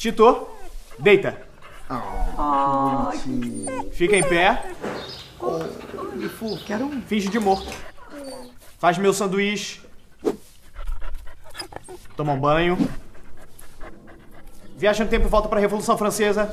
Tito, 0.00 0.48
deita. 0.98 1.36
Oh, 1.90 3.10
Fica 3.92 4.16
em 4.16 4.22
pé. 4.22 4.72
quero 6.64 6.86
um. 6.86 7.02
Finge 7.02 7.28
de 7.28 7.38
morto. 7.38 7.70
Faz 8.78 8.96
meu 8.96 9.12
sanduíche. 9.12 9.82
Toma 12.16 12.32
um 12.32 12.40
banho. 12.40 12.78
Viaja 14.74 15.04
no 15.04 15.10
tempo 15.10 15.26
e 15.26 15.28
volta 15.28 15.50
para 15.50 15.58
a 15.58 15.60
Revolução 15.60 15.98
Francesa. 15.98 16.50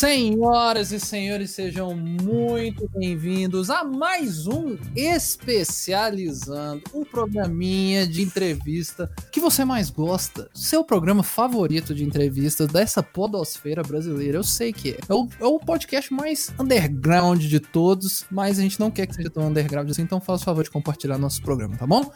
Senhoras 0.00 0.92
e 0.92 0.98
senhores, 0.98 1.50
sejam 1.50 1.94
muito 1.94 2.88
bem-vindos 2.88 3.68
a 3.68 3.84
mais 3.84 4.46
um 4.46 4.78
Especializando, 4.96 6.82
o 6.94 7.04
programinha 7.04 8.06
de 8.06 8.22
entrevista 8.22 9.12
que 9.30 9.38
você 9.38 9.62
mais 9.62 9.90
gosta. 9.90 10.48
Seu 10.54 10.82
programa 10.82 11.22
favorito 11.22 11.94
de 11.94 12.02
entrevistas 12.02 12.68
dessa 12.68 13.02
podosfera 13.02 13.82
brasileira, 13.82 14.38
eu 14.38 14.42
sei 14.42 14.72
que 14.72 14.92
é. 14.92 14.98
É 15.06 15.12
o, 15.12 15.28
é 15.38 15.44
o 15.44 15.58
podcast 15.58 16.10
mais 16.14 16.50
underground 16.58 17.42
de 17.42 17.60
todos, 17.60 18.24
mas 18.30 18.58
a 18.58 18.62
gente 18.62 18.80
não 18.80 18.90
quer 18.90 19.06
que 19.06 19.14
seja 19.14 19.28
tão 19.28 19.48
underground 19.48 19.90
assim, 19.90 20.00
então 20.00 20.18
faça 20.18 20.40
o 20.40 20.46
favor 20.46 20.64
de 20.64 20.70
compartilhar 20.70 21.18
nosso 21.18 21.42
programa, 21.42 21.76
tá 21.76 21.86
bom? 21.86 22.10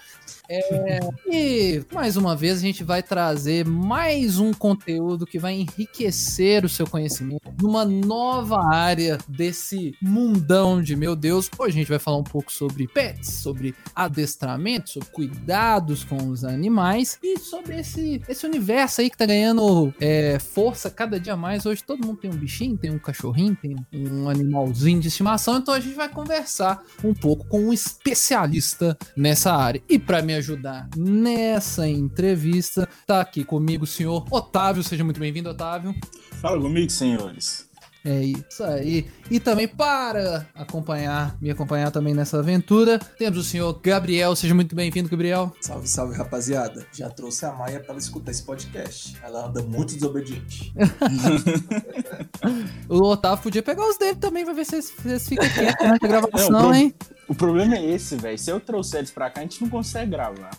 É, 0.49 1.01
e 1.27 1.85
mais 1.93 2.17
uma 2.17 2.37
vez 2.37 2.59
a 2.59 2.61
gente 2.61 2.85
vai 2.85 3.03
trazer 3.03 3.67
mais 3.67 4.39
um 4.39 4.53
conteúdo 4.53 5.27
que 5.27 5.39
vai 5.39 5.55
enriquecer 5.55 6.65
o 6.65 6.69
seu 6.69 6.87
conhecimento 6.87 7.51
numa 7.75 7.85
nova 7.85 8.65
área 8.73 9.19
desse 9.27 9.97
mundão 10.01 10.81
de 10.81 10.95
meu 10.95 11.17
Deus. 11.17 11.51
Hoje 11.59 11.75
a 11.75 11.79
gente 11.81 11.89
vai 11.89 11.99
falar 11.99 12.19
um 12.19 12.23
pouco 12.23 12.53
sobre 12.53 12.87
pets, 12.87 13.29
sobre 13.29 13.75
adestramento, 13.93 14.91
sobre 14.91 15.09
cuidados 15.09 16.05
com 16.05 16.29
os 16.29 16.45
animais 16.45 17.19
e 17.21 17.37
sobre 17.37 17.81
esse, 17.81 18.23
esse 18.29 18.47
universo 18.47 19.01
aí 19.01 19.11
que 19.11 19.17
tá 19.17 19.27
ganhando 19.27 19.93
é, 20.01 20.39
força 20.39 20.89
cada 20.89 21.19
dia 21.19 21.37
mais. 21.37 21.67
Hoje 21.67 21.83
todo 21.83 22.07
mundo 22.07 22.19
tem 22.19 22.31
um 22.31 22.37
bichinho, 22.37 22.79
tem 22.79 22.93
um 22.93 22.99
cachorrinho, 22.99 23.59
tem 23.61 23.75
um 23.93 24.29
animalzinho 24.29 25.01
de 25.01 25.09
estimação, 25.09 25.57
então 25.57 25.75
a 25.75 25.81
gente 25.81 25.97
vai 25.97 26.09
conversar 26.09 26.81
um 27.03 27.13
pouco 27.13 27.45
com 27.49 27.59
um 27.59 27.73
especialista 27.73 28.97
nessa 29.17 29.53
área. 29.53 29.83
E 29.89 29.99
para 29.99 30.23
me 30.23 30.35
ajudar 30.35 30.89
nessa 30.97 31.89
entrevista, 31.89 32.89
tá 33.05 33.21
aqui 33.21 33.43
comigo 33.43 33.83
o 33.83 33.87
senhor 33.87 34.25
Otávio. 34.31 34.85
Seja 34.85 35.03
muito 35.03 35.19
bem-vindo, 35.19 35.51
Otávio. 35.51 35.93
Fala 36.41 36.61
comigo, 36.61 36.91
senhores. 36.91 37.64
É 38.05 38.23
isso 38.23 38.63
aí. 38.63 39.07
E 39.31 39.41
também 39.41 39.67
para 39.67 40.47
acompanhar, 40.55 41.35
me 41.41 41.51
acompanhar 41.51 41.91
também 41.91 42.13
nessa 42.13 42.39
aventura, 42.39 42.99
temos 42.99 43.39
o 43.39 43.43
senhor 43.43 43.73
Gabriel. 43.83 44.37
Seja 44.37 44.55
muito 44.55 44.77
bem-vindo, 44.77 45.09
Gabriel. 45.09 45.51
Salve, 45.63 45.89
salve, 45.89 46.15
rapaziada. 46.15 46.87
Já 46.93 47.09
trouxe 47.09 47.47
a 47.47 47.53
Maia 47.53 47.81
para 47.81 47.93
ela 47.93 47.99
escutar 47.99 48.31
esse 48.31 48.43
podcast. 48.43 49.17
Ela 49.23 49.47
anda 49.47 49.63
muito 49.63 49.95
desobediente. 49.95 50.75
o 52.91 53.07
Otávio 53.07 53.45
podia 53.45 53.63
pegar 53.63 53.89
os 53.89 53.97
dele 53.97 54.17
também, 54.17 54.45
pra 54.45 54.53
ver 54.53 54.67
se 54.67 54.83
vocês 54.83 55.27
ficam 55.27 55.49
quietos 55.49 55.87
na 55.87 55.97
gravação, 55.97 56.51
Não, 56.51 56.75
hein? 56.75 56.95
O 57.29 57.35
problema 57.35 57.77
é 57.77 57.85
esse, 57.85 58.17
velho. 58.17 58.39
Se 58.39 58.51
eu 58.51 58.61
trouxer 58.61 59.01
eles 59.01 59.11
pra 59.11 59.31
cá, 59.31 59.41
a 59.41 59.43
gente 59.45 59.63
não 59.63 59.69
consegue 59.69 60.11
gravar. 60.11 60.51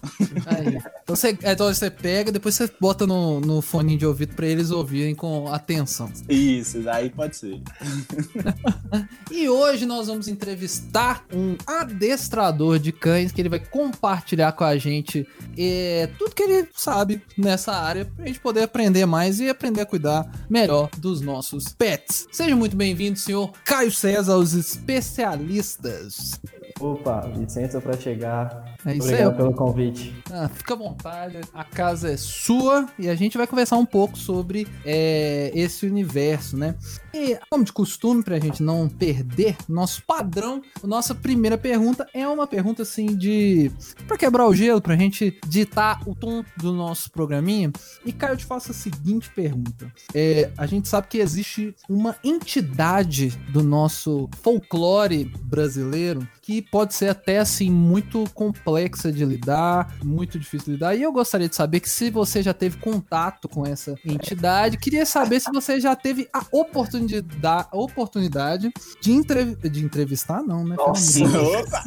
Aí. 0.46 0.78
Então, 1.04 1.16
você, 1.16 1.30
então 1.30 1.74
você 1.74 1.90
pega, 1.90 2.32
depois 2.32 2.56
você 2.56 2.70
bota 2.80 3.06
no, 3.06 3.40
no 3.40 3.62
fone 3.62 3.98
de 3.98 4.06
ouvido 4.06 4.36
pra 4.36 4.48
eles 4.48 4.72
ouvirem 4.72 5.14
com 5.14 5.48
atenção. 5.48 6.12
Isso, 6.28 6.88
aí 6.90 7.10
pode 7.10 7.36
ser. 7.36 7.62
e 9.32 9.48
hoje 9.48 9.86
nós 9.86 10.08
vamos 10.08 10.28
entrevistar 10.28 11.24
um 11.34 11.56
adestrador 11.68 12.80
de 12.80 12.92
cães 12.92 13.32
que 13.32 13.42
ele 13.42 13.50
vai 13.50 13.60
compartilhar 13.60 14.52
com 14.54 14.64
a 14.64 14.78
gente 14.78 15.28
é, 15.58 16.10
tudo 16.18 16.36
que 16.36 16.44
ele 16.44 16.68
sabe 16.74 17.22
nessa 17.38 17.74
área 17.74 18.06
pra 18.06 18.26
gente 18.26 18.40
poder 18.40 18.64
aprender 18.64 19.06
mais 19.06 19.40
e 19.40 19.50
aprender 19.50 19.82
a 19.82 19.86
cuidar 19.86 20.30
melhor 20.50 20.90
dos 20.98 21.22
nossos 21.22 21.70
pets. 21.70 22.28
Seja 22.32 22.56
muito 22.56 22.76
bem-vindo, 22.76 23.18
senhor 23.18 23.52
Caio 23.64 23.92
César, 23.92 24.36
os 24.38 24.54
especialistas. 24.54 26.40
Opa, 26.80 27.22
licença 27.36 27.80
para 27.80 27.96
chegar. 27.97 28.75
É 28.85 28.94
isso 28.94 29.07
Obrigado 29.07 29.31
aí. 29.31 29.38
pelo 29.38 29.53
convite. 29.53 30.16
Ah, 30.31 30.47
fica 30.47 30.75
à 30.75 30.78
vontade, 30.78 31.40
a 31.51 31.63
casa 31.63 32.12
é 32.12 32.18
sua 32.18 32.88
e 33.00 33.09
a 33.09 33.16
gente 33.16 33.35
vai 33.35 33.47
conversar 33.47 33.78
um 33.78 33.85
pouco 33.85 34.16
sobre 34.16 34.68
é, 34.85 35.51
esse 35.56 35.88
universo, 35.88 36.56
né? 36.56 36.75
E, 37.12 37.40
como 37.50 37.63
de 37.63 37.74
costume, 37.74 38.24
pra 38.24 38.40
gente 38.40 38.62
não 38.62 38.88
perder 38.88 39.57
nosso 39.68 40.03
padrão, 40.06 40.62
a 40.84 40.85
nossa 40.85 41.16
primeira 41.16 41.57
pergunta 41.57 42.07
é 42.13 42.28
uma 42.28 42.45
pergunta 42.45 42.84
assim 42.84 43.07
de. 43.07 43.72
pra 44.07 44.18
quebrar 44.18 44.45
o 44.45 44.53
gelo, 44.53 44.81
pra 44.81 44.95
gente 44.95 45.40
ditar 45.47 46.07
o 46.07 46.13
tom 46.13 46.44
do 46.57 46.72
nosso 46.72 47.09
programinha. 47.09 47.72
E, 48.06 48.12
Caio, 48.12 48.34
eu 48.34 48.38
te 48.38 48.45
faço 48.45 48.69
a 48.69 48.74
seguinte 48.75 49.31
pergunta: 49.34 49.91
é, 50.13 50.51
a 50.56 50.68
gente 50.68 50.88
sabe 50.88 51.07
que 51.07 51.18
existe 51.18 51.74
uma 51.90 52.16
entidade 52.24 53.29
do 53.50 53.63
nosso 53.63 54.29
folclore 54.44 55.25
brasileiro 55.41 56.28
que 56.41 56.62
pode 56.62 56.94
ser 56.94 57.09
até 57.09 57.40
assim 57.40 57.72
muito 57.72 58.25
complexa 58.35 58.75
de 59.12 59.25
lidar, 59.25 59.96
muito 60.03 60.40
difícil 60.40 60.66
de 60.66 60.72
lidar. 60.74 60.96
E 60.96 61.02
eu 61.02 61.12
gostaria 61.12 61.50
de 61.50 61.56
saber 61.56 61.80
que 61.80 61.90
se 61.90 62.09
você 62.09 62.41
já 62.41 62.53
teve 62.53 62.78
contato 62.78 63.47
com 63.47 63.66
essa 63.66 63.96
entidade, 64.06 64.78
queria 64.78 65.06
saber 65.06 65.40
se 65.40 65.52
você 65.52 65.80
já 65.80 65.96
teve 65.96 66.28
a 66.34 66.44
oportunidade, 66.52 67.68
a 67.72 67.78
oportunidade 67.78 68.72
de, 69.02 69.12
entrev 69.12 69.56
de 69.69 69.84
entrevistar, 69.84 70.41
não, 70.41 70.63
né? 70.63 70.75
Nossa, 70.75 71.24
Opa! 71.25 71.84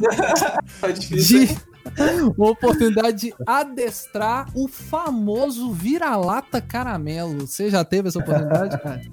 é 0.83 0.91
difícil. 0.93 1.47
De 1.47 1.69
uma 2.37 2.51
oportunidade 2.51 3.17
de 3.17 3.33
adestrar 3.45 4.47
o 4.55 4.67
famoso 4.67 5.71
vira-lata 5.71 6.61
caramelo. 6.61 7.47
Você 7.47 7.69
já 7.69 7.83
teve 7.83 8.09
essa 8.09 8.19
oportunidade, 8.19 8.81
cara? 8.81 9.01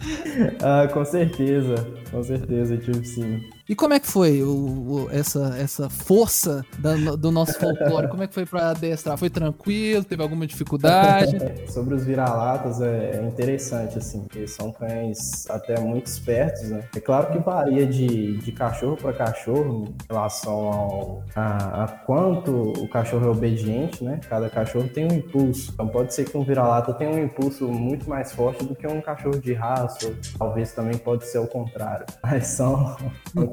Ah, 0.62 0.88
com 0.88 1.04
certeza, 1.04 1.74
com 2.10 2.22
certeza, 2.22 2.74
eu 2.74 2.80
tive 2.80 3.04
sim. 3.04 3.40
E 3.68 3.74
como 3.74 3.94
é 3.94 3.98
que 3.98 4.06
foi 4.06 4.42
o, 4.44 4.48
o- 4.48 5.08
essa, 5.10 5.56
essa 5.58 5.90
força 5.90 6.64
da- 6.78 7.16
do 7.16 7.32
nosso 7.32 7.58
folclore? 7.58 8.06
Como 8.08 8.22
é 8.22 8.28
que 8.28 8.34
foi 8.34 8.46
pra 8.46 8.70
adestrar? 8.70 9.18
Foi 9.18 9.28
tranquilo? 9.28 10.04
Teve 10.04 10.22
alguma 10.22 10.46
dificuldade? 10.46 11.36
Sobre 11.68 11.96
os 11.96 12.04
vira-latas 12.04 12.80
é, 12.80 13.16
é 13.18 13.22
interessante, 13.26 13.98
assim, 13.98 14.20
porque 14.20 14.46
são 14.46 14.70
cães 14.72 15.48
até 15.50 15.80
muito 15.80 16.06
espertos, 16.06 16.62
né? 16.70 16.84
É 16.94 17.00
claro 17.00 17.32
que 17.32 17.38
varia 17.38 17.84
de, 17.86 18.36
de 18.38 18.52
cachorro 18.52 18.96
para 18.96 19.12
cachorro 19.12 19.88
em 19.88 20.12
relação 20.12 20.52
ao, 20.68 21.22
a, 21.34 21.84
a 21.84 21.88
quanto 21.88 22.52
o 22.80 22.88
cachorro 22.88 23.26
é 23.26 23.30
obediente, 23.30 24.04
né? 24.04 24.20
Cada 24.28 24.48
cachorro 24.48 24.88
tem 24.88 25.06
um 25.10 25.14
impulso. 25.14 25.72
Então 25.74 25.88
pode 25.88 26.14
ser 26.14 26.24
que 26.24 26.38
um 26.38 26.44
vira-lata 26.44 26.94
tenha 26.94 27.10
um 27.10 27.24
impulso 27.24 27.66
muito 27.66 28.08
mais 28.08 28.30
forte 28.30 28.64
do 28.64 28.76
que 28.76 28.86
um 28.86 29.00
cachorro 29.00 29.40
de 29.40 29.52
raça, 29.52 30.06
ou 30.06 30.14
talvez 30.38 30.72
também 30.72 30.96
pode 30.96 31.26
ser 31.26 31.38
o 31.38 31.48
contrário. 31.48 32.06
Mas 32.22 32.46
são 32.46 32.96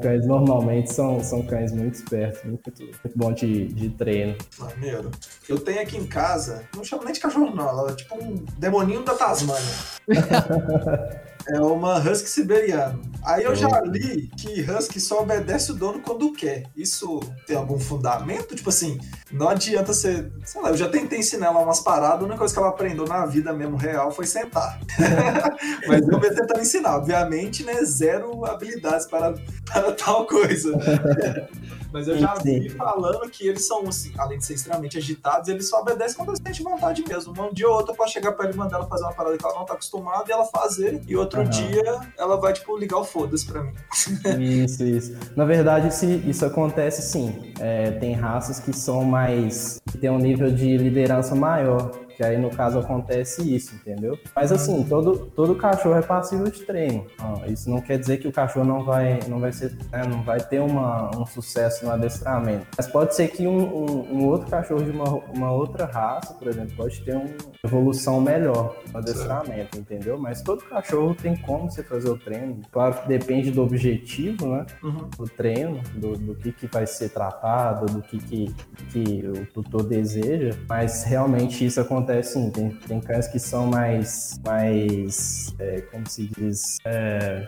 cães, 0.04 0.28
normalmente 0.28 0.94
são, 0.94 1.24
são 1.24 1.42
cães 1.44 1.72
muito 1.72 1.96
espertos, 1.96 2.44
muito, 2.44 2.72
muito 2.78 3.18
bom 3.18 3.34
de, 3.34 3.68
de 3.70 3.90
treino. 3.90 4.36
Maneiro. 4.60 5.10
Eu 5.48 5.58
tenho 5.60 5.82
aqui 5.82 5.98
em 5.98 6.06
casa, 6.06 6.64
não 6.76 6.84
chamo 6.84 7.04
nem 7.04 7.14
de 7.14 7.20
cachorro, 7.20 7.56
não. 7.56 7.68
Ela 7.68 7.92
é 7.92 7.96
tipo 7.96 8.22
um 8.22 8.36
demoninho 8.58 9.04
da 9.04 9.16
Tasmânia. 9.16 9.64
É 11.48 11.60
uma 11.60 11.98
husky 11.98 12.30
siberiana. 12.30 13.00
Aí 13.24 13.44
eu 13.44 13.56
já 13.56 13.82
li 13.82 14.30
que 14.38 14.62
husky 14.62 15.00
só 15.00 15.22
obedece 15.22 15.72
o 15.72 15.76
dono 15.76 16.02
quando 16.02 16.32
quer. 16.34 16.64
Isso 16.76 17.20
tem 17.46 17.56
algum 17.56 17.80
fundamento? 17.80 18.56
Tipo 18.56 18.70
assim, 18.70 19.00
não 19.32 19.50
adianta 19.50 19.94
você. 19.94 20.32
Sei 20.46 20.62
lá, 20.62 20.70
eu 20.70 20.78
já 20.78 20.90
tentei 20.90 21.20
ensinar 21.20 21.48
ela 21.48 21.60
umas 21.60 21.80
paradas, 21.80 22.22
a 22.22 22.24
única 22.24 22.38
coisa 22.38 22.54
que 22.54 22.60
ela 22.60 22.70
aprendeu 22.70 23.06
na 23.06 23.26
vida 23.26 23.54
mesmo 23.54 23.78
real 23.78 24.12
foi 24.12 24.26
sentar. 24.26 24.80
Mas 25.88 26.02
eu 26.02 26.20
vou 26.20 26.20
tentar 26.20 26.60
ensinar. 26.60 26.98
Obviamente, 26.98 27.64
né? 27.64 27.84
Zero 27.84 28.46
habilidades 28.46 29.06
para, 29.08 29.34
para 29.66 29.92
tal 29.94 30.26
coisa. 30.26 30.72
Mas 31.94 32.08
eu 32.08 32.18
já 32.18 32.34
vi 32.34 32.70
falando 32.70 33.30
que 33.30 33.48
eles 33.48 33.68
são, 33.68 33.88
assim, 33.88 34.12
além 34.18 34.40
de 34.40 34.46
ser 34.46 34.56
extremamente 34.56 34.98
agitados, 34.98 35.48
eles 35.48 35.70
só 35.70 35.80
obedecem 35.82 36.18
quando 36.18 36.30
eles 36.30 36.42
sentem 36.44 36.64
vontade 36.64 37.04
mesmo. 37.08 37.34
Um 37.40 37.54
dia 37.54 37.70
ou 37.70 37.76
outro 37.76 37.94
pode 37.96 38.12
chegar 38.12 38.32
pra 38.32 38.46
ele 38.46 38.56
e 38.56 38.58
mandar 38.58 38.78
ela 38.78 38.88
fazer 38.88 39.04
uma 39.04 39.14
parada 39.14 39.38
que 39.38 39.46
ela 39.46 39.54
não 39.54 39.66
tá 39.66 39.74
acostumada 39.74 40.24
e 40.28 40.32
ela 40.32 40.46
fazer. 40.46 41.02
E 41.08 41.16
outro 41.16 41.42
Aham. 41.42 41.50
dia 41.50 42.00
ela 42.18 42.36
vai, 42.38 42.52
tipo, 42.52 42.76
ligar 42.76 42.98
o 42.98 43.04
foda-se 43.06 43.46
pra 43.46 43.62
mim. 43.64 43.74
Isso, 44.40 44.84
isso. 44.84 45.16
Na 45.36 45.46
verdade, 45.46 45.90
isso, 45.90 46.06
isso 46.06 46.46
acontece 46.46 47.02
sim. 47.04 47.54
É, 47.60 47.92
tem 47.92 48.14
raças 48.14 48.60
que 48.60 48.74
são 48.74 49.04
mais. 49.04 49.80
que 49.92 49.98
tem 50.00 50.10
um 50.10 50.18
nível 50.18 50.52
de 50.52 50.78
liderança 50.78 51.36
maior. 51.36 51.92
Que 52.16 52.24
aí, 52.24 52.38
no 52.38 52.50
caso, 52.50 52.80
acontece 52.80 53.56
isso, 53.56 53.76
entendeu? 53.76 54.18
Mas 54.36 54.52
assim, 54.52 54.84
todo, 54.84 55.32
todo 55.36 55.56
cachorro 55.56 55.96
é 55.96 56.02
passível 56.02 56.46
de 56.46 56.62
treino. 56.62 57.06
Ah, 57.20 57.48
isso 57.48 57.70
não 57.70 57.82
quer 57.82 57.98
dizer 57.98 58.18
que 58.18 58.28
o 58.28 58.32
cachorro 58.32 58.66
não 58.66 58.84
vai, 58.84 59.20
não 59.28 59.40
vai, 59.40 59.52
ser, 59.52 59.76
né, 59.92 60.04
não 60.08 60.22
vai 60.24 60.40
ter 60.40 60.60
uma, 60.60 61.10
um 61.18 61.26
sucesso 61.26 61.86
no 61.86 61.92
adestramento. 61.92 62.68
Mas 62.78 62.88
pode 62.88 63.16
ser 63.16 63.30
que 63.30 63.48
um, 63.48 63.58
um, 63.58 64.18
um 64.18 64.28
outro 64.28 64.50
cachorro 64.50 64.84
de 64.84 64.92
uma, 64.92 65.10
uma 65.34 65.52
outra 65.52 65.86
raça, 65.86 66.34
por 66.34 66.48
exemplo, 66.48 66.76
pode 66.76 67.02
ter 67.02 67.16
uma 67.16 67.30
evolução 67.64 68.22
melhor 68.22 68.76
no 68.92 69.00
adestramento, 69.00 69.78
entendeu? 69.78 70.18
Mas 70.18 70.42
todo 70.42 70.64
cachorro 70.64 71.16
tem 71.16 71.36
como 71.36 71.70
você 71.70 71.84
fazer 71.84 72.10
o 72.10 72.18
treino. 72.18 72.62
Claro 72.72 73.02
que 73.02 73.08
depende 73.08 73.52
do 73.52 73.64
objetivo, 73.64 74.48
né? 74.48 74.66
Uhum. 74.84 75.10
do 75.18 75.26
treino, 75.26 75.82
do, 75.96 76.14
do 76.14 76.36
que, 76.36 76.52
que 76.52 76.68
vai 76.68 76.86
ser 76.86 77.10
tratado, 77.10 77.86
do 77.86 78.02
que, 78.02 78.18
que, 78.20 78.56
que 78.92 79.28
o 79.28 79.46
tutor 79.46 79.84
deseja, 79.84 80.58
mas 80.68 81.04
realmente 81.04 81.66
isso 81.66 81.80
acontece 81.80 82.03
acontece 82.04 82.34
sim, 82.34 82.50
tem, 82.50 82.70
tem 82.70 83.00
cães 83.00 83.28
que 83.28 83.40
são 83.40 83.68
mais, 83.68 84.40
mais 84.46 85.54
é, 85.58 85.82
como 85.82 86.08
se 86.08 86.28
diz, 86.28 86.78
é, 86.86 87.48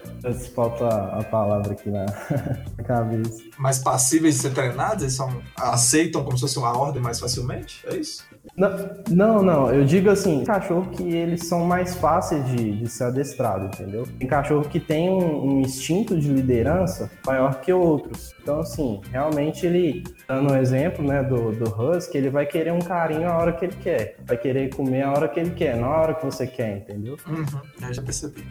falta 0.54 0.88
a 0.88 1.24
palavra 1.24 1.74
aqui 1.74 1.90
na, 1.90 2.06
na 2.78 2.84
cabeça. 2.84 3.44
Mais 3.57 3.80
passíveis 3.80 4.36
de 4.36 4.42
ser 4.42 4.54
treinados? 4.54 5.04
Eles 5.04 5.13
são, 5.13 5.42
aceitam 5.56 6.24
como 6.24 6.38
se 6.38 6.42
fosse 6.42 6.57
uma 6.57 6.78
ordem 6.78 7.02
mais 7.02 7.19
facilmente? 7.19 7.86
É 7.88 7.96
isso? 7.96 8.24
Não, 8.56 8.69
não, 9.09 9.44
não, 9.44 9.74
eu 9.74 9.83
digo 9.83 10.09
assim, 10.09 10.45
cachorro 10.45 10.89
que 10.92 11.03
eles 11.03 11.47
são 11.47 11.65
mais 11.65 11.95
fáceis 11.95 12.45
de, 12.45 12.77
de 12.77 12.89
ser 12.89 13.06
adestrado, 13.06 13.65
entendeu? 13.65 14.07
Tem 14.18 14.27
cachorro 14.27 14.69
que 14.69 14.80
tem 14.80 15.09
um, 15.09 15.45
um 15.45 15.62
instinto 15.62 16.18
de 16.18 16.30
liderança 16.30 17.12
maior 17.25 17.59
que 17.59 17.74
outros. 17.74 18.33
Então, 18.42 18.59
assim, 18.59 19.01
realmente 19.12 19.65
ele, 19.65 20.03
dando 20.27 20.53
um 20.53 20.57
exemplo, 20.57 21.06
né, 21.06 21.24
do, 21.24 21.51
do 21.51 21.65
Husky, 21.65 22.18
ele 22.18 22.30
vai 22.30 22.45
querer 22.45 22.71
um 22.71 22.80
carinho 22.80 23.27
a 23.27 23.38
hora 23.38 23.51
que 23.51 23.65
ele 23.65 23.75
quer. 23.75 24.15
Vai 24.25 24.38
querer 24.38 24.74
comer 24.74 25.01
a 25.01 25.12
hora 25.12 25.27
que 25.27 25.39
ele 25.39 25.51
quer, 25.51 25.75
não 25.75 25.91
a 25.91 26.01
hora 26.01 26.13
que 26.13 26.24
você 26.24 26.48
quer, 26.48 26.77
entendeu? 26.77 27.18
Uhum, 27.27 27.45
eu 27.81 27.94
já 27.94 28.01
percebi. 28.01 28.44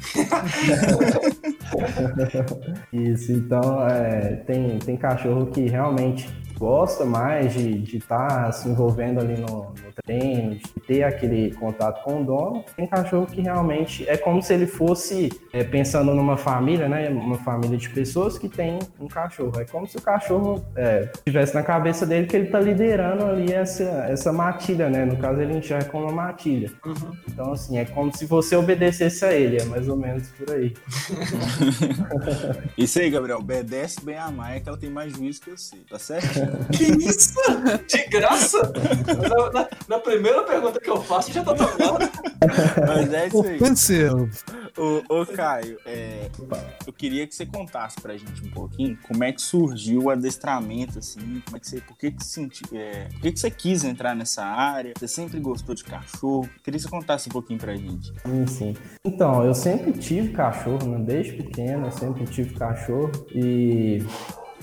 Isso, 2.92 3.32
então, 3.32 3.88
é, 3.88 4.36
tem, 4.46 4.78
tem 4.80 4.96
cachorro 4.96 5.46
que 5.46 5.66
realmente 5.66 6.28
gosta 6.58 7.04
mais 7.04 7.52
de 7.52 7.96
estar 7.96 8.28
tá 8.28 8.52
se 8.52 8.68
envolvendo 8.68 9.20
ali 9.20 9.36
no, 9.36 9.46
no, 9.46 9.92
treino, 10.04 10.56
de 10.56 10.62
ter 10.86 11.02
aquele 11.02 11.52
contato 11.54 12.02
com 12.02 12.22
o 12.22 12.24
dono. 12.24 12.64
Tem 12.76 12.86
cachorro 12.86 13.26
que 13.26 13.40
realmente 13.40 14.08
é 14.08 14.16
como 14.16 14.42
se 14.42 14.52
ele 14.54 14.66
fosse 14.66 15.30
é, 15.52 15.64
pensando 15.64 16.14
numa 16.14 16.36
família, 16.36 16.88
né? 16.88 17.08
Uma 17.08 17.38
família 17.38 17.76
de 17.76 17.88
pessoas 17.90 18.38
que 18.38 18.48
tem 18.48 18.78
um 19.00 19.08
cachorro. 19.08 19.52
É 19.58 19.64
como 19.64 19.86
se 19.86 19.96
o 19.96 20.02
cachorro 20.02 20.64
é, 20.76 21.10
tivesse 21.24 21.54
na 21.54 21.62
cabeça 21.62 22.06
dele 22.06 22.26
que 22.26 22.36
ele 22.36 22.46
está 22.46 22.60
liderando 22.60 23.24
ali 23.24 23.52
essa, 23.52 24.06
essa 24.08 24.32
matilha, 24.32 24.88
né? 24.88 25.04
No 25.04 25.16
caso, 25.16 25.40
ele 25.40 25.56
enxerga 25.56 25.88
como 25.90 26.04
uma 26.04 26.12
matilha. 26.12 26.70
Uhum. 26.84 27.12
Então, 27.28 27.52
assim, 27.52 27.78
é 27.78 27.84
como 27.84 28.14
se 28.16 28.26
você 28.26 28.56
obedecesse 28.56 29.24
a 29.24 29.32
ele, 29.32 29.60
é 29.60 29.64
mais 29.64 29.88
ou 29.88 29.96
menos 29.96 30.28
por 30.30 30.50
aí. 30.54 30.74
Isso 32.76 32.98
aí, 32.98 33.10
Gabriel. 33.10 33.38
Obedece 33.38 34.04
bem 34.04 34.16
a 34.16 34.30
Maia, 34.30 34.60
que 34.60 34.68
ela 34.68 34.78
tem 34.78 34.90
mais 34.90 35.12
juízo 35.12 35.40
que 35.40 35.50
eu 35.50 35.58
sei, 35.58 35.80
tá 35.80 35.98
certo? 35.98 36.43
Que 36.72 36.84
isso? 37.08 37.34
De 37.86 38.06
graça? 38.08 38.72
Na, 39.28 39.50
na, 39.50 39.68
na, 39.88 39.98
primeira 39.98 40.42
pergunta 40.42 40.80
que 40.80 40.90
eu 40.90 41.00
faço, 41.02 41.32
já 41.32 41.42
tá 41.42 41.54
tomando. 41.54 42.10
Mas 42.86 43.12
é 43.12 43.26
isso 43.28 43.42
aí. 43.42 43.56
Aconteceu. 43.56 44.28
Ô, 44.76 45.20
ô 45.20 45.26
Caio, 45.26 45.78
é, 45.86 46.28
eu 46.84 46.92
queria 46.92 47.26
que 47.26 47.34
você 47.34 47.46
contasse 47.46 48.00
pra 48.00 48.16
gente 48.16 48.44
um 48.44 48.50
pouquinho 48.50 48.98
como 49.06 49.22
é 49.22 49.32
que 49.32 49.40
surgiu 49.40 50.04
o 50.04 50.10
adestramento, 50.10 50.98
assim, 50.98 51.40
como 51.44 51.56
é 51.56 51.60
que 51.60 51.68
você, 51.68 51.80
por 51.80 51.96
que 51.96 52.10
que, 52.10 52.24
senti, 52.24 52.62
é, 52.72 53.08
por 53.12 53.20
que 53.20 53.32
que 53.32 53.38
você 53.40 53.50
quis 53.50 53.84
entrar 53.84 54.16
nessa 54.16 54.44
área, 54.44 54.92
você 54.98 55.06
sempre 55.06 55.38
gostou 55.38 55.74
de 55.74 55.84
cachorro, 55.84 56.48
queria 56.62 56.78
que 56.78 56.84
você 56.84 56.90
contasse 56.90 57.28
um 57.28 57.32
pouquinho 57.32 57.58
pra 57.58 57.76
gente. 57.76 58.12
Sim, 58.26 58.46
sim. 58.46 58.76
Então, 59.04 59.44
eu 59.44 59.54
sempre 59.54 59.92
tive 59.92 60.32
cachorro, 60.32 60.88
né? 60.88 60.98
desde 60.98 61.34
pequeno 61.34 61.86
eu 61.86 61.92
sempre 61.92 62.24
tive 62.26 62.54
cachorro 62.54 63.12
e, 63.32 64.02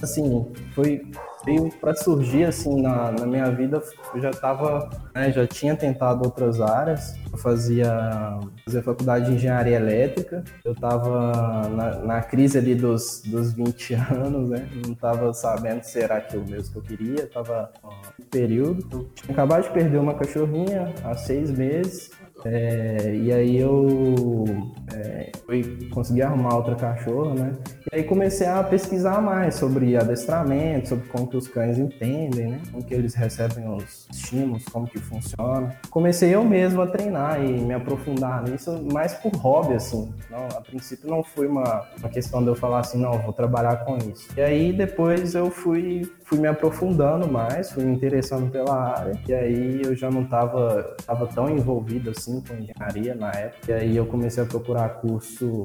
assim, 0.05 0.45
foi 0.73 1.01
veio 1.45 1.69
para 1.79 1.95
surgir 1.95 2.45
assim 2.45 2.81
na, 2.81 3.11
na, 3.11 3.25
minha 3.25 3.49
vida 3.51 3.81
eu 4.13 4.21
já 4.21 4.29
estava 4.29 4.89
né, 5.13 5.31
já 5.31 5.47
tinha 5.47 5.75
tentado 5.75 6.23
outras 6.23 6.61
áreas 6.61 7.15
eu 7.31 7.37
fazia 7.37 8.39
fazia 8.63 8.83
faculdade 8.83 9.25
de 9.27 9.35
engenharia 9.35 9.75
elétrica 9.75 10.43
eu 10.63 10.73
estava 10.73 11.67
na, 11.69 11.95
na, 11.99 12.21
crise 12.21 12.57
ali 12.57 12.75
dos, 12.75 13.23
dos 13.25 13.53
20 13.53 13.93
anos 14.11 14.49
né 14.49 14.69
não 14.85 14.93
estava 14.93 15.33
sabendo 15.33 15.83
se 15.83 15.99
era 15.99 16.17
aquilo 16.17 16.45
mesmo 16.47 16.73
que 16.73 16.77
eu 16.77 16.97
queria 16.97 17.23
estava 17.23 17.71
no 18.19 18.25
período 18.25 18.87
eu 18.91 19.09
tinha 19.15 19.33
acabado 19.33 19.63
de 19.63 19.71
perder 19.71 19.97
uma 19.97 20.13
cachorrinha 20.13 20.93
há 21.03 21.15
seis 21.15 21.49
meses 21.49 22.11
é, 22.45 23.15
e 23.15 23.31
aí 23.31 23.57
eu 23.57 24.45
é, 24.93 25.31
fui, 25.45 25.89
consegui 25.89 26.21
arrumar 26.21 26.55
outra 26.55 26.75
cachorra, 26.75 27.33
né? 27.33 27.53
E 27.91 27.97
aí 27.97 28.03
comecei 28.03 28.47
a 28.47 28.63
pesquisar 28.63 29.21
mais 29.21 29.55
sobre 29.55 29.95
adestramento, 29.95 30.89
sobre 30.89 31.07
como 31.09 31.27
que 31.27 31.37
os 31.37 31.47
cães 31.47 31.77
entendem, 31.77 32.51
né? 32.51 32.59
Como 32.71 32.83
que 32.83 32.93
eles 32.93 33.13
recebem 33.13 33.67
os 33.67 34.07
estímulos, 34.11 34.63
como 34.65 34.87
que 34.87 34.99
funciona. 34.99 35.75
Comecei 35.89 36.33
eu 36.33 36.43
mesmo 36.43 36.81
a 36.81 36.87
treinar 36.87 37.43
e 37.43 37.61
me 37.61 37.73
aprofundar 37.73 38.43
nisso, 38.43 38.83
mais 38.91 39.13
por 39.13 39.33
hobby, 39.35 39.75
assim. 39.75 40.13
Não, 40.29 40.45
a 40.45 40.61
princípio 40.61 41.09
não 41.09 41.23
foi 41.23 41.47
uma, 41.47 41.85
uma 41.99 42.09
questão 42.09 42.41
de 42.41 42.47
eu 42.47 42.55
falar 42.55 42.79
assim, 42.79 42.99
não, 42.99 43.19
vou 43.19 43.33
trabalhar 43.33 43.85
com 43.85 43.97
isso. 43.97 44.29
E 44.35 44.41
aí 44.41 44.73
depois 44.73 45.35
eu 45.35 45.49
fui 45.49 46.09
fui 46.31 46.39
me 46.39 46.47
aprofundando 46.47 47.29
mais, 47.29 47.73
fui 47.73 47.83
me 47.83 47.93
interessando 47.93 48.49
pela 48.49 48.73
área, 48.73 49.19
e 49.27 49.33
aí 49.33 49.81
eu 49.83 49.93
já 49.93 50.09
não 50.09 50.21
estava 50.21 50.95
tava 51.05 51.27
tão 51.27 51.49
envolvido 51.49 52.09
assim 52.11 52.30
com 52.39 52.53
engenharia 52.55 53.15
na 53.15 53.31
época, 53.31 53.71
e 53.71 53.73
aí 53.73 53.97
eu 53.97 54.05
comecei 54.05 54.43
a 54.43 54.45
procurar 54.45 54.87
curso, 55.01 55.63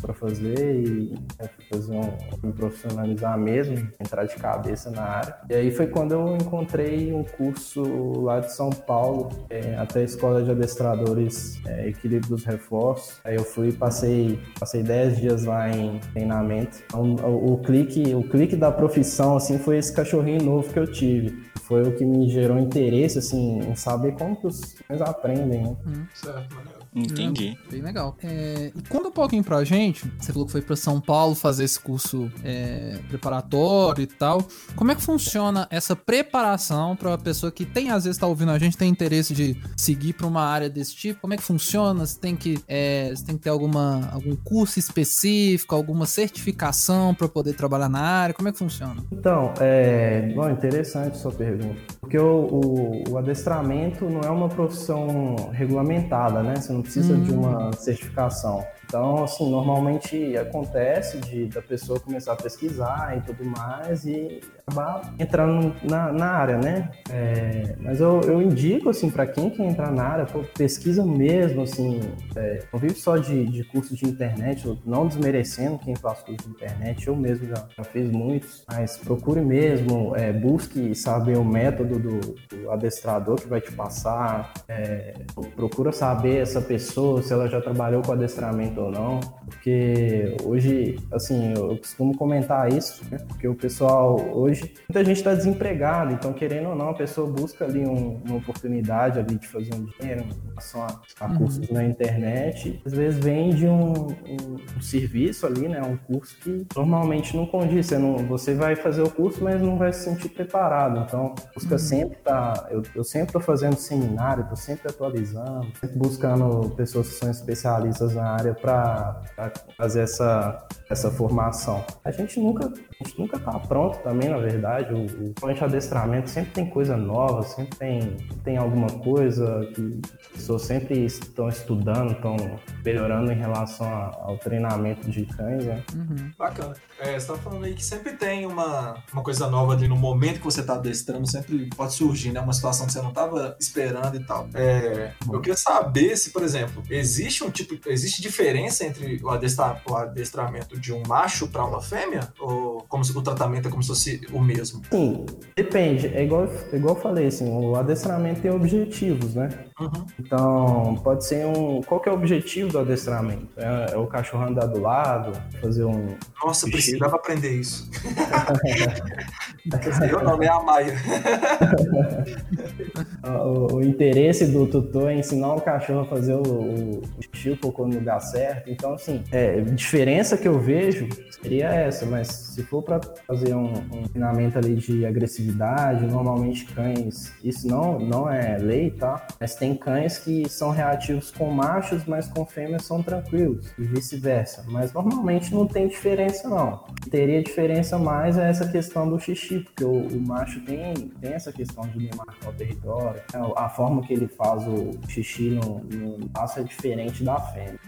para 0.00 0.12
fazer 0.12 0.84
e 0.84 1.14
né, 1.40 1.48
fazer 1.70 1.96
um, 1.96 2.46
me 2.46 2.52
profissionalizar 2.52 3.38
mesmo, 3.38 3.88
entrar 4.00 4.24
de 4.24 4.34
cabeça 4.36 4.90
na 4.90 5.02
área. 5.02 5.36
E 5.48 5.54
aí 5.54 5.70
foi 5.70 5.86
quando 5.86 6.12
eu 6.12 6.36
encontrei 6.36 7.12
um 7.12 7.24
curso 7.24 7.82
lá 8.22 8.40
de 8.40 8.52
São 8.52 8.70
Paulo, 8.70 9.28
é, 9.48 9.76
até 9.76 10.00
a 10.00 10.04
Escola 10.04 10.42
de 10.42 10.50
Adestradores 10.50 11.60
é, 11.66 11.88
Equilíbrio 11.88 12.30
dos 12.30 12.44
Reforços. 12.44 13.20
Aí 13.24 13.36
eu 13.36 13.44
fui, 13.44 13.72
passei, 13.72 14.38
passei 14.58 14.82
10 14.82 15.16
dias 15.18 15.44
lá 15.44 15.70
em 15.70 15.98
treinamento. 16.12 16.78
Então, 16.86 17.14
o, 17.14 17.54
o 17.54 17.58
clique, 17.58 18.14
o 18.14 18.22
clique 18.28 18.56
da 18.56 18.72
profissão 18.72 19.36
assim 19.36 19.58
foi 19.58 19.78
esse 19.78 19.92
cachorrinho 19.92 20.42
novo 20.42 20.72
que 20.72 20.78
eu 20.78 20.86
tive. 20.90 21.44
Foi 21.62 21.82
o 21.82 21.92
que 21.92 22.04
me 22.04 22.28
gerou 22.28 22.58
interesse, 22.58 23.18
assim, 23.18 23.58
em 23.60 23.74
saber 23.74 24.12
como 24.12 24.36
que 24.36 24.46
os 24.46 24.74
cães 24.86 25.00
aprendem, 25.00 25.62
né? 25.62 25.76
Hum. 25.94 26.08
Certo, 26.12 26.54
maneiro. 26.56 26.73
Entendi. 26.94 27.58
bem 27.70 27.82
legal. 27.82 28.16
É, 28.22 28.70
e 28.74 28.88
conta 28.88 29.08
um 29.08 29.12
pouquinho 29.12 29.42
pra 29.42 29.64
gente, 29.64 30.10
você 30.18 30.32
falou 30.32 30.46
que 30.46 30.52
foi 30.52 30.62
pra 30.62 30.76
São 30.76 31.00
Paulo 31.00 31.34
fazer 31.34 31.64
esse 31.64 31.78
curso 31.80 32.30
é, 32.44 32.98
preparatório 33.08 34.02
e 34.02 34.06
tal. 34.06 34.46
Como 34.76 34.92
é 34.92 34.94
que 34.94 35.02
funciona 35.02 35.66
essa 35.70 35.96
preparação 35.96 36.94
pra 36.94 37.10
uma 37.10 37.18
pessoa 37.18 37.50
que 37.50 37.64
tem, 37.64 37.90
às 37.90 38.04
vezes, 38.04 38.18
tá 38.18 38.26
ouvindo 38.26 38.52
a 38.52 38.58
gente, 38.58 38.76
tem 38.76 38.88
interesse 38.88 39.34
de 39.34 39.60
seguir 39.76 40.12
pra 40.12 40.26
uma 40.26 40.42
área 40.42 40.70
desse 40.70 40.94
tipo? 40.94 41.20
Como 41.20 41.34
é 41.34 41.36
que 41.36 41.42
funciona? 41.42 42.06
Você 42.06 42.18
tem 42.18 42.36
que, 42.36 42.62
é, 42.68 43.10
você 43.14 43.24
tem 43.24 43.36
que 43.36 43.42
ter 43.42 43.50
alguma, 43.50 44.08
algum 44.12 44.36
curso 44.36 44.78
específico, 44.78 45.74
alguma 45.74 46.06
certificação 46.06 47.14
pra 47.14 47.28
poder 47.28 47.54
trabalhar 47.54 47.88
na 47.88 48.00
área? 48.00 48.34
Como 48.34 48.48
é 48.48 48.52
que 48.52 48.58
funciona? 48.58 49.02
Então, 49.10 49.52
é, 49.60 50.32
bom, 50.34 50.48
interessante 50.48 51.18
sua 51.18 51.32
pergunta. 51.32 51.76
Porque 52.00 52.18
o, 52.18 52.24
o, 52.26 53.10
o 53.10 53.18
adestramento 53.18 54.08
não 54.08 54.20
é 54.20 54.30
uma 54.30 54.48
profissão 54.48 55.50
regulamentada, 55.52 56.42
né? 56.42 56.56
Você 56.56 56.72
não 56.72 56.83
precisa 56.84 57.16
de 57.16 57.32
uma 57.32 57.68
hum. 57.68 57.72
certificação. 57.72 58.64
Então, 58.94 59.24
assim, 59.24 59.50
normalmente 59.50 60.36
acontece 60.36 61.18
de 61.18 61.46
da 61.46 61.60
pessoa 61.60 61.98
começar 61.98 62.34
a 62.34 62.36
pesquisar 62.36 63.18
e 63.18 63.22
tudo 63.22 63.44
mais 63.44 64.04
e 64.04 64.40
acabar 64.64 65.12
entrando 65.18 65.74
na, 65.82 66.12
na 66.12 66.26
área, 66.30 66.58
né? 66.58 66.90
É, 67.10 67.74
mas 67.80 68.00
eu, 68.00 68.20
eu 68.20 68.40
indico, 68.40 68.88
assim, 68.88 69.10
para 69.10 69.26
quem 69.26 69.50
quer 69.50 69.64
entrar 69.64 69.90
na 69.90 70.04
área, 70.04 70.26
pô, 70.26 70.44
pesquisa 70.56 71.04
mesmo, 71.04 71.62
assim, 71.62 72.02
é, 72.36 72.62
não 72.72 72.78
vive 72.78 72.94
só 72.94 73.16
de, 73.16 73.44
de 73.46 73.64
curso 73.64 73.96
de 73.96 74.06
internet, 74.06 74.64
não 74.86 75.08
desmerecendo 75.08 75.76
quem 75.78 75.96
faz 75.96 76.20
curso 76.20 76.46
de 76.46 76.54
internet, 76.54 77.08
eu 77.08 77.16
mesmo 77.16 77.48
já, 77.48 77.66
já 77.76 77.82
fiz 77.82 78.08
muitos, 78.08 78.64
mas 78.70 78.96
procure 78.96 79.40
mesmo, 79.40 80.14
é, 80.14 80.32
busque 80.32 80.94
saber 80.94 81.36
o 81.36 81.44
método 81.44 81.98
do, 81.98 82.20
do, 82.20 82.70
adestrador 82.70 83.40
que 83.40 83.48
vai 83.48 83.60
te 83.60 83.72
passar, 83.72 84.52
é, 84.68 85.14
procura 85.56 85.90
saber 85.90 86.38
essa 86.38 86.60
pessoa, 86.60 87.20
se 87.22 87.32
ela 87.32 87.48
já 87.48 87.60
trabalhou 87.60 88.00
com 88.00 88.12
adestramento 88.12 88.83
ou 88.84 88.90
não, 88.90 89.20
porque 89.46 90.36
hoje, 90.42 90.98
assim, 91.12 91.52
eu 91.54 91.76
costumo 91.78 92.16
comentar 92.16 92.72
isso, 92.72 93.02
né? 93.10 93.18
porque 93.28 93.46
o 93.46 93.54
pessoal, 93.54 94.20
hoje, 94.32 94.74
muita 94.88 95.04
gente 95.04 95.18
está 95.18 95.34
desempregada, 95.34 96.12
então 96.12 96.32
querendo 96.32 96.70
ou 96.70 96.76
não, 96.76 96.90
a 96.90 96.94
pessoa 96.94 97.30
busca 97.30 97.64
ali 97.64 97.86
um, 97.86 98.20
uma 98.24 98.36
oportunidade 98.36 99.18
ali 99.18 99.38
de 99.38 99.46
fazer 99.46 99.74
um 99.74 99.84
dinheiro 99.84 100.22
em 100.22 100.48
relação 100.48 100.82
a, 100.82 101.00
a 101.20 101.28
uhum. 101.28 101.38
cursos 101.38 101.68
na 101.70 101.84
internet, 101.84 102.80
às 102.84 102.92
vezes 102.92 103.18
vende 103.22 103.66
um, 103.66 103.92
um, 103.92 104.56
um, 104.76 104.80
serviço 104.80 105.46
ali, 105.46 105.68
né, 105.68 105.82
um 105.82 105.96
curso 105.96 106.36
que 106.40 106.66
normalmente 106.76 107.36
não 107.36 107.46
condiz, 107.46 107.86
você, 107.86 107.98
não, 107.98 108.16
você 108.18 108.54
vai 108.54 108.76
fazer 108.76 109.02
o 109.02 109.10
curso, 109.10 109.42
mas 109.42 109.60
não 109.60 109.76
vai 109.76 109.92
se 109.92 110.04
sentir 110.04 110.28
preparado, 110.28 111.00
então 111.00 111.34
busca 111.54 111.74
uhum. 111.74 111.78
sempre 111.78 112.16
tá, 112.18 112.68
eu, 112.70 112.82
eu 112.94 113.04
sempre 113.04 113.28
estou 113.28 113.40
fazendo 113.40 113.76
seminário, 113.76 114.42
estou 114.42 114.56
sempre 114.56 114.88
atualizando, 114.88 115.66
sempre 115.80 115.98
buscando 115.98 116.70
pessoas 116.70 117.08
que 117.08 117.14
são 117.14 117.30
especialistas 117.30 118.14
na 118.14 118.30
área 118.30 118.54
para 118.64 119.52
fazer 119.76 120.00
essa, 120.00 120.66
essa 120.88 121.10
formação. 121.10 121.84
A 122.02 122.10
gente 122.10 122.40
nunca 122.40 122.72
a 123.00 123.06
gente 123.06 123.18
nunca 123.18 123.38
tá 123.38 123.58
pronto 123.58 123.98
também, 123.98 124.30
na 124.30 124.38
verdade. 124.38 124.94
O, 124.94 125.34
o 125.46 125.52
de 125.52 125.64
adestramento 125.64 126.30
sempre 126.30 126.52
tem 126.52 126.70
coisa 126.70 126.96
nova, 126.96 127.42
sempre 127.42 127.76
tem, 127.76 128.16
tem 128.42 128.56
alguma 128.56 128.88
coisa 128.88 129.68
que 129.74 130.00
as 130.22 130.28
pessoas 130.28 130.62
sempre 130.62 131.04
estão 131.04 131.48
estudando, 131.48 132.12
estão 132.12 132.36
melhorando 132.84 133.32
em 133.32 133.34
relação 133.34 133.86
ao 133.86 134.38
treinamento 134.38 135.10
de 135.10 135.26
cães, 135.26 135.66
né? 135.66 135.82
Uhum. 135.94 136.32
Bacana. 136.38 136.74
É, 136.98 137.18
você 137.18 137.26
tá 137.26 137.36
falando 137.36 137.64
aí 137.64 137.74
que 137.74 137.84
sempre 137.84 138.12
tem 138.12 138.46
uma, 138.46 139.02
uma 139.12 139.22
coisa 139.22 139.50
nova 139.50 139.72
ali 139.72 139.88
no 139.88 139.96
momento 139.96 140.38
que 140.38 140.44
você 140.44 140.62
tá 140.62 140.74
adestrando, 140.74 141.28
sempre 141.28 141.68
pode 141.76 141.92
surgir, 141.92 142.32
né? 142.32 142.40
Uma 142.40 142.52
situação 142.52 142.86
que 142.86 142.92
você 142.92 143.02
não 143.02 143.12
tava 143.12 143.56
esperando 143.60 144.16
e 144.16 144.24
tal. 144.24 144.48
É, 144.54 145.12
eu 145.30 145.40
queria 145.40 145.56
saber 145.56 146.16
se, 146.16 146.30
por 146.30 146.42
exemplo, 146.42 146.82
existe 146.88 147.42
um 147.42 147.50
tipo, 147.50 147.76
existe 147.88 148.22
diferença 148.22 148.53
entre 148.58 149.20
o, 149.22 149.30
adestra, 149.30 149.80
o 149.88 149.94
adestramento 149.94 150.78
de 150.78 150.92
um 150.92 151.02
macho 151.06 151.48
para 151.48 151.64
uma 151.64 151.80
fêmea? 151.80 152.28
Ou 152.38 152.84
como 152.88 153.04
se 153.04 153.16
o 153.16 153.22
tratamento 153.22 153.68
é 153.68 153.70
como 153.70 153.82
se 153.82 153.88
fosse 153.88 154.20
o 154.32 154.40
mesmo? 154.40 154.82
Sim, 154.90 155.26
depende. 155.56 156.08
É 156.08 156.24
igual, 156.24 156.48
é 156.72 156.76
igual 156.76 156.94
eu 156.94 157.00
falei, 157.00 157.26
assim, 157.26 157.50
o 157.50 157.76
adestramento 157.76 158.40
tem 158.40 158.50
objetivos, 158.50 159.34
né? 159.34 159.48
Uhum. 159.80 160.06
Então, 160.20 161.00
pode 161.02 161.24
ser 161.24 161.46
um. 161.46 161.82
Qual 161.82 162.00
que 162.00 162.08
é 162.08 162.12
o 162.12 162.14
objetivo 162.14 162.70
do 162.70 162.78
adestramento? 162.78 163.48
É, 163.56 163.92
é 163.92 163.96
o 163.96 164.06
cachorro 164.06 164.44
andar 164.44 164.66
do 164.66 164.80
lado, 164.80 165.32
fazer 165.60 165.84
um. 165.84 166.16
Nossa, 166.44 166.68
precisava 166.68 167.16
aprender 167.16 167.50
isso. 167.50 167.90
eu 170.10 170.22
não, 170.22 170.42
é 170.42 170.48
a 170.48 170.60
Maia. 170.60 170.94
o, 173.24 173.76
o, 173.76 173.82
interesse 173.82 174.46
do 174.46 174.66
tutor 174.66 175.10
é 175.10 175.16
ensinar 175.16 175.54
o 175.54 175.60
cachorro 175.60 176.00
a 176.00 176.04
fazer 176.04 176.34
o, 176.34 176.42
o 176.42 177.02
xixi, 177.22 177.50
o 177.50 177.56
cocô 177.56 177.86
no 177.86 177.94
lugar 177.94 178.20
certo. 178.20 178.43
Então, 178.66 178.94
assim, 178.94 179.22
é, 179.30 179.60
diferença 179.60 180.36
que 180.36 180.48
eu 180.48 180.58
vejo 180.58 181.08
seria 181.30 181.68
essa, 181.68 182.06
mas 182.06 182.28
se 182.28 182.62
for 182.62 182.82
para 182.82 183.00
fazer 183.26 183.54
um, 183.54 183.72
um 183.72 184.02
treinamento 184.04 184.58
ali 184.58 184.74
de 184.74 185.04
agressividade, 185.04 186.06
normalmente 186.06 186.64
cães, 186.66 187.32
isso 187.42 187.66
não, 187.66 187.98
não 187.98 188.30
é 188.30 188.56
lei, 188.58 188.90
tá? 188.90 189.26
Mas 189.40 189.54
tem 189.54 189.76
cães 189.76 190.18
que 190.18 190.48
são 190.48 190.70
reativos 190.70 191.30
com 191.30 191.50
machos, 191.50 192.04
mas 192.06 192.28
com 192.28 192.44
fêmeas 192.46 192.84
são 192.84 193.02
tranquilos, 193.02 193.72
e 193.78 193.82
vice-versa. 193.82 194.64
Mas 194.68 194.92
normalmente 194.92 195.54
não 195.54 195.66
tem 195.66 195.88
diferença, 195.88 196.48
não. 196.48 196.84
Teria 197.10 197.42
diferença 197.42 197.98
mais 197.98 198.38
é 198.38 198.48
essa 198.48 198.68
questão 198.68 199.08
do 199.08 199.18
xixi, 199.18 199.60
porque 199.60 199.84
o, 199.84 200.06
o 200.06 200.20
macho 200.20 200.60
tem, 200.64 200.94
tem 201.20 201.32
essa 201.32 201.52
questão 201.52 201.84
de 201.88 202.08
demarcar 202.08 202.50
o 202.50 202.52
território, 202.54 203.20
né? 203.32 203.52
a 203.56 203.68
forma 203.68 204.02
que 204.02 204.12
ele 204.12 204.28
faz 204.28 204.66
o 204.66 204.90
xixi 205.08 205.50
no, 205.50 205.80
no 205.84 206.28
passo 206.28 206.60
é 206.60 206.62
diferente 206.62 207.22
da 207.22 207.38
fêmea. 207.38 207.78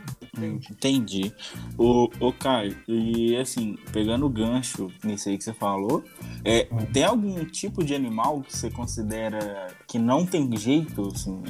Entendi. 0.47 1.33
O, 1.79 2.09
o 2.21 2.33
Caio, 2.33 2.77
e 2.87 3.37
assim, 3.37 3.77
pegando 3.93 4.27
o 4.27 4.29
gancho 4.29 4.91
nisso 5.05 5.29
aí 5.29 5.39
que 5.39 5.45
você 5.45 5.53
falou, 5.53 6.05
é, 6.45 6.69
uhum. 6.71 6.87
tem 6.87 7.05
algum 7.05 7.45
tipo 7.45 7.85
de 7.85 7.95
animal 7.95 8.41
que 8.41 8.57
você 8.57 8.71
considera 8.71 9.69
que 9.87 9.99
não 9.99 10.27
tem 10.27 10.55
jeito, 10.57 11.09
assim, 11.09 11.43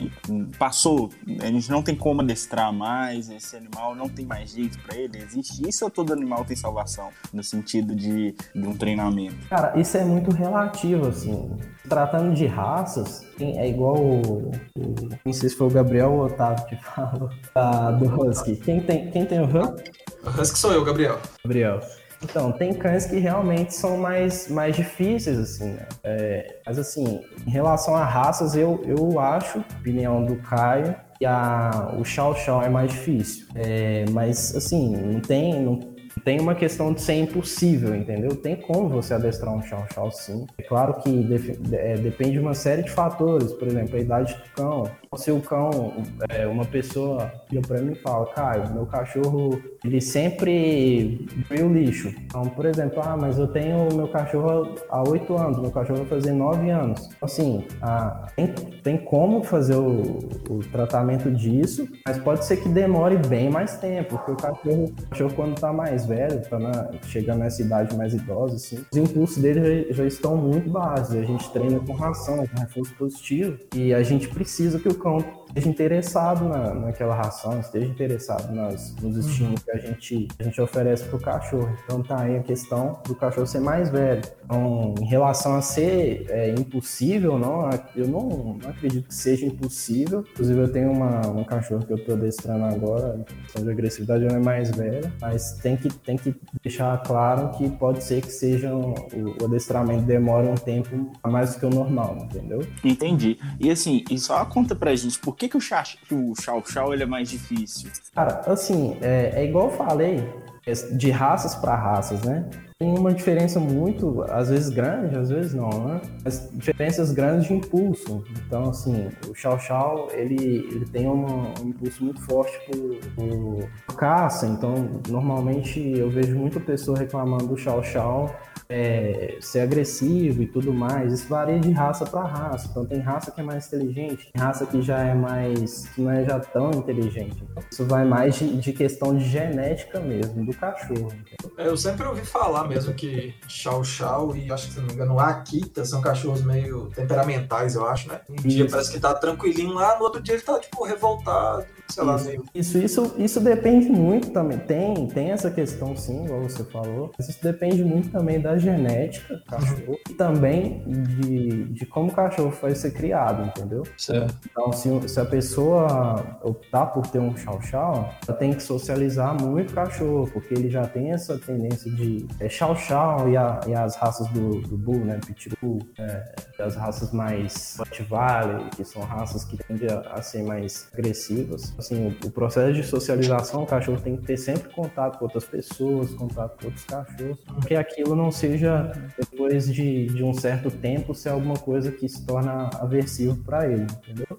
passou, 0.59 1.11
a 1.43 1.47
gente 1.47 1.71
não 1.71 1.83
tem 1.83 1.95
como 1.95 2.21
adestrar 2.21 2.73
mais, 2.73 3.29
esse 3.29 3.57
animal 3.57 3.95
não 3.95 4.09
tem 4.09 4.25
mais 4.25 4.51
jeito 4.51 4.79
para 4.81 4.97
ele? 4.97 5.19
Existe 5.19 5.69
isso 5.69 5.85
ou 5.85 5.91
todo 5.91 6.13
animal 6.13 6.45
tem 6.45 6.57
salvação, 6.57 7.11
no 7.33 7.43
sentido 7.43 7.95
de, 7.95 8.35
de 8.55 8.67
um 8.67 8.77
treinamento? 8.77 9.37
Cara, 9.49 9.79
isso 9.79 9.97
é 9.97 10.05
muito 10.05 10.31
relativo, 10.31 11.09
assim. 11.09 11.57
Tratando 11.89 12.35
de 12.35 12.47
raças, 12.47 13.26
é 13.41 13.69
igual 13.69 13.97
o, 13.97 14.51
o, 14.79 14.95
Não 15.25 15.33
sei 15.33 15.49
se 15.49 15.57
foi 15.57 15.67
o 15.67 15.71
Gabriel 15.71 16.13
ou 16.13 16.21
o 16.21 16.27
Otávio 16.27 16.67
que 16.67 16.77
falou 16.77 17.31
ah, 17.55 17.91
do 17.93 18.07
Husky. 18.07 18.57
Quem 18.57 18.81
tem, 18.81 19.11
quem 19.11 19.27
tem 19.27 19.41
o 19.41 19.45
Husky? 19.45 19.91
O 20.25 20.41
Husky 20.41 20.59
sou 20.59 20.73
eu, 20.73 20.85
Gabriel. 20.85 21.19
Gabriel. 21.45 21.81
Então, 22.23 22.51
tem 22.51 22.73
cães 22.73 23.07
que 23.07 23.19
realmente 23.19 23.75
são 23.75 23.97
mais, 23.99 24.49
mais 24.49 24.75
difíceis, 24.75 25.39
assim, 25.39 25.73
né? 25.73 25.87
É, 26.03 26.61
mas, 26.67 26.79
assim, 26.79 27.21
em 27.47 27.51
relação 27.51 27.95
a 27.95 28.05
raças, 28.05 28.57
eu, 28.57 28.83
eu 28.87 29.21
acho, 29.21 29.59
opinião 29.59 30.25
do 30.25 30.37
Caio, 30.37 30.97
que 31.19 31.27
a, 31.27 31.95
o 31.99 32.05
Chow 32.05 32.35
Chow 32.35 32.63
é 32.63 32.69
mais 32.69 32.91
difícil. 32.91 33.47
É, 33.55 34.07
mas, 34.11 34.57
assim, 34.57 34.97
não 34.97 35.21
tem, 35.21 35.61
não 35.63 35.96
tem 36.25 36.41
uma 36.41 36.55
questão 36.55 36.93
de 36.93 37.01
ser 37.01 37.15
impossível, 37.15 37.95
entendeu? 37.95 38.35
Tem 38.35 38.57
como 38.57 38.89
você 38.89 39.15
adestrar 39.15 39.55
um 39.55 39.63
chau 39.63 39.87
chau 39.95 40.11
sim. 40.11 40.47
É 40.59 40.63
claro 40.63 40.95
que 41.01 41.27
é, 41.73 41.95
depende 41.95 42.33
de 42.33 42.39
uma 42.41 42.55
série 42.55 42.83
de 42.83 42.91
fatores, 42.91 43.53
por 43.53 43.69
exemplo, 43.69 43.97
a 43.97 44.01
idade 44.01 44.35
do 44.35 44.43
cão. 44.55 44.91
O 45.17 45.41
cão, 45.41 45.93
é, 46.29 46.47
uma 46.47 46.65
pessoa 46.65 47.33
liga 47.51 47.67
para 47.67 47.81
mim 47.81 47.93
e 47.93 47.95
fala, 47.97 48.27
Caio, 48.33 48.73
meu 48.73 48.87
cachorro, 48.87 49.61
ele 49.85 50.01
sempre 50.01 51.27
veio 51.49 51.73
lixo. 51.73 52.09
Então, 52.25 52.43
por 52.43 52.67
exemplo, 52.67 53.01
ah, 53.03 53.17
mas 53.17 53.39
eu 53.39 53.49
tenho 53.49 53.89
meu 53.95 54.09
cachorro 54.09 54.75
há 54.89 55.09
oito 55.09 55.37
anos, 55.37 55.59
meu 55.59 55.71
cachorro 55.71 56.01
vai 56.01 56.09
fazer 56.09 56.33
nove 56.33 56.71
anos. 56.71 57.09
Assim, 57.23 57.65
ah, 57.81 58.29
tem, 58.37 58.47
tem 58.83 58.97
como 58.99 59.43
fazer 59.43 59.77
o, 59.77 60.19
o, 60.51 60.61
tratamento 60.71 61.31
disso, 61.31 61.89
mas 62.07 62.19
pode 62.19 62.45
ser 62.45 62.59
que 62.59 62.69
demore 62.69 63.17
bem 63.17 63.49
mais 63.49 63.79
tempo, 63.79 64.17
porque 64.17 64.33
o 64.33 64.37
cachorro, 64.37 64.85
o 64.85 65.09
cachorro 65.09 65.33
quando 65.35 65.55
tá 65.59 65.73
mais 65.73 66.07
velho, 66.07 66.43
tá 66.49 66.59
na, 66.59 66.91
chegando 67.03 67.39
nessa 67.39 67.63
idade 67.63 67.97
mais 67.97 68.13
idosa, 68.15 68.57
assim, 68.57 68.85
os 68.93 68.99
impulsos 68.99 69.39
dele 69.39 69.87
já, 69.89 69.95
já 69.95 70.07
estão 70.07 70.37
muito 70.37 70.69
baixos. 70.69 71.15
A 71.15 71.23
gente 71.23 71.51
treina 71.51 71.79
com 71.81 71.93
ração, 71.93 72.47
com 72.47 72.61
reforço 72.61 72.95
positivo, 72.95 73.59
e 73.75 73.95
a 73.95 74.03
gente 74.03 74.29
precisa 74.29 74.79
que 74.79 74.89
o 74.89 74.95
cão 74.95 75.06
pronto. 75.07 75.46
Esteja 75.57 75.69
interessado 75.69 76.49
na, 76.49 76.75
naquela 76.75 77.15
ração, 77.15 77.59
esteja 77.59 77.87
interessado 77.87 78.55
nas, 78.55 78.95
nos 78.97 79.17
estímulos 79.17 79.63
que 79.63 79.71
a 79.71 79.79
gente, 79.79 80.29
a 80.39 80.43
gente 80.45 80.61
oferece 80.61 81.05
para 81.05 81.17
o 81.17 81.21
cachorro. 81.21 81.77
Então 81.85 82.03
tá 82.03 82.21
aí 82.21 82.37
a 82.37 82.43
questão 82.43 83.01
do 83.07 83.15
cachorro 83.15 83.47
ser 83.47 83.61
mais 83.61 83.89
velho. 83.89 84.23
Então, 84.45 84.95
em 85.01 85.07
relação 85.07 85.57
a 85.57 85.63
ser 85.63 86.27
é, 86.29 86.51
impossível, 86.51 87.39
não, 87.39 87.69
eu 87.95 88.07
não, 88.07 88.59
não, 88.63 88.71
acredito 88.71 89.09
que 89.09 89.15
seja 89.15 89.47
impossível. 89.47 90.25
Inclusive, 90.33 90.61
eu 90.61 90.73
tenho 90.73 90.93
uma, 90.93 91.27
um 91.27 91.45
cachorro 91.45 91.85
que 91.85 91.93
eu 91.93 91.97
estou 91.97 92.15
adestrando 92.15 92.65
agora, 92.65 93.25
questão 93.43 93.65
de 93.65 93.71
agressividade, 93.71 94.25
ela 94.25 94.37
é 94.37 94.43
mais 94.43 94.71
velha, 94.71 95.13
mas 95.21 95.53
tem 95.63 95.77
que, 95.77 95.89
tem 95.89 96.17
que 96.17 96.35
deixar 96.63 97.03
claro 97.03 97.51
que 97.57 97.69
pode 97.71 98.05
ser 98.05 98.21
que 98.21 98.31
seja 98.31 98.75
um, 98.75 98.93
o, 98.93 99.43
o 99.43 99.45
adestramento 99.47 100.03
demore 100.03 100.49
um 100.49 100.55
tempo 100.55 101.13
a 101.23 101.29
mais 101.29 101.55
do 101.55 101.61
que 101.61 101.67
o 101.67 101.71
normal, 101.71 102.19
entendeu? 102.21 102.61
Entendi. 102.85 103.39
E 103.59 103.71
assim, 103.71 104.05
e 104.11 104.19
só 104.19 104.45
conta 104.45 104.75
pra 104.75 104.95
gente 104.95 105.19
por 105.19 105.35
que 105.35 105.46
que, 105.47 105.49
que 105.49 105.57
o, 105.57 105.61
chá, 105.61 105.83
que 105.83 106.15
o 106.15 106.35
Chau 106.35 106.63
Chau 106.67 106.93
ele 106.93 107.03
é 107.03 107.07
mais 107.07 107.29
difícil? 107.29 107.91
Cara, 108.15 108.43
assim, 108.47 108.99
é, 109.01 109.33
é 109.35 109.45
igual 109.45 109.67
eu 109.67 109.77
falei, 109.77 110.29
é 110.67 110.73
de 110.73 111.11
raças 111.11 111.55
para 111.55 111.77
raças, 111.77 112.23
né? 112.23 112.49
Tem 112.79 112.99
uma 112.99 113.15
diferença 113.15 113.59
muito, 113.59 114.23
às 114.29 114.51
vezes 114.51 114.69
grande, 114.69 115.17
às 115.17 115.31
vezes 115.31 115.55
não, 115.55 115.71
né? 115.71 116.01
Mas 116.23 116.51
diferenças 116.53 117.11
grandes 117.13 117.47
de 117.47 117.55
impulso. 117.55 118.23
Então, 118.47 118.69
assim, 118.69 119.09
o 119.29 119.35
Chau 119.35 119.59
Chau, 119.59 120.09
ele, 120.13 120.69
ele 120.71 120.85
tem 120.85 121.09
um, 121.09 121.55
um 121.63 121.69
impulso 121.69 122.05
muito 122.05 122.21
forte 122.23 122.59
pro, 122.67 122.97
pro 123.15 123.95
caça. 123.95 124.47
Então, 124.47 125.01
normalmente 125.09 125.81
eu 125.97 126.11
vejo 126.11 126.37
muita 126.37 126.61
pessoa 126.61 126.99
reclamando 126.99 127.47
do 127.47 127.57
Chau 127.57 127.83
Chau 127.83 128.35
é, 128.69 129.39
ser 129.41 129.61
agressivo 129.61 130.43
e 130.43 130.47
tudo 130.47 130.73
mais, 130.73 131.13
isso 131.13 131.29
varia 131.29 131.59
de 131.59 131.71
raça 131.71 132.05
para 132.05 132.23
raça. 132.25 132.69
Então 132.71 132.85
tem 132.85 133.01
raça 133.01 133.31
que 133.31 133.41
é 133.41 133.45
mais 133.45 133.67
inteligente, 133.67 134.31
tem 134.33 134.43
raça 134.43 134.67
que 134.67 134.83
já 134.83 134.99
é 134.99 135.15
mais. 135.15 135.87
que 135.89 136.01
não 136.01 136.11
é 136.11 136.25
já 136.25 136.41
tão 136.41 136.71
inteligente. 136.71 137.43
Então, 137.43 137.63
isso 137.71 137.85
vai 137.87 138.05
mais 138.05 138.37
de, 138.37 138.57
de, 138.57 138.73
questão 138.73 139.17
de 139.17 139.25
genética 139.25 140.01
mesmo, 140.01 140.45
do 140.45 140.55
cachorro. 140.55 141.13
É, 141.57 141.67
eu 141.67 141.77
sempre 141.77 142.07
ouvi 142.07 142.25
falar 142.25 142.69
mesmo 142.69 142.93
que 142.95 143.35
Chow 143.49 143.85
Chow 143.85 144.37
e 144.37 144.51
acho 144.51 144.69
que 144.69 144.75
se 144.75 144.81
não 144.81 144.87
me 144.87 144.93
engano, 144.93 145.19
Akita 145.19 145.85
são 145.85 146.01
cachorros 146.01 146.43
meio 146.43 146.91
temperamentais, 146.95 147.75
eu 147.75 147.87
acho, 147.87 148.09
né? 148.09 148.21
Um 148.29 148.35
isso. 148.35 148.49
dia 148.49 148.69
parece 148.69 148.93
que 148.93 149.01
tá 149.01 149.15
tranquilinho 149.15 149.75
lá, 149.75 149.97
no 149.99 150.05
outro 150.05 150.23
dia 150.23 150.35
ele 150.35 150.43
tá, 150.43 150.59
tipo, 150.59 150.85
revoltado 150.85 151.67
sei 151.89 152.05
lá, 152.05 152.17
isso, 152.17 152.45
isso, 152.55 152.79
isso, 152.79 153.15
isso, 153.19 153.41
depende 153.41 153.89
muito 153.89 154.31
também. 154.31 154.59
Tem, 154.59 155.07
tem 155.07 155.31
essa 155.31 155.51
questão, 155.51 155.97
sim, 155.97 156.25
igual 156.25 156.43
você 156.43 156.65
falou. 156.65 157.13
Mas 157.19 157.29
isso 157.29 157.43
depende 157.43 157.85
muito 157.85 158.11
também 158.11 158.41
da 158.41 158.59
genética 158.59 159.37
do 159.37 159.45
cachorro 159.45 159.99
e 160.09 160.15
também 160.15 160.83
de, 160.87 161.65
de 161.65 161.87
como 161.87 162.11
o 162.11 162.15
cachorro 162.15 162.51
foi 162.51 162.75
ser 162.75 162.93
criado, 162.93 163.45
entendeu? 163.47 163.83
Certo. 163.97 164.35
Então, 164.51 164.73
se, 164.73 165.09
se 165.09 165.21
a 165.21 165.25
pessoa 165.25 166.39
optar 166.43 166.87
por 166.87 167.07
ter 167.07 167.19
um 167.19 167.37
chau-chau, 167.37 168.13
ela 168.27 168.37
tem 168.37 168.53
que 168.53 168.63
socializar 168.63 169.41
muito 169.41 169.71
o 169.71 169.75
cachorro, 169.75 170.29
porque 170.33 170.55
ele 170.55 170.71
já 170.71 170.87
tem 170.87 171.13
essa 171.13 171.39
tendência 171.39 171.91
de 171.91 172.27
é, 172.41 172.49
chau-chau 172.49 173.29
e, 173.29 173.37
a, 173.37 173.61
e 173.67 173.75
as 173.75 173.97
raças 173.97 174.29
do, 174.29 174.61
do 174.63 174.77
bull, 174.77 175.05
né? 175.05 175.21
Pitbull, 175.25 175.79
é, 175.99 176.35
as 176.59 176.77
raças 176.77 177.13
mais 177.13 177.77
Rottweiler, 177.79 178.71
que 178.71 178.85
são 178.85 179.03
raças 179.03 179.45
que 179.45 179.57
tendem 179.57 179.89
a, 179.91 180.01
a 180.13 180.23
ser 180.23 180.43
mais 180.43 180.89
agressivas 180.93 181.76
assim, 181.79 182.17
o, 182.25 182.31
processo 182.31 182.75
de 182.75 182.83
socialização, 182.83 183.63
o 183.63 183.67
cachorro 183.67 184.01
tem 184.01 184.17
que 184.17 184.25
ter 184.25 184.37
sempre 184.37 184.73
contato 184.73 185.19
com 185.19 185.25
outras 185.25 185.45
pessoas, 185.45 186.13
contato 186.15 186.61
com 186.61 186.67
outros 186.67 186.85
cachorros, 186.85 187.39
que 187.67 187.75
aquilo 187.75 188.15
não 188.15 188.31
seja, 188.31 188.93
depois 189.19 189.73
de, 189.73 190.07
de 190.07 190.25
um 190.25 190.35
certo 190.35 190.71
tempo, 190.71 191.15
ser 191.15 191.31
alguma 191.31 191.57
coisa 191.57 191.91
que 191.91 192.09
se 192.09 192.25
torna 192.27 192.71
aversivo 192.81 193.37
para 193.45 193.71
ele, 193.71 193.87
entendeu? 194.07 194.39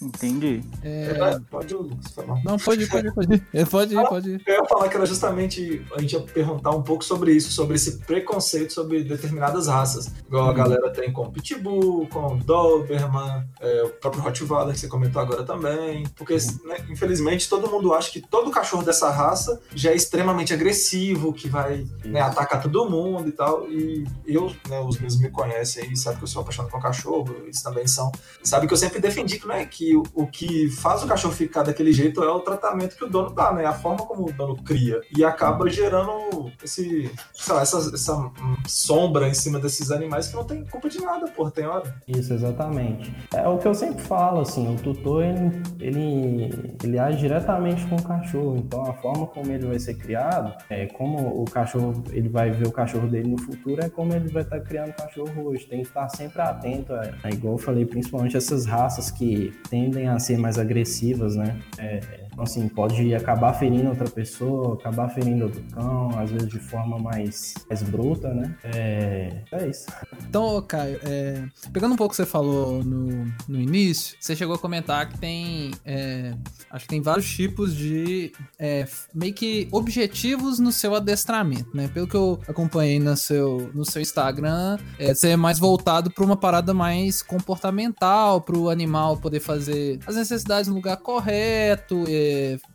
Entendi. 0.00 0.62
É, 0.82 1.06
É, 1.10 1.40
Pode, 1.50 1.74
falar. 2.14 2.42
Não, 2.44 2.58
pode 2.58 2.84
ir, 2.84 2.88
pode 2.88 3.08
ir, 3.08 3.12
pode 3.14 3.34
ir. 3.34 3.42
É, 3.52 3.64
Pode 3.64 3.94
ir, 3.94 4.08
pode 4.08 4.30
ir. 4.30 4.42
Eu 4.46 4.54
ia 4.54 4.64
falar 4.64 4.88
que 4.88 4.96
era 4.96 5.06
justamente 5.06 5.84
a 5.94 6.00
gente 6.00 6.12
ia 6.14 6.20
perguntar 6.20 6.70
um 6.70 6.82
pouco 6.82 7.04
sobre 7.04 7.32
isso, 7.32 7.50
sobre 7.50 7.76
esse 7.76 7.98
preconceito 7.98 8.72
sobre 8.72 9.04
determinadas 9.04 9.66
raças. 9.66 10.12
Igual 10.26 10.48
a 10.48 10.52
galera 10.52 10.90
tem 10.90 11.12
com 11.12 11.30
Pitbull, 11.30 12.06
com 12.08 12.38
Doberman, 12.38 13.46
é, 13.60 13.82
o 13.82 13.90
próprio 13.90 14.22
Rottweiler 14.22 14.74
que 14.74 14.80
você 14.80 14.88
comentou 14.88 15.20
agora 15.20 15.44
também. 15.44 16.04
Porque, 16.16 16.36
né, 16.64 16.75
infelizmente, 16.88 17.48
todo 17.48 17.70
mundo 17.70 17.92
acha 17.94 18.10
que 18.10 18.20
todo 18.20 18.50
cachorro 18.50 18.82
dessa 18.82 19.10
raça 19.10 19.60
já 19.74 19.90
é 19.90 19.94
extremamente 19.94 20.52
agressivo, 20.52 21.32
que 21.32 21.48
vai 21.48 21.86
né, 22.04 22.20
atacar 22.20 22.62
todo 22.62 22.88
mundo 22.88 23.28
e 23.28 23.32
tal. 23.32 23.68
E 23.70 24.04
eu, 24.26 24.52
né, 24.68 24.80
os 24.80 24.98
meus 24.98 25.18
me 25.18 25.30
conhecem 25.30 25.90
e 25.92 25.96
sabem 25.96 26.18
que 26.18 26.24
eu 26.24 26.28
sou 26.28 26.42
apaixonado 26.42 26.70
com 26.70 26.80
cachorro, 26.80 27.36
eles 27.42 27.62
também 27.62 27.86
são. 27.86 28.10
Sabe 28.42 28.66
que 28.66 28.72
eu 28.72 28.78
sempre 28.78 29.00
defendi 29.00 29.38
que, 29.38 29.46
né, 29.46 29.64
que 29.66 29.96
o, 29.96 30.02
o 30.14 30.26
que 30.26 30.70
faz 30.70 31.02
o 31.02 31.06
cachorro 31.06 31.34
ficar 31.34 31.62
daquele 31.62 31.92
jeito 31.92 32.22
é 32.22 32.30
o 32.30 32.40
tratamento 32.40 32.96
que 32.96 33.04
o 33.04 33.08
dono 33.08 33.30
dá, 33.30 33.52
né? 33.52 33.64
A 33.64 33.72
forma 33.72 34.04
como 34.04 34.28
o 34.28 34.32
dono 34.32 34.56
cria. 34.62 35.00
E 35.16 35.24
acaba 35.24 35.68
gerando 35.68 36.50
esse, 36.62 37.10
lá, 37.48 37.62
essa, 37.62 37.78
essa 37.94 38.30
sombra 38.66 39.28
em 39.28 39.34
cima 39.34 39.58
desses 39.58 39.90
animais 39.90 40.28
que 40.28 40.36
não 40.36 40.44
tem 40.44 40.64
culpa 40.64 40.88
de 40.88 41.00
nada, 41.00 41.26
porra, 41.28 41.50
tem 41.50 41.66
hora. 41.66 41.94
Isso, 42.06 42.32
exatamente. 42.32 43.14
É 43.34 43.46
o 43.48 43.58
que 43.58 43.66
eu 43.66 43.74
sempre 43.74 44.02
falo, 44.02 44.40
assim, 44.40 44.74
o 44.74 44.76
tutor, 44.76 45.24
ele, 45.24 45.62
ele, 45.80 46.65
ele 46.82 46.98
age 46.98 47.18
diretamente 47.18 47.86
com 47.86 47.96
o 47.96 48.02
cachorro, 48.02 48.56
então 48.56 48.82
a 48.82 48.92
forma 48.94 49.26
como 49.26 49.50
ele 49.50 49.66
vai 49.66 49.78
ser 49.78 49.94
criado, 49.94 50.54
é 50.70 50.86
como 50.86 51.42
o 51.42 51.44
cachorro, 51.44 52.02
ele 52.10 52.28
vai 52.28 52.50
ver 52.50 52.66
o 52.66 52.72
cachorro 52.72 53.06
dele 53.08 53.28
no 53.28 53.38
futuro, 53.38 53.84
é 53.84 53.88
como 53.88 54.12
ele 54.14 54.28
vai 54.28 54.42
estar 54.42 54.60
criando 54.60 54.90
o 54.90 54.94
cachorro 54.94 55.44
hoje, 55.44 55.66
tem 55.66 55.82
que 55.82 55.88
estar 55.88 56.08
sempre 56.08 56.40
atento, 56.42 56.92
é, 56.94 57.14
é 57.24 57.30
igual 57.30 57.54
eu 57.54 57.58
falei, 57.58 57.84
principalmente 57.84 58.36
essas 58.36 58.66
raças 58.66 59.10
que 59.10 59.52
tendem 59.70 60.08
a 60.08 60.18
ser 60.18 60.38
mais 60.38 60.58
agressivas, 60.58 61.36
né, 61.36 61.56
é, 61.78 62.25
assim, 62.38 62.68
pode 62.68 63.14
acabar 63.14 63.52
ferindo 63.54 63.88
outra 63.88 64.08
pessoa, 64.08 64.74
acabar 64.74 65.08
ferindo 65.08 65.44
outro 65.44 65.62
cão, 65.72 66.10
às 66.18 66.30
vezes 66.30 66.48
de 66.48 66.58
forma 66.58 66.98
mais, 66.98 67.54
mais 67.68 67.82
bruta, 67.82 68.32
né? 68.32 68.54
É, 68.64 69.42
é 69.52 69.68
isso. 69.68 69.86
Então, 70.28 70.60
Caio, 70.62 70.98
é, 71.02 71.44
pegando 71.72 71.92
um 71.92 71.96
pouco 71.96 72.06
o 72.06 72.10
que 72.10 72.16
você 72.16 72.26
falou 72.26 72.84
no, 72.84 73.26
no 73.48 73.60
início, 73.60 74.16
você 74.20 74.36
chegou 74.36 74.54
a 74.54 74.58
comentar 74.58 75.08
que 75.08 75.18
tem. 75.18 75.72
é, 75.84 76.34
acho 76.70 76.84
que 76.84 76.90
tem 76.90 77.00
vários 77.00 77.28
tipos 77.28 77.74
de. 77.74 78.32
é, 78.58 78.86
meio 79.14 79.34
que 79.34 79.68
objetivos 79.72 80.58
no 80.58 80.72
seu 80.72 80.94
adestramento, 80.94 81.74
né? 81.74 81.88
Pelo 81.88 82.06
que 82.06 82.16
eu 82.16 82.38
acompanhei 82.48 82.98
no 82.98 83.16
seu, 83.16 83.70
no 83.74 83.84
seu 83.84 84.02
Instagram, 84.02 84.78
é, 84.98 85.14
você 85.14 85.30
é 85.30 85.36
mais 85.36 85.58
voltado 85.58 86.10
para 86.10 86.24
uma 86.24 86.36
parada 86.36 86.72
mais 86.74 87.22
comportamental, 87.22 88.40
para 88.40 88.56
o 88.56 88.68
animal 88.68 89.16
poder 89.16 89.40
fazer 89.40 89.98
as 90.06 90.16
necessidades 90.16 90.68
no 90.68 90.74
lugar 90.74 90.96
correto, 90.98 92.04
é, 92.08 92.25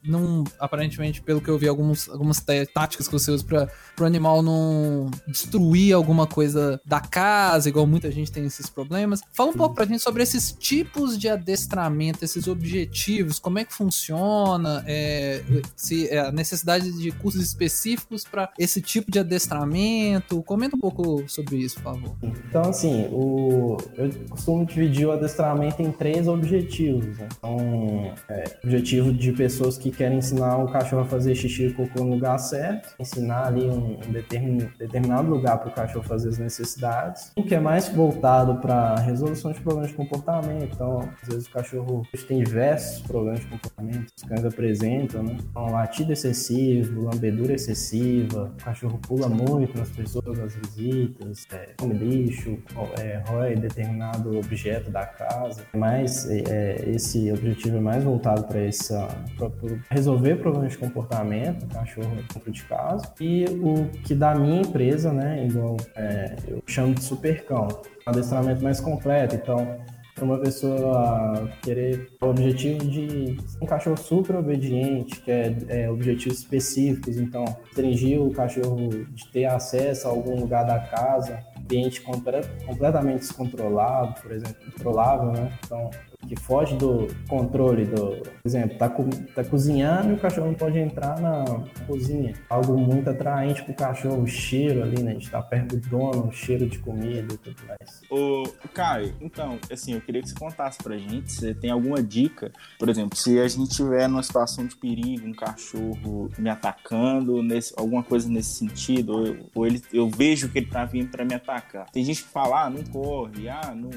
não, 0.04 0.44
aparentemente, 0.60 1.22
pelo 1.22 1.42
que 1.42 1.50
eu 1.50 1.58
vi, 1.58 1.68
alguns, 1.68 2.10
algumas 2.10 2.44
táticas 2.74 3.08
que 3.08 3.14
você 3.14 3.32
usa 3.32 3.46
para 3.46 3.70
o 4.00 4.06
animal 4.06 4.42
não 4.42 5.10
destruir 5.28 5.94
alguma 5.94 6.28
coisa 6.28 6.80
da 6.86 7.00
casa, 7.00 7.70
igual 7.70 7.86
muita 7.86 8.12
gente 8.12 8.32
tem 8.32 8.46
esses 8.46 8.70
problemas. 8.70 9.22
Fala 9.34 9.52
um 9.52 9.54
pouco 9.54 9.76
pra 9.76 9.86
gente 9.86 10.02
sobre 10.02 10.24
esses 10.24 10.52
tipos 10.52 11.18
de 11.18 11.30
adestramento, 11.30 12.24
esses 12.24 12.48
objetivos, 12.48 13.40
como 13.40 13.60
é 13.60 13.66
que 13.66 13.74
funciona, 13.74 14.84
é, 14.88 15.44
se 15.76 16.08
é, 16.10 16.20
a 16.20 16.32
necessidade 16.32 16.92
de 16.92 17.12
cursos 17.12 17.42
específicos 17.42 18.24
para 18.24 18.52
esse 18.58 18.82
tipo 18.82 19.12
de 19.12 19.20
adestramento. 19.20 20.42
Comenta 20.44 20.76
um 20.76 20.80
pouco 20.80 21.24
sobre 21.28 21.58
isso, 21.58 21.76
por 21.76 21.84
favor. 21.84 22.16
Então, 22.22 22.64
assim, 22.64 23.08
o, 23.12 23.78
eu 23.98 24.12
costumo 24.30 24.66
dividir 24.66 25.08
o 25.08 25.12
adestramento 25.12 25.82
em 25.82 25.92
três 25.92 26.28
objetivos. 26.28 27.18
Né? 27.18 27.28
Então, 27.38 28.14
é, 28.30 28.60
objetivo 28.64 29.14
de 29.14 29.32
pessoas 29.42 29.76
que 29.76 29.90
querem 29.90 30.20
ensinar 30.20 30.58
o 30.58 30.68
cachorro 30.72 31.02
a 31.02 31.06
fazer 31.06 31.34
xixi 31.34 31.66
e 31.66 31.74
cocô 31.74 32.04
no 32.04 32.12
lugar 32.12 32.38
certo, 32.38 32.94
ensinar 33.00 33.48
ali 33.48 33.66
um, 33.66 33.98
um 34.08 34.12
determin- 34.12 34.70
determinado 34.78 35.28
lugar 35.28 35.58
para 35.58 35.70
o 35.70 35.74
cachorro 35.74 36.04
fazer 36.04 36.30
as 36.30 36.38
necessidades. 36.38 37.32
Um 37.36 37.42
que 37.42 37.56
é 37.56 37.60
mais 37.60 37.90
voltado 37.90 38.62
para 38.62 38.98
resolução 38.98 39.52
de 39.52 39.60
problemas 39.62 39.90
de 39.90 39.96
comportamento. 39.96 40.70
Então, 40.76 41.00
às 41.24 41.28
vezes 41.28 41.48
o 41.48 41.52
cachorro 41.52 42.08
tem 42.28 42.44
diversos 42.44 43.02
problemas 43.02 43.40
de 43.40 43.48
comportamento, 43.48 44.08
os 44.16 44.24
cães 44.24 44.46
apresentam, 44.46 45.24
né? 45.24 45.38
Então, 45.40 45.72
latido 45.72 46.14
excessivo, 46.14 47.02
lambedura 47.02 47.54
excessiva, 47.54 48.54
o 48.60 48.64
cachorro 48.64 49.00
pula 49.00 49.28
muito 49.28 49.76
nas 49.76 49.90
pessoas, 49.90 50.38
nas 50.38 50.54
visitas, 50.54 51.48
é, 51.52 51.70
come 51.80 51.96
lixo, 51.96 52.60
é, 53.00 53.24
rói 53.28 53.56
determinado 53.56 54.38
objeto 54.38 54.92
da 54.92 55.06
casa. 55.06 55.64
Mas 55.74 56.30
é, 56.30 56.44
é, 56.48 56.90
esse 56.92 57.32
objetivo 57.32 57.78
é 57.78 57.82
mais 57.82 58.04
voltado 58.04 58.44
para 58.44 58.60
essa 58.60 59.08
pra 59.38 59.50
resolver 59.90 60.36
problemas 60.38 60.74
de 60.74 60.78
comportamento, 60.78 61.68
cachorro 61.68 62.16
dentro 62.16 62.52
de 62.52 62.64
casa. 62.64 63.14
E 63.20 63.46
o 63.46 63.88
que 64.04 64.14
da 64.14 64.36
minha 64.36 64.62
empresa, 64.62 65.12
né, 65.12 65.46
igual 65.46 65.78
é, 65.96 66.36
eu 66.48 66.62
chamo 66.68 66.94
de 66.94 67.04
supercão, 67.04 67.68
um 68.08 68.10
adestramento 68.10 68.64
mais 68.64 68.80
completo. 68.80 69.36
Então, 69.36 69.78
para 70.14 70.26
uma 70.26 70.38
pessoa 70.38 71.50
querer 71.64 72.10
o 72.22 72.28
objetivo 72.28 72.80
de 72.80 73.38
um 73.62 73.66
cachorro 73.66 73.98
super 73.98 74.36
obediente, 74.36 75.20
que 75.22 75.32
é, 75.32 75.56
é, 75.68 75.90
objetivos 75.90 76.40
específicos, 76.40 77.18
então 77.18 77.44
restringir 77.66 78.22
o 78.22 78.30
cachorro 78.32 78.90
de 78.90 79.32
ter 79.32 79.46
acesso 79.46 80.08
a 80.08 80.12
algum 80.12 80.40
lugar 80.40 80.66
da 80.66 80.80
casa, 80.80 81.40
ambiente 81.58 82.02
comple- 82.02 82.42
completamente 82.66 83.20
descontrolado, 83.22 84.22
por 84.22 84.32
exemplo, 84.32 84.56
controlável, 84.72 85.32
né? 85.32 85.54
Então 85.66 85.90
que 86.28 86.36
foge 86.36 86.76
do 86.76 87.08
controle 87.28 87.86
do, 87.86 88.18
por 88.18 88.32
exemplo, 88.46 88.78
tá, 88.78 88.90
co- 88.90 89.10
tá 89.36 89.44
cozinhando 89.44 90.12
e 90.12 90.14
o 90.14 90.18
cachorro 90.18 90.48
não 90.48 90.54
pode 90.54 90.80
entrar 90.80 91.20
na 91.20 91.44
cozinha. 91.88 92.34
Algo 92.50 92.78
muito 92.78 93.10
atraente 93.10 93.64
pro 93.64 93.74
cachorro, 93.74 94.22
o 94.24 94.28
cheiro 94.28 94.82
ali, 94.84 95.02
né? 95.04 95.12
A 95.12 95.14
gente 95.16 95.30
tá 95.30 95.42
perto 95.42 95.76
do 95.78 95.90
dono, 95.90 96.28
o 96.28 96.32
cheiro 96.32 96.68
de 96.68 96.80
comida 96.80 97.34
e 97.34 97.38
tudo 97.38 97.58
mais. 97.68 98.02
Ô, 98.10 98.44
Caio, 98.74 99.14
então, 99.20 99.60
assim, 99.72 99.94
eu 99.94 100.02
queria 100.02 100.22
que 100.22 100.30
você 100.30 100.36
contasse 100.36 100.78
pra 100.82 100.98
gente 100.98 101.32
se 101.32 101.54
tem 101.56 101.70
alguma 101.72 102.02
dica. 102.02 102.52
Por 102.80 102.88
exemplo, 102.90 103.18
se 103.18 103.40
a 103.40 103.48
gente 103.48 103.72
tiver 103.76 104.08
numa 104.08 104.24
situação 104.24 104.66
de 104.66 104.76
perigo, 104.76 105.28
um 105.28 105.34
cachorro 105.34 106.30
me 106.38 106.50
atacando, 106.50 107.42
nesse, 107.44 107.74
alguma 107.78 108.04
coisa 108.04 108.30
nesse 108.30 108.56
sentido, 108.56 109.14
ou, 109.14 109.26
eu, 109.28 109.38
ou 109.56 109.68
ele, 109.68 109.82
eu 109.92 110.10
vejo 110.10 110.50
que 110.50 110.60
ele 110.60 110.68
tá 110.68 110.86
vindo 110.86 111.10
pra 111.10 111.26
me 111.26 111.34
atacar. 111.34 111.90
Tem 111.92 112.04
gente 112.04 112.24
que 112.24 112.30
fala, 112.30 112.66
ah, 112.66 112.70
não 112.70 112.84
corre, 112.84 113.50
ah, 113.50 113.74
não, 113.76 113.90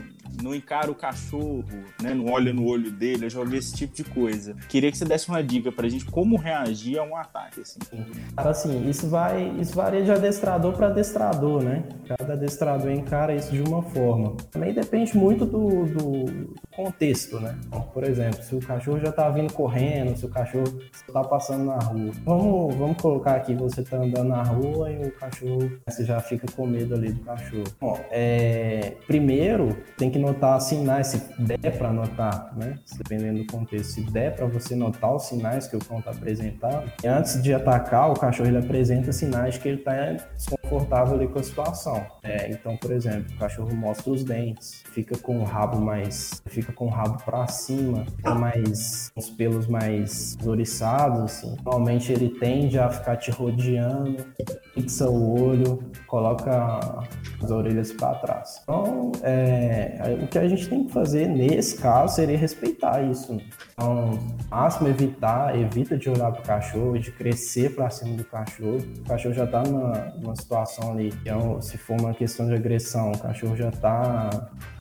não 0.42 0.54
encara 0.54 0.90
o 0.90 0.94
cachorro, 0.94 1.64
né? 2.02 2.13
Não 2.14 2.32
olha 2.32 2.52
no 2.52 2.66
olho 2.66 2.90
dele, 2.90 3.26
eu 3.26 3.30
já 3.30 3.40
ouvi 3.40 3.56
esse 3.56 3.74
tipo 3.74 3.94
de 3.94 4.04
coisa. 4.04 4.54
Queria 4.68 4.90
que 4.90 4.96
você 4.98 5.04
desse 5.04 5.28
uma 5.28 5.42
dica 5.42 5.70
pra 5.72 5.88
gente 5.88 6.04
como 6.06 6.36
reagir 6.36 6.98
a 6.98 7.02
um 7.02 7.16
ataque, 7.16 7.60
assim. 7.60 7.78
Cara, 8.36 8.50
assim, 8.50 8.88
isso 8.88 9.08
vai, 9.08 9.48
isso 9.60 9.74
varia 9.74 10.02
de 10.02 10.10
adestrador 10.10 10.72
para 10.72 10.88
adestrador, 10.88 11.62
né? 11.62 11.84
Cada 12.06 12.34
adestrador 12.34 12.90
encara 12.90 13.34
isso 13.34 13.52
de 13.52 13.62
uma 13.62 13.82
forma. 13.82 14.36
Também 14.50 14.72
depende 14.72 15.16
muito 15.16 15.44
do, 15.44 15.86
do 15.86 16.54
contexto, 16.74 17.38
né? 17.40 17.56
Por 17.92 18.04
exemplo, 18.04 18.42
se 18.42 18.54
o 18.54 18.60
cachorro 18.60 19.00
já 19.00 19.12
tá 19.12 19.28
vindo 19.30 19.52
correndo, 19.52 20.16
se 20.16 20.26
o 20.26 20.28
cachorro 20.28 20.64
tá 21.12 21.22
passando 21.22 21.64
na 21.64 21.78
rua. 21.78 22.12
Vamos, 22.24 22.74
vamos 22.74 22.96
colocar 23.00 23.34
aqui, 23.36 23.54
você 23.54 23.82
tá 23.82 23.96
andando 23.96 24.28
na 24.28 24.42
rua 24.42 24.90
e 24.90 25.06
o 25.06 25.12
cachorro, 25.12 25.70
você 25.88 26.04
já 26.04 26.20
fica 26.20 26.46
com 26.52 26.66
medo 26.66 26.94
ali 26.94 27.12
do 27.12 27.20
cachorro. 27.20 27.64
Bom, 27.80 27.98
é, 28.10 28.94
primeiro 29.06 29.76
tem 29.96 30.10
que 30.10 30.18
notar 30.18 30.60
sinais, 30.60 31.08
se 31.08 31.22
der 31.38 31.78
para 31.78 31.92
notar, 32.04 32.52
né? 32.56 32.78
Dependendo 32.96 33.40
do 33.40 33.46
contexto, 33.46 33.94
se 33.94 34.00
der 34.02 34.34
para 34.34 34.46
você 34.46 34.74
notar 34.74 35.14
os 35.14 35.24
sinais 35.24 35.66
que 35.66 35.76
o 35.76 35.78
cão 35.78 36.00
tá 36.00 36.10
apresentando. 36.10 36.90
Antes 37.04 37.42
de 37.42 37.52
atacar, 37.52 38.10
o 38.10 38.14
cachorro 38.14 38.48
ele 38.48 38.58
apresenta 38.58 39.12
sinais 39.12 39.58
que 39.58 39.68
ele 39.68 39.78
tá 39.78 39.92
desconfortável 40.36 41.14
ali 41.16 41.28
com 41.28 41.38
a 41.38 41.42
situação. 41.42 42.04
É, 42.22 42.50
então, 42.50 42.76
por 42.76 42.92
exemplo, 42.92 43.34
o 43.34 43.38
cachorro 43.38 43.74
mostra 43.74 44.12
os 44.12 44.24
dentes, 44.24 44.82
fica 44.92 45.16
com 45.18 45.38
o 45.38 45.44
rabo 45.44 45.80
mais, 45.80 46.42
fica 46.46 46.72
com 46.72 46.86
o 46.86 46.90
rabo 46.90 47.22
para 47.24 47.46
cima, 47.46 48.04
fica 48.16 48.34
mais 48.34 49.10
os 49.16 49.30
pelos 49.30 49.66
mais 49.66 50.36
oriçados, 50.44 51.20
assim. 51.20 51.56
Normalmente 51.64 52.12
ele 52.12 52.28
tende 52.28 52.78
a 52.78 52.88
ficar 52.88 53.16
te 53.16 53.30
rodeando, 53.30 54.24
fixa 54.74 55.08
o 55.08 55.40
olho, 55.40 55.82
coloca 56.06 57.04
as 57.42 57.50
orelhas 57.50 57.92
para 57.92 58.14
trás. 58.16 58.60
Então, 58.62 59.12
é, 59.22 60.18
o 60.22 60.26
que 60.26 60.38
a 60.38 60.48
gente 60.48 60.68
tem 60.68 60.84
que 60.84 60.92
fazer 60.92 61.28
nesse 61.28 61.78
caso 61.78 61.93
seria 62.08 62.36
respeitar 62.36 63.02
isso. 63.02 63.40
Então, 63.72 64.18
máximo 64.50 64.88
evitar, 64.88 65.56
evita 65.58 65.96
de 65.96 66.10
olhar 66.10 66.32
pro 66.32 66.42
cachorro, 66.42 66.98
de 66.98 67.10
crescer 67.12 67.74
para 67.74 67.88
cima 67.90 68.16
do 68.16 68.24
cachorro. 68.24 68.78
O 68.98 69.08
cachorro 69.08 69.34
já 69.34 69.46
tá 69.46 69.62
numa, 69.62 69.92
numa 70.20 70.36
situação 70.36 70.92
ali, 70.92 71.12
é 71.24 71.34
um- 71.36 71.60
se 71.60 71.78
for 71.78 71.98
uma 72.00 72.12
questão 72.12 72.46
de 72.46 72.54
agressão, 72.54 73.12
o 73.12 73.18
cachorro 73.18 73.56
já 73.56 73.70
tá 73.70 74.30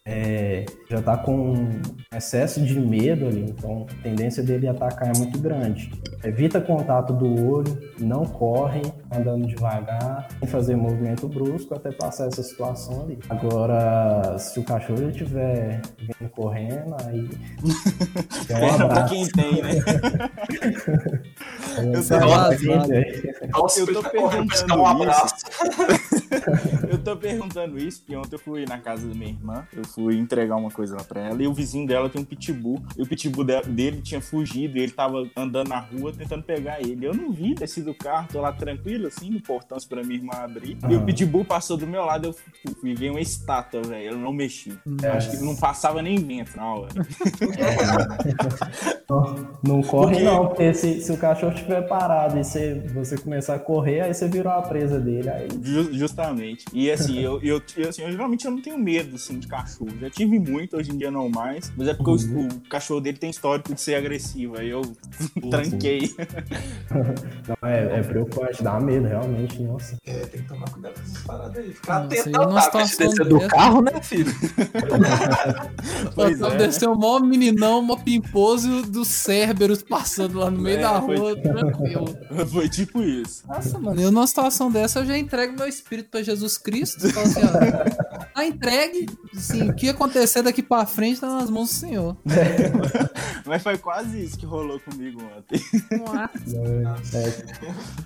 é, 0.05 0.65
já 0.89 1.01
tá 1.01 1.15
com 1.17 1.69
excesso 2.13 2.61
de 2.61 2.77
medo 2.77 3.25
ali, 3.25 3.45
então 3.49 3.87
a 3.89 4.03
tendência 4.03 4.43
dele 4.43 4.67
atacar 4.67 5.09
é 5.15 5.17
muito 5.17 5.39
grande. 5.39 5.89
Evita 6.23 6.59
contato 6.59 7.13
do 7.13 7.49
olho, 7.49 7.91
não 7.99 8.25
corre, 8.25 8.81
andando 9.09 9.47
devagar, 9.47 10.27
sem 10.39 10.47
fazer 10.47 10.75
movimento 10.75 11.27
brusco 11.27 11.73
até 11.73 11.91
passar 11.91 12.27
essa 12.27 12.43
situação 12.43 13.03
ali. 13.03 13.17
Agora, 13.29 14.37
se 14.37 14.59
o 14.59 14.63
cachorro 14.63 15.09
estiver 15.09 15.81
vindo 15.99 16.29
correndo, 16.31 16.95
aí 17.05 17.29
é 18.49 18.55
um 18.55 18.59
Perna 18.59 18.75
pra 18.77 18.85
abraço. 18.85 19.13
quem 19.13 19.27
tem, 19.27 19.61
né? 19.61 19.71
É 21.77 21.85
Eu 21.85 21.91
tô 21.93 22.27
vazado. 22.27 22.93
Eu 23.77 23.93
tô 23.93 24.03
perguntando 24.03 24.41
um 24.41 24.45
isso. 24.45 24.65
Eu 26.93 26.97
tô 26.99 27.15
perguntando 27.17 27.77
isso 27.77 27.99
porque 28.01 28.15
ontem 28.15 28.35
eu 28.35 28.39
fui 28.39 28.65
na 28.65 28.77
casa 28.77 29.07
da 29.07 29.13
minha 29.13 29.29
irmã, 29.31 29.67
eu 29.75 29.83
fui 29.85 30.17
entregar 30.17 30.55
uma 30.55 30.69
coisa 30.69 30.95
lá 30.95 31.03
pra 31.03 31.21
ela 31.21 31.41
e 31.41 31.47
o 31.47 31.53
vizinho 31.53 31.87
dela 31.87 32.09
tem 32.09 32.21
um 32.21 32.25
pitbull. 32.25 32.79
E 32.97 33.01
o 33.01 33.05
pitbull 33.07 33.43
de- 33.43 33.61
dele 33.63 34.01
tinha 34.01 34.21
fugido 34.21 34.77
e 34.77 34.81
ele 34.81 34.91
tava 34.91 35.27
andando 35.35 35.67
na 35.69 35.79
rua 35.79 36.11
tentando 36.15 36.43
pegar 36.43 36.79
ele. 36.81 37.05
Eu 37.05 37.13
não 37.13 37.31
vi, 37.31 37.53
desci 37.55 37.81
do 37.81 37.93
carro, 37.93 38.27
tô 38.31 38.41
lá 38.41 38.51
tranquilo 38.51 39.07
assim, 39.07 39.29
no 39.29 39.41
portão 39.41 39.77
pra 39.87 40.01
minha 40.03 40.15
irmã 40.19 40.33
abrir. 40.33 40.77
E 40.89 40.93
o 40.93 40.97
Aham. 40.97 41.05
pitbull 41.05 41.45
passou 41.45 41.77
do 41.77 41.87
meu 41.87 42.03
lado, 42.05 42.27
eu 42.29 42.33
fui, 42.33 42.73
fui 42.81 42.93
ver 42.95 43.09
uma 43.11 43.21
estátua, 43.21 43.81
velho. 43.81 44.11
Eu 44.11 44.17
não 44.17 44.31
mexi. 44.33 44.77
Eu 45.01 45.13
Acho 45.13 45.31
que 45.31 45.37
não 45.37 45.55
passava 45.55 46.01
nem 46.01 46.15
vento 46.17 46.55
na 46.57 46.73
hora. 46.73 46.89
Não, 49.09 49.35
não 49.63 49.81
corre 49.83 50.13
Porque- 50.13 50.23
não, 50.23 50.47
porque 50.47 50.73
se, 50.73 51.01
se 51.01 51.11
o 51.11 51.17
cachorro 51.17 51.53
estiver 51.63 51.81
parado 51.87 52.37
e 52.37 52.43
você, 52.43 52.81
você 52.93 53.17
começar 53.17 53.55
a 53.55 53.59
correr, 53.59 54.01
aí 54.01 54.13
você 54.13 54.27
virou 54.27 54.51
a 54.53 54.61
presa 54.61 54.99
dele. 54.99 55.29
Aí 55.29 55.47
Ju- 55.61 55.93
justamente. 55.93 56.65
E 56.73 56.91
assim, 56.91 57.19
eu, 57.19 57.39
eu, 57.41 57.61
eu, 57.77 57.89
assim, 57.89 58.03
eu 58.03 58.11
geralmente 58.11 58.45
eu 58.45 58.51
não 58.51 58.61
tenho 58.61 58.77
medo 58.77 59.15
assim, 59.15 59.39
de 59.39 59.47
cachorro. 59.47 59.89
Já 59.99 60.09
tive 60.09 60.39
muito, 60.39 60.77
hoje 60.77 60.91
em 60.91 60.97
dia 60.97 61.09
não 61.11 61.29
mais. 61.29 61.71
Mas 61.75 61.87
é 61.87 61.93
porque 61.93 62.11
o- 62.11 62.13
Uhum. 62.33 62.47
o, 62.47 62.69
cachorro 62.69 63.01
dele 63.01 63.17
tem 63.17 63.29
histórico 63.29 63.73
de 63.73 63.81
ser 63.81 63.95
agressivo. 63.95 64.57
Aí 64.57 64.69
eu 64.69 64.81
tranquei. 65.49 66.09
não, 66.91 67.69
é, 67.69 67.99
é 67.99 68.03
preocupante, 68.03 68.63
dá 68.63 68.79
medo, 68.79 69.07
realmente, 69.07 69.61
nossa. 69.61 69.97
É, 70.05 70.13
tem 70.25 70.41
que 70.41 70.47
tomar 70.47 70.69
cuidado 70.69 70.93
com 70.93 71.01
essas 71.01 71.23
paradas 71.23 71.57
aí. 71.57 71.71
Ficar 71.73 72.03
atento 72.03 72.41
ao 72.41 72.53
taco 72.53 72.77
descer 72.77 73.09
do 73.09 73.37
dessa- 73.39 73.47
carro, 73.49 73.81
né, 73.81 74.01
filho? 74.01 74.31
Pois 76.15 76.41
é. 76.41 76.55
desceu 76.57 76.91
o 76.93 76.99
maior 76.99 77.21
meninão, 77.21 77.79
uma 77.79 77.97
pimposo 77.97 78.83
dos 78.83 79.07
Cerberus 79.07 79.81
passando 79.83 80.39
lá 80.39 80.49
no 80.51 80.59
meio 80.61 80.77
É, 80.77 80.81
da 80.81 81.01
foi- 81.01 81.17
rua, 81.17 81.35
tranquilo. 81.55 82.17
Foi 82.51 82.69
tipo 82.69 83.01
isso. 83.01 83.47
Nossa, 83.47 83.79
mano, 83.79 84.01
eu 84.01 84.11
numa 84.11 84.27
situação 84.27 84.71
dessa 84.71 84.99
eu 84.99 85.05
já 85.05 85.17
entrego 85.17 85.55
meu 85.55 85.67
espírito 85.67 86.09
pra 86.09 86.21
Jesus 86.21 86.57
Cristo. 86.57 87.09
Falo 87.09 87.25
assim, 87.27 87.41
ó, 87.43 88.25
tá 88.33 88.45
entregue, 88.45 89.07
assim, 89.35 89.69
o 89.69 89.73
que 89.73 89.89
acontecer 89.89 90.41
daqui 90.41 90.61
pra 90.61 90.85
frente 90.85 91.21
tá 91.21 91.27
nas 91.27 91.49
mãos 91.49 91.69
do 91.69 91.75
Senhor. 91.75 92.17
Mas 93.45 93.61
foi 93.61 93.77
quase 93.77 94.23
isso 94.23 94.37
que 94.37 94.45
rolou 94.45 94.79
comigo 94.79 95.21
ontem. 95.37 95.61
Não 95.91 96.21
é, 96.21 96.29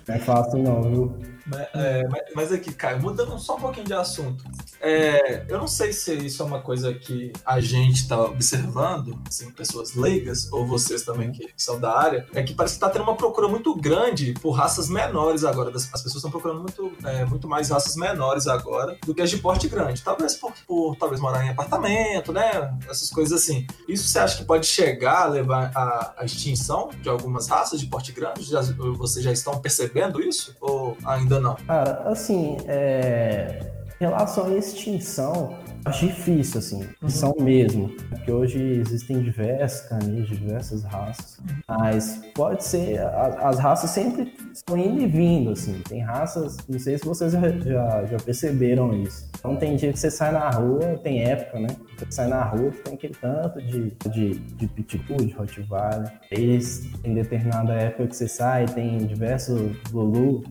não 0.06 0.14
é 0.14 0.18
fácil 0.18 0.62
não, 0.62 0.82
viu? 0.82 1.37
Mas, 1.48 1.66
é, 1.74 2.06
mas- 2.08 2.22
mas 2.34 2.52
aqui, 2.52 2.72
Caio, 2.72 3.00
mudando 3.00 3.38
só 3.38 3.56
um 3.56 3.60
pouquinho 3.60 3.86
de 3.86 3.94
assunto. 3.94 4.44
É, 4.80 5.44
eu 5.48 5.58
não 5.58 5.66
sei 5.66 5.92
se 5.92 6.14
isso 6.14 6.42
é 6.42 6.46
uma 6.46 6.60
coisa 6.60 6.92
que 6.94 7.32
a 7.44 7.58
gente 7.60 8.06
tá 8.06 8.20
observando, 8.22 9.18
assim, 9.28 9.50
pessoas 9.50 9.94
leigas, 9.94 10.50
ou 10.52 10.66
vocês 10.66 11.02
também 11.02 11.32
que 11.32 11.48
são 11.56 11.80
da 11.80 11.96
área, 11.98 12.26
é 12.34 12.42
que 12.42 12.54
parece 12.54 12.74
que 12.74 12.80
tá 12.80 12.88
tendo 12.90 13.02
uma 13.02 13.16
procura 13.16 13.48
muito 13.48 13.74
grande 13.74 14.34
por 14.40 14.52
raças 14.52 14.88
menores 14.88 15.44
agora. 15.44 15.70
Das- 15.70 15.88
As 15.92 16.02
pessoas 16.02 16.16
estão 16.16 16.30
procurando 16.30 16.60
muito, 16.60 16.92
é, 17.04 17.24
muito 17.24 17.48
mais 17.48 17.70
raças 17.70 17.96
menores 17.96 18.46
agora 18.46 18.96
do 19.04 19.14
que 19.14 19.22
as 19.22 19.30
de 19.30 19.38
porte 19.38 19.68
grande. 19.68 20.02
Talvez 20.02 20.34
por, 20.36 20.52
por 20.66 20.96
talvez 20.96 21.20
morar 21.20 21.44
em 21.44 21.48
apartamento, 21.50 22.32
né? 22.32 22.76
Essas 22.88 23.10
coisas 23.10 23.40
assim. 23.42 23.66
Isso 23.88 24.06
você 24.08 24.18
acha 24.18 24.36
que 24.38 24.44
pode 24.44 24.66
chegar 24.66 25.22
a 25.22 25.26
levar 25.26 25.72
à, 25.74 26.14
à 26.18 26.24
extinção 26.24 26.90
de 27.00 27.08
algumas 27.08 27.48
raças 27.48 27.80
de 27.80 27.86
porte 27.86 28.12
grande? 28.12 28.42
Já, 28.44 28.60
vocês 28.96 29.24
já 29.24 29.32
estão 29.32 29.58
percebendo 29.60 30.20
isso? 30.20 30.54
Ou 30.60 30.96
ainda 31.04 31.37
não? 31.40 31.54
Cara, 31.66 32.02
assim, 32.06 32.56
é... 32.66 33.60
em 34.00 34.04
relação 34.04 34.46
à 34.46 34.54
extinção, 34.56 35.56
acho 35.84 36.06
difícil, 36.06 36.58
assim, 36.58 36.80
extinção 36.80 37.34
mesmo. 37.40 37.88
Porque 38.10 38.30
hoje 38.30 38.58
existem 38.62 39.22
diversos 39.22 39.88
canis, 39.88 40.28
diversas 40.28 40.84
raças. 40.84 41.38
Mas 41.68 42.20
pode 42.34 42.64
ser, 42.64 42.98
a- 43.00 43.48
as 43.48 43.58
raças 43.58 43.90
sempre 43.90 44.32
estão 44.52 44.76
indo 44.76 45.00
e 45.02 45.06
vindo, 45.06 45.50
assim. 45.50 45.80
Tem 45.88 46.00
raças, 46.02 46.56
não 46.68 46.78
sei 46.78 46.98
se 46.98 47.04
vocês 47.04 47.32
já, 47.32 47.40
já, 47.40 48.04
já 48.06 48.16
perceberam 48.18 48.92
isso. 48.94 49.28
Então 49.38 49.54
tem 49.56 49.76
dia 49.76 49.92
que 49.92 49.98
você 49.98 50.10
sai 50.10 50.32
na 50.32 50.50
rua, 50.50 50.98
tem 51.02 51.22
época, 51.22 51.60
né? 51.60 51.68
Você 51.96 52.06
sai 52.10 52.26
na 52.28 52.42
rua 52.42 52.70
que 52.72 52.78
tem 52.82 52.94
aquele 52.94 53.14
tanto 53.14 53.62
de, 53.62 53.90
de, 54.10 54.34
de 54.38 54.66
pitbull, 54.66 55.18
de 55.18 55.32
Rottweiler. 55.32 56.12
Eles, 56.30 56.88
em 57.04 57.14
determinada 57.14 57.72
época 57.74 58.08
que 58.08 58.16
você 58.16 58.26
sai, 58.28 58.66
tem 58.66 58.98
diversos 58.98 59.76
Lulu, 59.92 60.42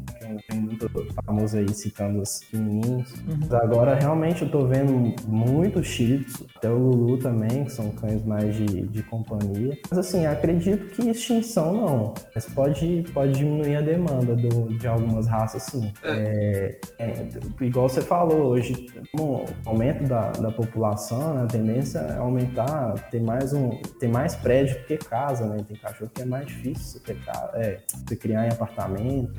é 0.68 0.90
muito 1.00 1.14
famoso 1.26 1.58
aí 1.58 1.74
citando 1.74 2.22
os 2.22 2.40
pequenininhos. 2.40 3.14
Mas 3.26 3.54
agora 3.54 3.96
realmente 3.96 4.42
eu 4.44 4.50
tô 4.50 4.66
vendo 4.68 5.16
muito 5.28 5.84
Shih 5.84 6.24
Tzu, 6.26 6.46
até 6.56 6.70
o 6.70 6.78
Lulu 6.78 7.18
também, 7.18 7.66
que 7.66 7.72
são 7.72 7.90
cães 7.92 8.24
mais 8.26 8.56
de, 8.56 8.66
de 8.88 9.04
companhia. 9.04 9.78
Mas 9.90 10.00
assim, 10.00 10.26
acredito 10.26 10.88
que 10.96 11.10
extinção 11.10 11.74
não. 11.74 12.14
Mas 12.36 12.46
pode, 12.50 13.04
pode 13.14 13.34
diminuir 13.34 13.76
a 13.78 13.82
demanda 13.82 14.36
do- 14.36 14.68
de 14.78 14.88
algumas 14.88 15.28
raças 15.28 15.64
sim. 15.64 15.92
É, 16.04 16.80
é, 17.00 17.28
igual 17.62 17.88
você 17.88 18.02
falou, 18.02 18.48
hoje, 18.48 18.88
com 19.16 19.24
o 19.24 19.46
aumento 19.66 20.04
da, 20.08 20.32
da 20.32 20.52
população, 20.52 21.34
né, 21.36 21.44
a 21.44 21.48
tendência 21.48 22.00
é 22.00 22.18
aumentar, 22.18 22.94
ter 23.10 23.22
mais, 23.22 23.54
um, 23.54 23.70
ter 24.00 24.08
mais 24.08 24.36
prédio 24.36 24.78
do 24.80 24.86
que 24.86 24.98
casa, 24.98 25.46
né? 25.48 25.58
Tem 25.68 25.78
cachorro 25.78 26.12
que 26.14 26.22
é 26.22 26.26
mais 26.26 26.48
difícil 26.48 27.00
você, 27.00 27.14
ter, 27.14 27.18
é, 27.56 27.80
você 28.06 28.16
criar 28.16 28.46
em 28.48 28.50
apartamento. 28.52 29.34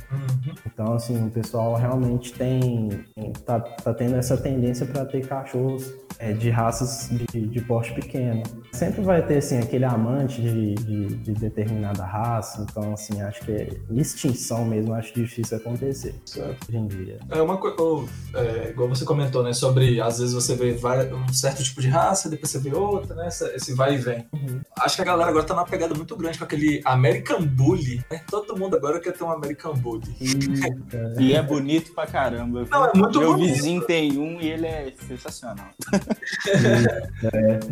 Então, 0.66 0.94
assim, 0.94 1.17
o 1.26 1.30
pessoal 1.30 1.74
realmente 1.74 2.32
tem, 2.32 3.04
tá, 3.44 3.60
tá 3.60 3.92
tendo 3.94 4.16
essa 4.16 4.36
tendência 4.36 4.86
para 4.86 5.04
ter 5.04 5.26
cachorros 5.26 5.92
é, 6.18 6.32
de 6.32 6.50
raças 6.50 7.08
de, 7.32 7.46
de 7.46 7.60
porte 7.60 7.92
pequeno. 7.94 8.42
Sempre 8.72 9.02
vai 9.02 9.24
ter, 9.26 9.38
assim, 9.38 9.58
aquele 9.58 9.84
amante 9.84 10.40
de, 10.40 10.74
de, 10.74 11.06
de 11.16 11.32
determinada 11.32 12.04
raça. 12.04 12.66
Então, 12.68 12.92
assim, 12.92 13.20
acho 13.22 13.40
que 13.44 13.52
é 13.52 13.68
extinção 13.92 14.64
mesmo, 14.64 14.94
acho 14.94 15.14
difícil 15.14 15.56
acontecer 15.56 16.14
hoje 16.36 16.76
em 16.76 16.86
dia. 16.86 17.18
É 17.30 17.40
uma 17.40 17.56
coisa, 17.56 17.76
é, 18.34 18.70
igual 18.70 18.88
você 18.88 19.04
comentou, 19.04 19.42
né, 19.42 19.52
sobre 19.52 20.00
às 20.00 20.18
vezes 20.18 20.34
você 20.34 20.54
vê 20.54 20.72
várias- 20.72 21.12
um 21.12 21.28
certo 21.32 21.62
tipo 21.62 21.80
de 21.80 21.88
raça, 21.88 22.28
depois 22.28 22.50
você 22.50 22.58
vê 22.58 22.74
outra, 22.74 23.14
né, 23.14 23.26
essa- 23.26 23.54
esse 23.54 23.74
vai 23.74 23.94
e 23.94 23.98
vem. 23.98 24.26
Acho 24.80 24.96
que 24.96 25.02
a 25.02 25.04
galera 25.04 25.30
agora 25.30 25.44
tá 25.44 25.54
numa 25.54 25.64
pegada 25.66 25.94
muito 25.94 26.16
grande 26.16 26.38
com 26.38 26.44
aquele 26.44 26.80
American 26.84 27.44
Bully, 27.44 28.04
né? 28.10 28.20
Todo 28.30 28.56
mundo 28.56 28.76
agora 28.76 29.00
quer 29.00 29.12
ter 29.12 29.24
um 29.24 29.30
American 29.30 29.74
Bully. 29.74 30.14
E, 30.20 30.26
E 31.18 31.32
é 31.34 31.42
bonito 31.42 31.92
pra 31.94 32.06
caramba. 32.06 32.64
Não, 32.70 32.84
é 32.86 32.92
muito 32.94 33.18
Meu 33.18 33.32
bonito. 33.34 33.54
vizinho 33.54 33.82
tem 33.82 34.18
um 34.18 34.40
e 34.40 34.48
ele 34.48 34.66
é 34.66 34.92
sensacional. 35.06 35.68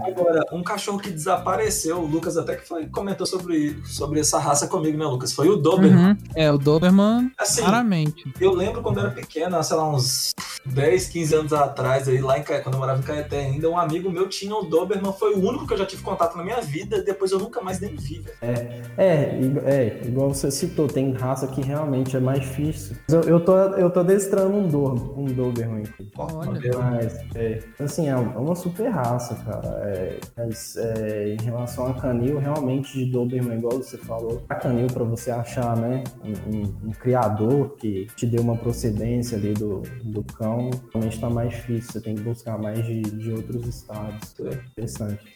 Agora, 0.06 0.44
um 0.52 0.62
cachorro 0.62 0.98
que 0.98 1.10
desapareceu, 1.10 1.98
o 1.98 2.06
Lucas 2.06 2.36
até 2.36 2.56
que 2.56 2.66
foi, 2.66 2.86
comentou 2.86 3.26
sobre, 3.26 3.76
sobre 3.84 4.20
essa 4.20 4.38
raça 4.38 4.66
comigo, 4.66 4.96
né, 4.98 5.04
Lucas? 5.06 5.32
Foi 5.32 5.48
o 5.48 5.56
Doberman. 5.56 6.10
Uhum. 6.10 6.16
É, 6.34 6.50
o 6.50 6.58
Doberman, 6.58 7.30
Assim, 7.38 7.62
claramente. 7.62 8.24
Eu 8.40 8.52
lembro 8.52 8.82
quando 8.82 8.98
eu 8.98 9.04
era 9.06 9.12
pequeno, 9.14 9.62
sei 9.62 9.76
lá, 9.76 9.88
uns 9.88 10.34
10, 10.64 11.08
15 11.08 11.34
anos 11.34 11.52
atrás, 11.52 12.08
aí, 12.08 12.20
lá 12.20 12.38
em 12.38 12.42
quando 12.42 12.74
eu 12.74 12.78
morava 12.78 12.98
em 13.00 13.02
Caeté 13.02 13.40
ainda, 13.40 13.68
um 13.70 13.78
amigo 13.78 14.10
meu 14.10 14.28
tinha 14.28 14.54
um 14.54 14.68
Doberman, 14.68 15.12
foi 15.12 15.34
o 15.34 15.38
único 15.38 15.66
que 15.66 15.72
eu 15.72 15.78
já 15.78 15.86
tive 15.86 16.02
contato 16.02 16.36
na 16.36 16.42
minha 16.44 16.60
vida, 16.60 17.02
depois 17.02 17.30
eu 17.32 17.38
nunca 17.38 17.60
mais 17.60 17.80
nem 17.80 17.94
vi, 17.94 18.20
velho. 18.20 18.36
É, 18.98 19.38
igu- 19.40 19.62
é, 19.64 20.00
igual 20.04 20.32
você 20.32 20.50
citou, 20.50 20.86
tem 20.88 21.12
raça 21.12 21.46
que 21.46 21.60
realmente 21.60 22.16
é 22.16 22.20
mais 22.20 22.40
difícil. 22.40 22.96
Eu, 23.08 23.20
eu, 23.26 23.40
tô, 23.44 23.56
eu 23.56 23.90
tô 23.90 24.00
adestrando 24.00 24.56
um, 24.56 24.68
do, 24.68 25.20
um 25.20 25.24
Doberman 25.26 25.82
aqui. 25.82 26.08
Olha. 26.16 26.60
Mas, 26.78 27.18
é, 27.34 27.60
assim, 27.78 28.08
é 28.08 28.16
uma 28.16 28.54
super 28.54 28.88
raça, 28.88 29.34
cara. 29.44 29.68
É, 29.84 30.18
mas 30.36 30.76
é, 30.76 31.34
em 31.34 31.42
relação 31.44 31.86
a 31.86 31.94
canil, 31.94 32.38
realmente 32.38 32.92
de 33.04 33.10
Doberman, 33.10 33.58
igual 33.58 33.78
você 33.78 33.98
falou, 33.98 34.42
a 34.48 34.54
canil 34.54 34.86
pra 34.86 35.04
você 35.04 35.30
achar, 35.30 35.76
né, 35.76 36.02
um, 36.24 36.56
um- 36.56 36.88
um 36.88 36.90
criador 36.92 37.76
que 37.76 38.06
te 38.16 38.26
dê 38.26 38.38
uma 38.40 38.56
procedência 38.56 39.36
ali 39.36 39.52
do, 39.54 39.82
do 40.04 40.22
cão, 40.22 40.70
realmente 40.92 41.20
tá 41.20 41.28
mais 41.28 41.50
difícil. 41.50 41.92
Você 41.92 42.00
tem 42.00 42.14
que 42.14 42.22
buscar 42.22 42.58
mais 42.58 42.84
de, 42.84 43.02
de 43.02 43.32
outros 43.32 43.66
estados. 43.66 44.34
É 44.40 44.54
interessante. 44.54 45.34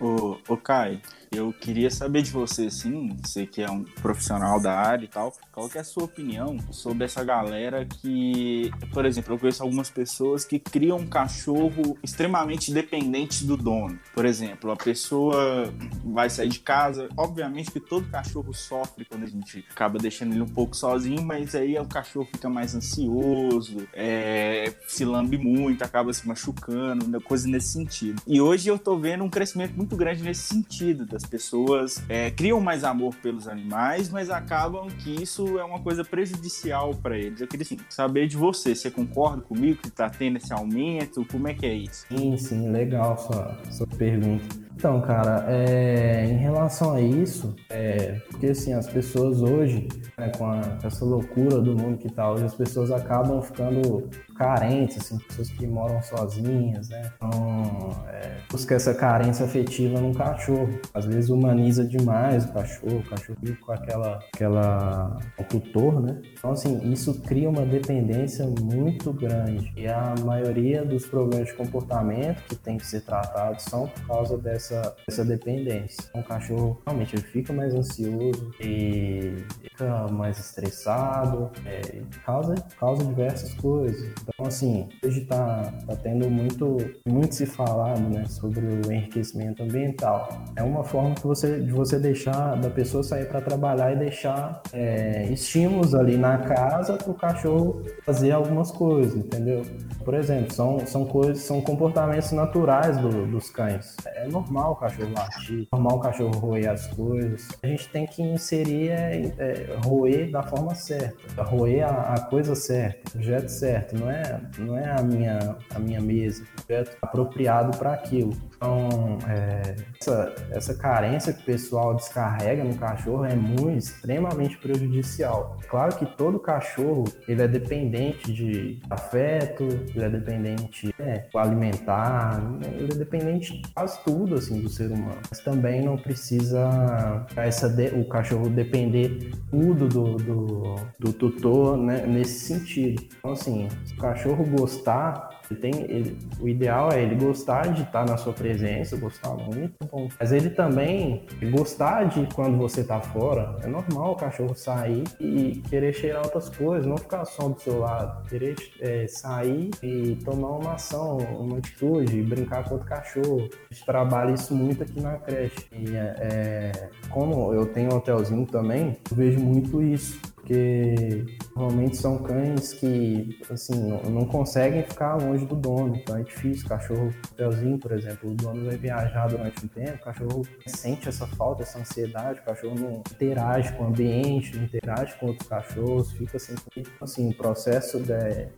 Ô, 0.00 0.36
ô 0.48 0.56
Kai, 0.56 1.00
eu 1.30 1.52
queria 1.52 1.90
saber 1.90 2.22
de 2.22 2.30
você, 2.30 2.66
assim, 2.66 3.16
você 3.22 3.46
que 3.46 3.62
é 3.62 3.70
um 3.70 3.84
profissional 3.84 4.60
da 4.60 4.74
área 4.74 5.04
e 5.04 5.08
tal, 5.08 5.32
qual 5.52 5.68
que 5.68 5.78
é 5.78 5.80
a 5.80 5.84
sua 5.84 6.04
opinião 6.04 6.56
sobre 6.70 7.04
essa 7.04 7.22
galera 7.22 7.84
que, 7.84 8.70
por 8.92 9.04
exemplo, 9.04 9.34
eu 9.34 9.38
conheço 9.38 9.62
algumas 9.62 9.90
pessoas 9.90 10.44
que 10.44 10.58
criam 10.58 10.98
um 10.98 11.06
cachorro 11.06 11.98
extremamente 12.02 12.72
dependente 12.72 13.44
do 13.44 13.56
dono. 13.56 13.98
Por 14.14 14.24
exemplo, 14.24 14.70
a 14.70 14.76
pessoa 14.76 15.72
vai 16.04 16.30
sair 16.30 16.48
de 16.48 16.60
casa, 16.60 17.08
obviamente 17.16 17.70
que 17.70 17.80
todo 17.80 18.10
cachorro 18.10 18.52
sofre 18.54 19.04
quando 19.04 19.24
a 19.24 19.28
gente 19.28 19.64
acaba 19.70 19.98
deixando 19.98 20.32
ele 20.32 20.42
um 20.42 20.48
pouco 20.48 20.76
sozinho, 20.76 21.22
mas 21.22 21.54
aí 21.54 21.78
o 21.78 21.86
cachorro 21.86 22.28
fica 22.30 22.48
mais 22.48 22.74
ansioso, 22.74 23.86
é, 23.92 24.74
se 24.86 25.04
lambe 25.04 25.38
muito, 25.38 25.82
acaba 25.82 26.12
se 26.12 26.26
machucando, 26.26 27.20
coisa 27.20 27.48
nesse 27.48 27.72
sentido. 27.72 28.22
E 28.26 28.40
hoje 28.40 28.68
eu 28.68 28.78
tô 28.78 28.96
vendo 28.96 29.24
um 29.24 29.30
crescimento 29.30 29.74
muito 29.76 29.96
grande 29.96 30.22
nesse 30.22 30.42
sentido, 30.42 31.06
das 31.18 31.28
pessoas 31.28 32.02
é, 32.08 32.30
criam 32.30 32.60
mais 32.60 32.84
amor 32.84 33.14
pelos 33.16 33.48
animais, 33.48 34.08
mas 34.08 34.30
acabam 34.30 34.86
que 34.88 35.22
isso 35.22 35.58
é 35.58 35.64
uma 35.64 35.80
coisa 35.80 36.04
prejudicial 36.04 36.94
para 36.94 37.18
eles. 37.18 37.40
Eu 37.40 37.48
queria 37.48 37.64
assim, 37.64 37.76
saber 37.88 38.28
de 38.28 38.36
você, 38.36 38.74
você 38.74 38.90
concorda 38.90 39.42
comigo 39.42 39.80
que 39.82 39.90
tá 39.90 40.08
tendo 40.08 40.36
esse 40.36 40.52
aumento? 40.52 41.26
Como 41.26 41.48
é 41.48 41.54
que 41.54 41.66
é 41.66 41.74
isso? 41.74 42.06
Sim, 42.08 42.36
sim, 42.36 42.70
legal 42.70 43.18
sua, 43.18 43.58
sua 43.70 43.86
pergunta. 43.86 44.67
Então, 44.78 45.00
cara, 45.00 45.44
é, 45.48 46.24
em 46.24 46.36
relação 46.36 46.92
a 46.92 47.00
isso, 47.00 47.52
é, 47.68 48.20
porque 48.30 48.46
assim, 48.46 48.72
as 48.72 48.88
pessoas 48.88 49.42
hoje, 49.42 49.88
né, 50.16 50.30
com, 50.38 50.46
a, 50.46 50.60
com, 50.60 50.86
essa 50.86 51.04
loucura 51.04 51.60
do 51.60 51.76
mundo 51.76 51.98
que 51.98 52.08
tá 52.08 52.30
hoje, 52.30 52.44
as 52.44 52.54
pessoas 52.54 52.92
acabam 52.92 53.42
ficando 53.42 54.08
carentes, 54.38 54.98
assim, 54.98 55.18
pessoas 55.18 55.50
que 55.50 55.66
moram 55.66 56.00
sozinhas, 56.00 56.88
né? 56.90 57.10
Então, 57.16 57.90
é, 58.08 58.36
busca 58.48 58.76
essa 58.76 58.94
carência 58.94 59.44
afetiva 59.44 60.00
no 60.00 60.14
cachorro. 60.14 60.78
Às 60.94 61.04
vezes 61.06 61.28
humaniza 61.28 61.84
demais 61.84 62.44
o 62.44 62.52
cachorro, 62.52 62.98
o 62.98 63.02
cachorro 63.02 63.38
fica 63.44 63.66
com 63.66 63.72
aquela, 63.72 64.20
aquela, 64.32 65.18
o 65.38 65.42
tutor, 65.42 66.00
né? 66.00 66.22
Então, 66.38 66.52
assim, 66.52 66.80
isso 66.90 67.20
cria 67.22 67.50
uma 67.50 67.66
dependência 67.66 68.46
muito 68.46 69.12
grande. 69.12 69.72
E 69.76 69.88
a 69.88 70.14
maioria 70.24 70.84
dos 70.84 71.04
problemas 71.04 71.48
de 71.48 71.54
comportamento 71.54 72.40
que 72.44 72.54
tem 72.54 72.76
que 72.76 72.86
ser 72.86 73.00
tratados 73.00 73.64
são 73.64 73.88
por 73.88 74.06
causa 74.06 74.38
dessa, 74.38 74.67
dessa 75.06 75.24
dependência. 75.24 75.98
Então, 76.08 76.20
o 76.20 76.24
cachorro 76.24 76.82
realmente 76.86 77.16
ele 77.16 77.22
fica 77.22 77.52
mais 77.52 77.74
ansioso 77.74 78.52
e 78.60 79.44
fica 79.62 80.06
mais 80.08 80.38
estressado, 80.38 81.50
é, 81.64 82.02
causa, 82.24 82.54
causa 82.78 83.04
diversas 83.04 83.54
coisas. 83.54 84.12
Então, 84.22 84.46
assim, 84.46 84.88
hoje 85.04 85.22
tá, 85.22 85.72
tá 85.86 85.96
tendo 85.96 86.30
muito, 86.30 86.76
muito 87.06 87.34
se 87.34 87.46
falado, 87.46 88.00
né, 88.00 88.24
sobre 88.26 88.60
o 88.60 88.92
enriquecimento 88.92 89.62
ambiental. 89.62 90.28
É 90.56 90.62
uma 90.62 90.84
forma 90.84 91.14
que 91.14 91.26
você, 91.26 91.60
de 91.60 91.72
você 91.72 91.98
deixar, 91.98 92.56
da 92.56 92.70
pessoa 92.70 93.02
sair 93.02 93.26
para 93.26 93.40
trabalhar 93.40 93.92
e 93.92 93.96
deixar 93.96 94.62
é, 94.72 95.24
estímulos 95.32 95.94
ali 95.94 96.16
na 96.16 96.38
casa 96.38 96.94
para 96.94 97.10
o 97.10 97.14
cachorro 97.14 97.82
fazer 98.04 98.32
algumas 98.32 98.70
coisas, 98.70 99.14
entendeu? 99.14 99.62
Por 100.04 100.14
exemplo, 100.14 100.52
são, 100.52 100.78
são 100.86 101.04
coisas, 101.04 101.38
são 101.38 101.60
comportamentos 101.60 102.32
naturais 102.32 102.96
do, 102.98 103.26
dos 103.26 103.50
cães. 103.50 103.96
É 104.06 104.26
normal 104.26 104.57
o 104.66 104.76
cachorro 104.76 105.12
latir, 105.14 105.62
é 105.62 105.76
normal 105.76 105.96
o 105.96 106.00
cachorro 106.00 106.38
roer 106.38 106.70
as 106.70 106.86
coisas. 106.88 107.48
A 107.62 107.66
gente 107.66 107.88
tem 107.88 108.06
que 108.06 108.22
inserir, 108.22 108.90
é, 108.90 109.32
é, 109.38 109.78
roer 109.84 110.30
da 110.30 110.42
forma 110.42 110.74
certa, 110.74 111.42
roer 111.42 111.84
a, 111.84 112.14
a 112.14 112.20
coisa 112.20 112.54
certa, 112.54 113.18
o 113.18 113.22
jeito 113.22 113.48
certo, 113.48 113.96
não 113.96 114.10
é 114.10 114.18
é, 114.18 114.40
não 114.58 114.76
é 114.76 114.90
a, 114.90 115.02
minha, 115.02 115.56
a 115.74 115.78
minha 115.78 116.00
mesa, 116.00 116.44
projeto 116.66 116.96
apropriado 117.00 117.76
para 117.78 117.92
aquilo. 117.92 118.32
Então, 118.56 119.18
é, 119.28 119.76
essa, 120.00 120.34
essa 120.50 120.74
carência 120.74 121.32
que 121.32 121.42
o 121.42 121.44
pessoal 121.44 121.94
descarrega 121.94 122.64
no 122.64 122.74
cachorro 122.76 123.24
é 123.24 123.34
muito, 123.34 123.78
extremamente 123.78 124.56
prejudicial. 124.58 125.58
Claro 125.68 125.96
que 125.96 126.04
todo 126.04 126.40
cachorro 126.40 127.04
ele 127.28 127.42
é 127.42 127.48
dependente 127.48 128.32
de 128.32 128.80
afeto, 128.90 129.64
ele 129.64 130.04
é 130.04 130.10
dependente 130.10 130.94
é, 130.98 131.28
alimentar, 131.34 132.42
ele 132.72 132.92
é 132.92 132.96
dependente 132.96 133.60
de 133.60 133.68
quase 133.72 134.02
tudo 134.02 134.34
assim 134.34 134.47
do 134.56 134.68
ser 134.68 134.90
humano. 134.90 135.18
Mas 135.28 135.40
também 135.40 135.82
não 135.82 135.96
precisa 135.96 137.26
essa 137.36 137.68
de, 137.68 137.88
o 137.88 138.08
cachorro 138.08 138.48
depender 138.48 139.32
tudo 139.50 139.88
do, 139.88 140.16
do, 140.16 140.74
do 140.98 141.12
tutor 141.12 141.76
né, 141.76 142.06
nesse 142.06 142.46
sentido. 142.46 143.02
Então, 143.18 143.32
assim, 143.32 143.68
se 143.84 143.94
o 143.94 143.96
cachorro 143.96 144.44
gostar 144.44 145.37
ele 145.50 145.60
tem, 145.60 145.82
ele, 145.82 146.18
o 146.40 146.48
ideal 146.48 146.92
é 146.92 147.02
ele 147.02 147.14
gostar 147.14 147.72
de 147.72 147.82
estar 147.82 148.06
na 148.06 148.16
sua 148.16 148.32
presença, 148.32 148.96
gostar 148.96 149.34
muito, 149.34 149.74
bom. 149.90 150.08
mas 150.18 150.32
ele 150.32 150.50
também 150.50 151.26
gostar 151.50 152.04
de 152.04 152.26
quando 152.34 152.58
você 152.58 152.82
está 152.82 153.00
fora. 153.00 153.56
É 153.62 153.66
normal 153.66 154.12
o 154.12 154.16
cachorro 154.16 154.54
sair 154.54 155.04
e 155.18 155.62
querer 155.68 155.92
cheirar 155.92 156.22
outras 156.24 156.48
coisas, 156.48 156.86
não 156.86 156.96
ficar 156.96 157.24
só 157.24 157.48
do 157.48 157.60
seu 157.60 157.78
lado, 157.78 158.28
querer 158.28 158.56
é, 158.80 159.06
sair 159.08 159.70
e 159.82 160.16
tomar 160.24 160.50
uma 160.50 160.74
ação, 160.74 161.18
uma 161.38 161.58
atitude, 161.58 162.22
brincar 162.22 162.64
com 162.64 162.74
outro 162.74 162.88
cachorro. 162.88 163.48
A 163.70 163.74
gente 163.74 163.86
trabalha 163.86 164.34
isso 164.34 164.54
muito 164.54 164.82
aqui 164.82 165.00
na 165.00 165.16
creche. 165.18 165.66
E 165.72 165.96
é, 165.96 166.14
é 166.20 166.90
como 167.08 167.52
eu 167.54 167.66
tenho 167.66 167.92
um 167.92 167.96
hotelzinho 167.96 168.46
também, 168.46 168.96
eu 169.10 169.16
vejo 169.16 169.40
muito 169.40 169.82
isso 169.82 170.20
porque 170.38 171.26
normalmente 171.54 171.96
são 171.96 172.18
cães 172.18 172.72
que 172.72 173.38
assim 173.50 173.74
não, 173.74 174.02
não, 174.10 174.24
conseguem 174.24 174.82
ficar 174.82 175.16
longe 175.16 175.44
do 175.44 175.54
dono, 175.54 175.96
então 175.96 176.16
é 176.16 176.22
difícil. 176.22 176.68
Cachorro 176.68 177.12
hotelzinho, 177.32 177.78
por 177.78 177.92
exemplo, 177.92 178.30
o 178.30 178.34
dono 178.34 178.64
vai 178.64 178.76
viajar 178.76 179.28
durante 179.28 179.64
um 179.64 179.68
tempo, 179.68 179.96
o 179.96 180.00
cachorro 180.00 180.46
sente 180.66 181.08
essa 181.08 181.26
falta, 181.26 181.62
essa 181.62 181.78
ansiedade, 181.78 182.40
o 182.40 182.44
cachorro 182.44 182.74
não 182.78 183.02
interage 183.12 183.72
com 183.74 183.84
o 183.84 183.86
ambiente, 183.88 184.56
não 184.56 184.64
interage 184.64 185.18
com 185.18 185.26
outros 185.26 185.48
cachorros, 185.48 186.12
fica 186.12 186.36
assim, 186.36 186.54
assim 187.00 187.30
o 187.30 187.34
processo 187.34 188.00
de, 188.00 188.48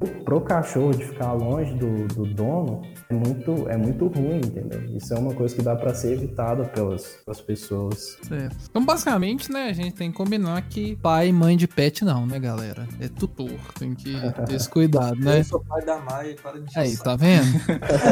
o, 0.00 0.24
pro 0.24 0.40
cachorro 0.40 0.92
de 0.92 1.04
ficar 1.04 1.32
longe 1.32 1.74
do, 1.74 2.06
do 2.08 2.26
dono 2.26 2.82
é 3.08 3.14
muito, 3.14 3.68
é 3.68 3.76
muito 3.76 4.06
ruim, 4.06 4.38
entendeu? 4.38 4.84
Isso 4.96 5.12
é 5.14 5.18
uma 5.18 5.34
coisa 5.34 5.54
que 5.54 5.62
dá 5.62 5.74
para 5.74 5.94
ser 5.94 6.12
evitada 6.12 6.64
pelas, 6.64 7.18
pelas 7.24 7.40
pessoas. 7.40 8.18
Certo. 8.22 8.56
Então, 8.70 8.84
basicamente, 8.84 9.50
né, 9.50 9.70
a 9.70 9.72
gente 9.72 9.94
tem 9.94 10.10
que 10.10 10.16
combinar 10.16 10.60
que 10.68 10.96
pai 10.96 11.13
pai 11.14 11.28
e 11.28 11.32
mãe 11.32 11.56
de 11.56 11.68
pet, 11.68 12.04
não, 12.04 12.26
né, 12.26 12.40
galera? 12.40 12.88
É 13.00 13.06
tutor. 13.06 13.48
Tem 13.78 13.94
que 13.94 14.16
ter 14.46 14.56
esse 14.56 14.68
cuidado, 14.68 15.14
né? 15.14 15.38
Eu 15.38 15.44
sou 15.44 15.60
pai 15.60 15.84
da 15.84 15.96
Maia, 15.98 16.34
para 16.42 16.58
de 16.58 16.76
Aí, 16.76 16.96
tá 16.96 17.14
vendo? 17.14 17.52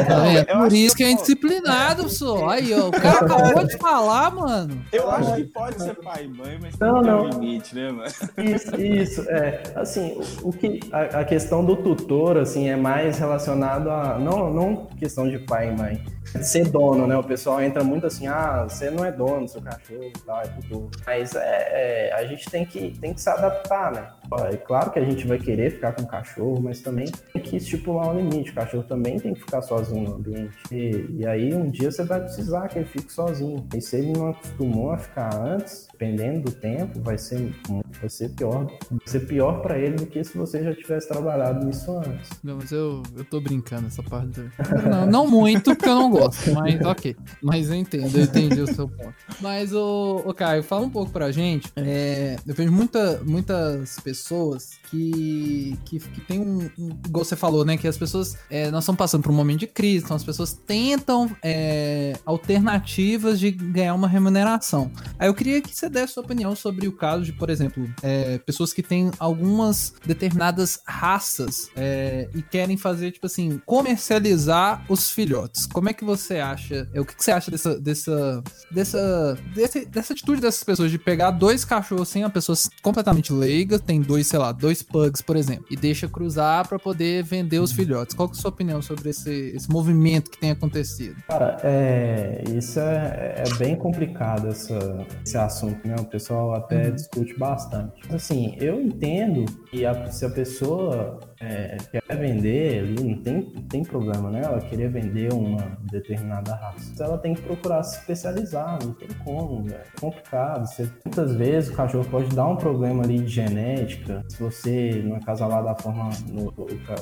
tá 0.07 0.19
vendo? 0.23 0.45
Por 0.45 0.71
isso 0.71 0.95
que 0.95 1.03
é 1.03 1.11
indisciplinado, 1.11 2.07
só. 2.07 2.47
Aí, 2.47 2.73
ó, 2.73 2.87
o 2.87 2.91
cara 2.91 3.25
acabou 3.25 3.67
de 3.67 3.77
falar, 3.77 4.33
mano. 4.33 4.81
Eu 4.93 5.11
acho 5.11 5.35
que 5.35 5.43
pode 5.43 5.83
ser 5.83 5.95
pai 5.95 6.23
e 6.23 6.27
mãe, 6.29 6.57
mas 6.61 6.79
não, 6.79 7.01
tem 7.01 7.11
não. 7.11 7.23
um 7.25 7.29
limite, 7.29 7.75
né, 7.75 7.91
mano? 7.91 8.09
Isso, 8.37 8.81
isso. 8.81 9.21
É, 9.29 9.63
assim, 9.75 10.17
o, 10.41 10.47
o 10.47 10.53
que, 10.53 10.79
a, 10.93 11.19
a, 11.19 11.25
questão 11.25 11.65
do 11.65 11.75
tutor, 11.75 12.37
assim, 12.37 12.69
é 12.69 12.77
mais 12.77 13.19
relacionado 13.19 13.89
a. 13.89 14.17
Não, 14.17 14.49
não 14.49 14.85
questão 14.97 15.29
de 15.29 15.39
pai 15.39 15.67
e 15.67 15.75
mãe 15.75 16.01
ser 16.41 16.69
dono, 16.69 17.07
né? 17.07 17.15
O 17.17 17.23
pessoal 17.23 17.61
entra 17.61 17.83
muito 17.83 18.07
assim, 18.07 18.27
ah, 18.27 18.65
você 18.67 18.89
não 18.89 19.05
é 19.05 19.11
dono 19.11 19.41
do 19.41 19.47
seu 19.47 19.61
cachorro 19.61 20.03
e 20.03 20.11
tal, 20.25 20.41
é 20.41 20.47
tudo. 20.67 20.91
Mas 21.05 21.35
é, 21.35 22.09
é, 22.09 22.13
a 22.13 22.25
gente 22.25 22.49
tem 22.49 22.65
que, 22.65 22.97
tem 22.99 23.13
que 23.13 23.21
se 23.21 23.29
adaptar, 23.29 23.91
né? 23.91 24.09
É 24.39 24.57
claro 24.57 24.91
que 24.91 24.99
a 24.99 25.05
gente 25.05 25.27
vai 25.27 25.37
querer 25.37 25.71
ficar 25.71 25.93
com 25.93 26.03
o 26.03 26.07
cachorro, 26.07 26.61
mas 26.61 26.81
também 26.81 27.05
tem 27.33 27.41
que 27.41 27.57
estipular 27.57 28.09
um 28.09 28.17
limite. 28.17 28.51
O 28.51 28.55
cachorro 28.55 28.83
também 28.83 29.19
tem 29.19 29.33
que 29.33 29.41
ficar 29.41 29.61
sozinho 29.61 30.09
no 30.09 30.15
ambiente. 30.15 30.55
E, 30.71 31.05
e 31.17 31.27
aí 31.27 31.53
um 31.53 31.69
dia 31.69 31.91
você 31.91 32.03
vai 32.03 32.21
precisar 32.21 32.67
que 32.67 32.79
ele 32.79 32.85
fique 32.85 33.11
sozinho. 33.11 33.65
E 33.75 33.81
se 33.81 33.97
ele 33.97 34.13
não 34.13 34.29
acostumou 34.29 34.91
a 34.91 34.97
ficar 34.97 35.35
antes, 35.35 35.87
dependendo 35.91 36.45
do 36.45 36.51
tempo, 36.51 37.01
vai 37.01 37.17
ser, 37.17 37.53
vai 37.99 38.09
ser 38.09 38.29
pior. 38.29 38.65
Vai 38.89 38.99
ser 39.05 39.21
pior 39.21 39.61
para 39.61 39.77
ele 39.77 39.95
do 39.95 40.05
que 40.05 40.23
se 40.23 40.37
você 40.37 40.63
já 40.63 40.73
tivesse 40.73 41.07
trabalhado 41.07 41.65
nisso 41.65 41.91
antes. 41.97 42.29
Não, 42.43 42.57
mas 42.57 42.71
eu, 42.71 43.03
eu 43.15 43.25
tô 43.25 43.39
brincando 43.39 43.87
essa 43.87 44.01
parte. 44.01 44.41
Não, 44.89 45.05
não 45.05 45.27
muito, 45.27 45.75
porque 45.75 45.89
eu 45.89 45.95
não 45.95 46.09
gosto, 46.09 46.51
mas 46.53 46.81
ok. 46.81 47.15
Mas 47.41 47.69
eu 47.69 47.75
entendo, 47.75 48.17
eu 48.17 48.23
entendi 48.23 48.61
o 48.61 48.73
seu 48.73 48.87
ponto. 48.87 49.13
Mas, 49.39 49.73
o, 49.73 50.21
o 50.25 50.33
Caio, 50.33 50.63
fala 50.63 50.85
um 50.85 50.89
pouco 50.89 51.11
pra 51.11 51.31
gente. 51.31 51.71
É, 51.75 52.37
eu 52.45 52.53
vejo 52.53 52.71
muita, 52.71 53.21
muitas 53.23 53.99
pessoas 53.99 54.22
pessoas 54.23 54.71
que, 54.89 55.77
que, 55.83 55.99
que 55.99 56.21
tem 56.21 56.39
um, 56.39 56.69
um. 56.77 56.89
Igual 57.05 57.25
você 57.25 57.35
falou, 57.35 57.65
né? 57.65 57.77
Que 57.77 57.87
as 57.87 57.97
pessoas. 57.97 58.37
É, 58.49 58.71
nós 58.71 58.83
estamos 58.83 58.97
passando 58.97 59.21
por 59.21 59.31
um 59.31 59.35
momento 59.35 59.59
de 59.59 59.67
crise, 59.67 60.05
então 60.05 60.15
as 60.15 60.23
pessoas 60.23 60.53
tentam 60.53 61.29
é, 61.43 62.13
alternativas 62.25 63.39
de 63.39 63.51
ganhar 63.51 63.93
uma 63.93 64.07
remuneração. 64.07 64.91
Aí 65.19 65.27
eu 65.27 65.33
queria 65.33 65.61
que 65.61 65.75
você 65.75 65.89
desse 65.89 66.13
sua 66.13 66.23
opinião 66.23 66.55
sobre 66.55 66.87
o 66.87 66.91
caso 66.91 67.23
de, 67.23 67.33
por 67.33 67.49
exemplo, 67.49 67.91
é, 68.01 68.37
pessoas 68.37 68.71
que 68.71 68.81
têm 68.83 69.11
algumas 69.19 69.93
determinadas 70.05 70.79
raças 70.85 71.69
é, 71.75 72.29
e 72.33 72.41
querem 72.41 72.77
fazer, 72.77 73.11
tipo 73.11 73.25
assim, 73.25 73.59
comercializar 73.65 74.85
os 74.87 75.09
filhotes. 75.09 75.65
Como 75.65 75.89
é 75.89 75.93
que 75.93 76.05
você 76.05 76.37
acha? 76.37 76.87
É, 76.93 77.01
o 77.01 77.05
que, 77.05 77.15
que 77.15 77.23
você 77.23 77.31
acha 77.31 77.49
dessa, 77.49 77.79
dessa, 77.79 78.43
dessa, 78.71 79.37
desse, 79.53 79.85
dessa 79.85 80.13
atitude 80.13 80.41
dessas 80.41 80.63
pessoas 80.63 80.91
de 80.91 80.99
pegar 80.99 81.31
dois 81.31 81.65
cachorros 81.65 82.09
sem 82.09 82.23
assim, 82.23 82.27
a 82.27 82.29
pessoa 82.29 82.57
completamente 82.81 83.33
leiga, 83.33 83.79
tem 83.79 84.01
dois, 84.01 84.12
sei 84.21 84.37
lá, 84.37 84.51
dois 84.51 84.83
pugs, 84.83 85.21
por 85.21 85.37
exemplo, 85.37 85.65
e 85.71 85.77
deixa 85.77 86.09
cruzar 86.09 86.67
para 86.67 86.77
poder 86.77 87.23
vender 87.23 87.59
os 87.59 87.71
filhotes? 87.71 88.13
Qual 88.13 88.27
que 88.27 88.35
é 88.35 88.37
a 88.37 88.41
sua 88.41 88.49
opinião 88.49 88.81
sobre 88.81 89.09
esse, 89.09 89.53
esse 89.55 89.69
movimento 89.69 90.29
que 90.29 90.37
tem 90.37 90.51
acontecido? 90.51 91.15
Cara, 91.27 91.57
é, 91.63 92.43
isso 92.53 92.79
é, 92.79 93.35
é 93.37 93.57
bem 93.57 93.75
complicado 93.75 94.49
essa, 94.49 95.05
esse 95.25 95.37
assunto, 95.37 95.87
né? 95.87 95.95
O 95.97 96.05
pessoal 96.05 96.53
até 96.53 96.87
uhum. 96.87 96.95
discute 96.95 97.37
bastante. 97.37 97.93
Assim, 98.13 98.55
eu 98.59 98.81
entendo 98.81 99.45
que 99.69 99.85
a, 99.85 100.11
se 100.11 100.25
a 100.25 100.29
pessoa 100.29 101.19
é, 101.39 101.77
quer 101.91 102.17
vender 102.17 102.79
ali, 102.79 103.03
não 103.03 103.21
tem, 103.21 103.41
tem 103.69 103.83
problema, 103.83 104.29
né? 104.29 104.41
Ela 104.43 104.59
querer 104.61 104.89
vender 104.89 105.31
uma 105.33 105.77
determinada 105.91 106.55
raça. 106.55 107.03
Ela 107.03 107.17
tem 107.17 107.33
que 107.33 107.41
procurar 107.41 107.83
se 107.83 107.99
especializar, 107.99 108.79
não 108.83 108.93
tem 108.93 109.09
como, 109.23 109.69
é 109.69 109.81
complicado. 109.99 110.65
Você, 110.67 110.89
muitas 111.05 111.35
vezes 111.35 111.69
o 111.69 111.75
cachorro 111.75 112.05
pode 112.09 112.33
dar 112.35 112.47
um 112.47 112.55
problema 112.55 113.03
ali 113.03 113.19
de 113.19 113.27
genética, 113.27 113.92
se 114.27 114.41
você 114.41 115.01
não 115.03 115.15
acasalar 115.15 115.63
da 115.63 115.75
forma, 115.75 116.09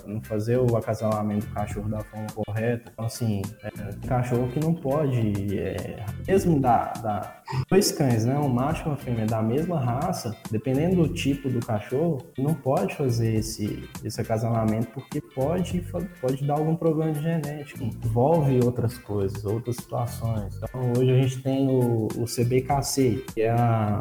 não 0.06 0.22
fazer 0.24 0.58
o 0.58 0.76
acasalamento 0.76 1.46
do 1.46 1.54
cachorro 1.54 1.90
da 1.90 2.00
forma 2.02 2.28
correta. 2.34 2.92
Então, 2.94 3.06
assim, 3.06 3.42
é, 3.64 4.08
cachorro 4.08 4.50
que 4.50 4.60
não 4.60 4.74
pode, 4.74 5.58
é, 5.58 6.06
mesmo 6.28 6.60
da, 6.60 6.94
da 6.94 7.42
dois 7.70 7.92
cães, 7.92 8.26
né? 8.26 8.38
Um 8.38 8.50
macho 8.50 8.84
e 8.84 8.90
uma 8.90 8.98
fêmea 8.98 9.26
da 9.26 9.42
mesma 9.42 9.80
raça, 9.80 10.36
dependendo 10.50 10.96
do 10.96 11.14
tipo 11.14 11.50
do 11.50 11.60
cachorro, 11.66 12.20
não 12.38 12.54
pode 12.54 12.96
fazer 12.96 13.36
esse, 13.36 13.88
esse 14.04 14.22
acasalamento 14.22 14.88
porque 14.94 15.22
pode, 15.36 15.84
pode 16.20 16.46
dar 16.46 16.56
algum 16.56 16.76
problema 16.76 17.12
de 17.12 17.22
genética. 17.22 17.84
Envolve 17.84 18.60
outras 18.64 18.98
coisas, 18.98 19.44
outras 19.46 19.76
situações. 19.76 20.56
Então, 20.58 20.94
hoje 20.98 21.12
a 21.12 21.22
gente 21.22 21.42
tem 21.42 21.68
o, 21.68 22.08
o 22.18 22.26
CBKC, 22.26 23.26
que 23.34 23.42
é 23.42 23.52
a, 23.52 24.00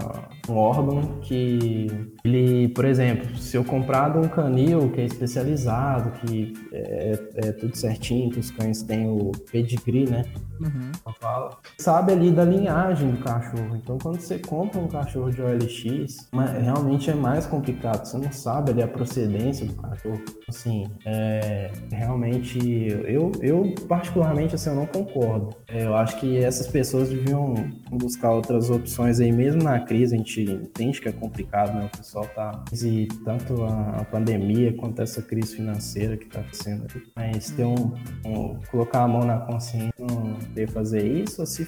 um 0.48 0.57
órgão 0.57 1.20
que 1.20 1.87
ele, 2.24 2.68
por 2.68 2.85
exemplo, 2.85 3.37
se 3.37 3.56
eu 3.56 3.64
comprar 3.64 4.16
um 4.16 4.28
canil 4.28 4.90
que 4.90 5.00
é 5.00 5.04
especializado, 5.04 6.12
que 6.20 6.52
é, 6.72 7.18
é 7.37 7.52
tudo 7.52 7.76
certinho, 7.76 8.30
que 8.30 8.38
os 8.38 8.50
cães 8.50 8.83
têm 8.83 9.09
o 9.09 9.33
pedigree, 9.50 10.09
né? 10.09 10.24
Uhum. 10.61 11.12
Fala. 11.20 11.57
Sabe 11.79 12.12
ali 12.12 12.31
da 12.31 12.44
linhagem 12.44 13.11
do 13.11 13.18
cachorro. 13.18 13.77
Então, 13.77 13.99
quando 13.99 14.20
você 14.20 14.38
compra 14.38 14.81
um 14.81 14.88
cachorro 14.88 15.31
de 15.31 15.40
OLX, 15.40 16.29
realmente 16.62 17.11
é 17.11 17.14
mais 17.14 17.46
complicado. 17.46 18.05
Você 18.05 18.18
não 18.18 18.31
sabe 18.31 18.70
ali 18.70 18.83
a 18.83 18.88
procedência 18.88 19.66
do 19.66 19.75
cachorro. 19.75 20.20
Assim, 20.49 20.87
é, 21.05 21.70
realmente, 21.90 22.59
eu, 23.07 23.33
eu 23.40 23.75
particularmente, 23.88 24.55
assim, 24.55 24.70
eu 24.70 24.77
não 24.77 24.87
concordo. 24.87 25.51
É, 25.68 25.85
eu 25.85 25.96
acho 25.96 26.18
que 26.18 26.38
essas 26.38 26.66
pessoas 26.66 27.09
deviam 27.09 27.55
buscar 27.90 28.33
outras 28.33 28.70
opções 28.70 29.20
aí, 29.20 29.33
mesmo 29.33 29.62
na 29.62 29.81
crise, 29.81 30.14
a 30.14 30.18
gente 30.18 30.42
entende 30.42 31.01
que 31.01 31.09
é 31.09 31.12
complicado, 31.12 31.75
né? 31.75 31.88
O 31.92 31.96
pessoal 31.96 32.27
tá... 32.35 32.62
E 32.83 33.07
tanto 33.25 33.62
a, 33.64 34.01
a 34.01 34.05
pandemia 34.05 34.73
quanto 34.77 35.01
essa 35.03 35.23
crise 35.23 35.57
financeira 35.57 36.16
que 36.16 36.27
tá 36.27 36.42
sendo. 36.53 36.87
Mas 37.14 37.51
ter 37.51 37.64
um, 37.64 37.92
um 38.25 38.59
colocar 38.70 39.03
a 39.03 39.09
mão 39.09 39.25
na 39.25 39.38
consciência, 39.38 39.92
um, 39.99 40.37
poder 40.50 40.68
fazer 40.68 41.06
isso, 41.06 41.40
ou 41.40 41.46
se 41.46 41.66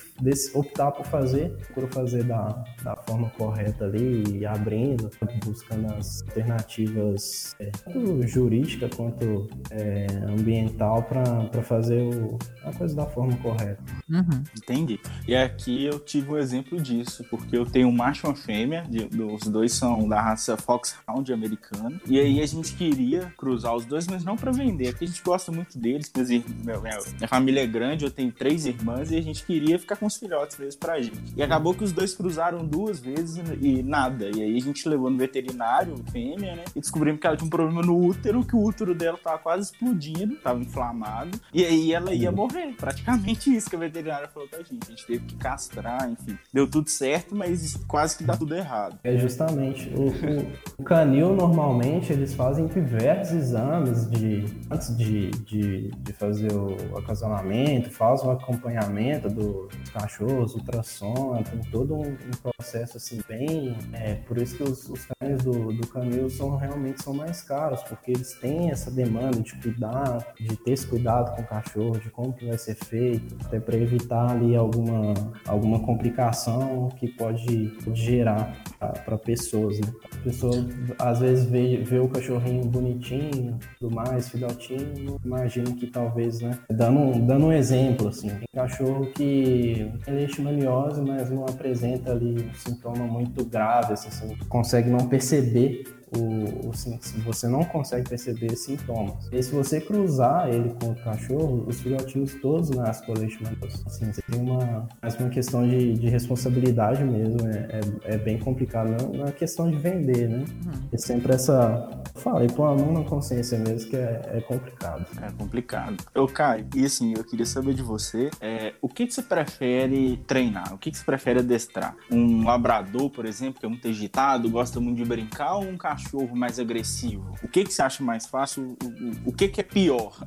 optar 0.54 0.90
por 0.90 1.06
fazer, 1.06 1.50
procuro 1.66 1.88
fazer 1.92 2.24
da, 2.24 2.64
da 2.82 2.96
forma 2.96 3.30
correta 3.30 3.84
ali, 3.84 4.44
abrindo, 4.44 5.08
buscando 5.44 5.92
as 5.94 6.22
alternativas 6.22 7.54
é, 7.58 7.70
tanto 7.70 8.26
jurídica 8.26 8.88
quanto 8.94 9.48
é, 9.70 10.06
ambiental 10.28 11.02
para 11.04 11.62
fazer 11.62 12.02
o, 12.02 12.38
a 12.64 12.72
coisa 12.72 12.94
da 12.94 13.06
forma 13.06 13.36
correta. 13.38 13.82
Uhum. 14.10 14.42
Entendi. 14.56 15.00
E 15.26 15.34
aqui 15.34 15.84
eu 15.84 15.98
tive 15.98 16.32
um 16.32 16.36
exemplo 16.36 16.80
disso, 16.80 17.24
porque 17.30 17.56
eu 17.56 17.64
tenho 17.64 17.88
um 17.88 17.92
macho 17.92 18.26
e 18.26 18.28
uma 18.28 18.36
fêmea, 18.36 18.84
de, 18.88 19.08
os 19.22 19.42
dois 19.42 19.72
são 19.72 20.08
da 20.08 20.20
raça 20.20 20.56
Foxhound 20.56 21.32
americana, 21.32 22.00
e 22.06 22.18
aí 22.18 22.40
a 22.40 22.46
gente 22.46 22.74
queria 22.74 23.32
cruzar 23.36 23.74
os 23.74 23.84
dois, 23.84 24.06
mas 24.08 24.24
não 24.24 24.36
para 24.36 24.50
vender, 24.50 24.90
porque 24.90 25.04
a 25.04 25.08
gente 25.08 25.22
gosta 25.22 25.52
muito 25.52 25.78
deles, 25.78 26.10
minha, 26.14 26.80
minha, 26.80 26.98
minha 27.16 27.28
família 27.28 27.62
é 27.62 27.66
grande, 27.66 28.04
eu 28.04 28.10
tenho 28.10 28.32
três 28.32 28.66
irmãs 28.72 29.10
e 29.10 29.16
a 29.16 29.22
gente 29.22 29.44
queria 29.44 29.78
ficar 29.78 29.96
com 29.96 30.06
os 30.06 30.16
filhotes 30.16 30.58
mesmo 30.58 30.80
pra 30.80 31.00
gente. 31.00 31.32
E 31.36 31.42
acabou 31.42 31.74
que 31.74 31.84
os 31.84 31.92
dois 31.92 32.14
cruzaram 32.14 32.64
duas 32.64 33.00
vezes 33.00 33.42
e 33.60 33.82
nada. 33.82 34.30
E 34.34 34.42
aí 34.42 34.56
a 34.56 34.60
gente 34.60 34.88
levou 34.88 35.10
no 35.10 35.18
veterinário, 35.18 35.94
fêmea, 36.10 36.56
né? 36.56 36.64
E 36.74 36.80
descobrimos 36.80 37.20
que 37.20 37.26
ela 37.26 37.36
tinha 37.36 37.46
um 37.46 37.50
problema 37.50 37.82
no 37.82 37.98
útero, 37.98 38.44
que 38.44 38.56
o 38.56 38.62
útero 38.62 38.94
dela 38.94 39.18
tava 39.22 39.38
quase 39.38 39.70
explodindo, 39.70 40.36
tava 40.36 40.60
inflamado. 40.60 41.38
E 41.52 41.64
aí 41.64 41.92
ela 41.92 42.12
ia 42.12 42.32
morrer. 42.32 42.74
Praticamente 42.76 43.54
isso 43.54 43.68
que 43.68 43.76
a 43.76 43.78
veterinária 43.78 44.28
falou 44.28 44.48
pra 44.48 44.60
gente. 44.60 44.86
A 44.86 44.90
gente 44.90 45.06
teve 45.06 45.24
que 45.24 45.36
castrar, 45.36 46.08
enfim. 46.10 46.36
Deu 46.52 46.68
tudo 46.68 46.88
certo, 46.88 47.34
mas 47.34 47.76
quase 47.86 48.16
que 48.16 48.24
dá 48.24 48.36
tudo 48.36 48.54
errado. 48.54 48.98
É 49.04 49.16
justamente. 49.16 49.88
O, 49.94 50.08
o, 50.08 50.52
o 50.78 50.84
canil, 50.84 51.34
normalmente, 51.34 52.12
eles 52.12 52.34
fazem 52.34 52.66
diversos 52.66 53.32
exames 53.32 54.08
de 54.10 54.44
antes 54.70 54.96
de, 54.96 55.30
de, 55.30 55.90
de 55.90 56.12
fazer 56.12 56.52
o 56.52 56.98
acasalamento, 56.98 57.90
faz 57.90 58.22
o 58.22 58.30
acompanhamento 58.62 59.28
dos 59.28 59.90
cachorros, 59.90 60.54
ultrassom, 60.54 61.42
tem 61.42 61.60
todo 61.70 61.94
um, 61.94 62.12
um 62.12 62.52
processo 62.52 62.96
assim 62.96 63.20
bem. 63.28 63.76
É, 63.92 64.14
por 64.14 64.38
isso 64.38 64.56
que 64.56 64.62
os, 64.62 64.88
os 64.88 65.06
cães 65.06 65.42
do, 65.42 65.72
do 65.72 65.86
canil 65.88 66.30
são 66.30 66.56
realmente 66.56 67.02
são 67.02 67.12
mais 67.12 67.42
caros, 67.42 67.82
porque 67.82 68.12
eles 68.12 68.34
têm 68.34 68.70
essa 68.70 68.90
demanda 68.90 69.40
de 69.40 69.54
cuidar, 69.56 70.34
de 70.38 70.56
ter 70.56 70.72
esse 70.72 70.86
cuidado 70.86 71.34
com 71.34 71.42
o 71.42 71.46
cachorro, 71.46 71.98
de 71.98 72.10
como 72.10 72.32
que 72.32 72.46
vai 72.46 72.56
ser 72.56 72.76
feito, 72.76 73.36
até 73.44 73.58
para 73.58 73.76
evitar 73.76 74.30
ali 74.30 74.54
alguma, 74.54 75.14
alguma 75.46 75.80
complicação 75.80 76.88
que 76.96 77.08
pode 77.08 77.76
gerar 77.92 78.56
para 79.04 79.18
pessoas, 79.18 79.80
né? 79.80 79.92
A 80.14 80.24
pessoa 80.24 80.52
às 80.98 81.18
vezes 81.20 81.44
vê, 81.46 81.78
vê 81.78 81.98
o 81.98 82.08
cachorrinho 82.08 82.64
bonitinho, 82.64 83.58
tudo 83.78 83.94
mais, 83.94 84.28
filhotinho, 84.28 85.18
imagina 85.24 85.72
que 85.72 85.86
talvez, 85.86 86.40
né? 86.40 86.58
Dando, 86.70 87.20
dando 87.26 87.46
um 87.46 87.52
exemplo, 87.52 88.08
assim, 88.08 88.30
cachorro 88.54 89.06
que 89.12 89.90
tem 90.04 90.14
leishmaniose, 90.14 91.00
mas 91.00 91.30
não 91.30 91.44
apresenta 91.44 92.12
ali 92.12 92.42
um 92.44 92.54
sintoma 92.54 93.06
muito 93.06 93.44
grave, 93.46 93.94
assim, 93.94 94.10
você 94.10 94.36
consegue 94.46 94.90
não 94.90 95.08
perceber 95.08 95.84
o, 96.16 96.68
o, 96.68 96.74
se 96.74 96.90
você 97.20 97.48
não 97.48 97.64
consegue 97.64 98.08
perceber 98.08 98.54
sintomas. 98.56 99.28
E 99.32 99.42
se 99.42 99.52
você 99.52 99.80
cruzar 99.80 100.48
ele 100.48 100.74
com 100.80 100.90
o 100.90 100.94
cachorro, 100.96 101.64
os 101.66 101.80
filhotinhos 101.80 102.34
todos 102.34 102.70
nascem 102.70 103.06
com 103.06 103.12
leishmaniose. 103.18 103.82
Assim, 103.86 104.12
você 104.12 104.22
tem 104.22 104.40
uma, 104.40 104.88
mais 105.00 105.16
uma 105.16 105.28
questão 105.28 105.66
de, 105.66 105.94
de 105.94 106.08
responsabilidade 106.08 107.02
mesmo, 107.04 107.46
é, 107.48 107.80
é, 108.04 108.14
é, 108.14 108.18
bem 108.18 108.38
complicado. 108.38 108.90
Não, 108.90 109.26
é 109.26 109.32
questão 109.32 109.70
de 109.70 109.76
vender, 109.76 110.28
né? 110.28 110.44
Uhum. 110.66 110.88
É 110.92 110.98
sempre 110.98 111.34
essa... 111.34 111.88
Falei, 112.14 112.46
pôr 112.48 112.64
a 112.64 112.74
mão 112.74 112.92
na 112.92 113.04
consciência 113.04 113.58
mesmo 113.58 113.90
que 113.90 113.96
é, 113.96 114.20
é 114.34 114.40
complicado. 114.40 115.06
É 115.22 115.30
complicado. 115.32 115.96
Eu, 116.14 116.26
Caio, 116.26 116.66
e 116.74 116.84
assim, 116.84 117.14
eu 117.16 117.24
queria 117.24 117.46
saber 117.46 117.74
de 117.74 117.82
você, 117.82 118.30
é, 118.40 118.74
o 118.82 118.88
que, 118.88 119.06
que 119.06 119.14
você 119.14 119.22
prefere 119.22 120.18
treinar? 120.26 120.74
O 120.74 120.78
que, 120.78 120.90
que 120.90 120.98
você 120.98 121.04
prefere 121.04 121.38
adestrar? 121.38 121.96
Um 122.10 122.44
labrador, 122.44 123.08
por 123.08 123.24
exemplo, 123.24 123.58
que 123.58 123.66
é 123.66 123.68
muito 123.68 123.88
agitado, 123.88 124.50
gosta 124.50 124.78
muito 124.78 124.98
de 124.98 125.04
brincar, 125.04 125.54
ou 125.54 125.64
um 125.64 125.76
cachorro 125.76 126.01
cachorro 126.02 126.36
mais 126.36 126.58
agressivo? 126.58 127.34
O 127.42 127.48
que, 127.48 127.64
que 127.64 127.72
você 127.72 127.82
acha 127.82 128.02
mais 128.02 128.26
fácil? 128.26 128.76
O, 128.82 128.86
o, 128.86 129.30
o 129.30 129.32
que, 129.32 129.48
que 129.48 129.60
é 129.60 129.64
pior? 129.64 130.22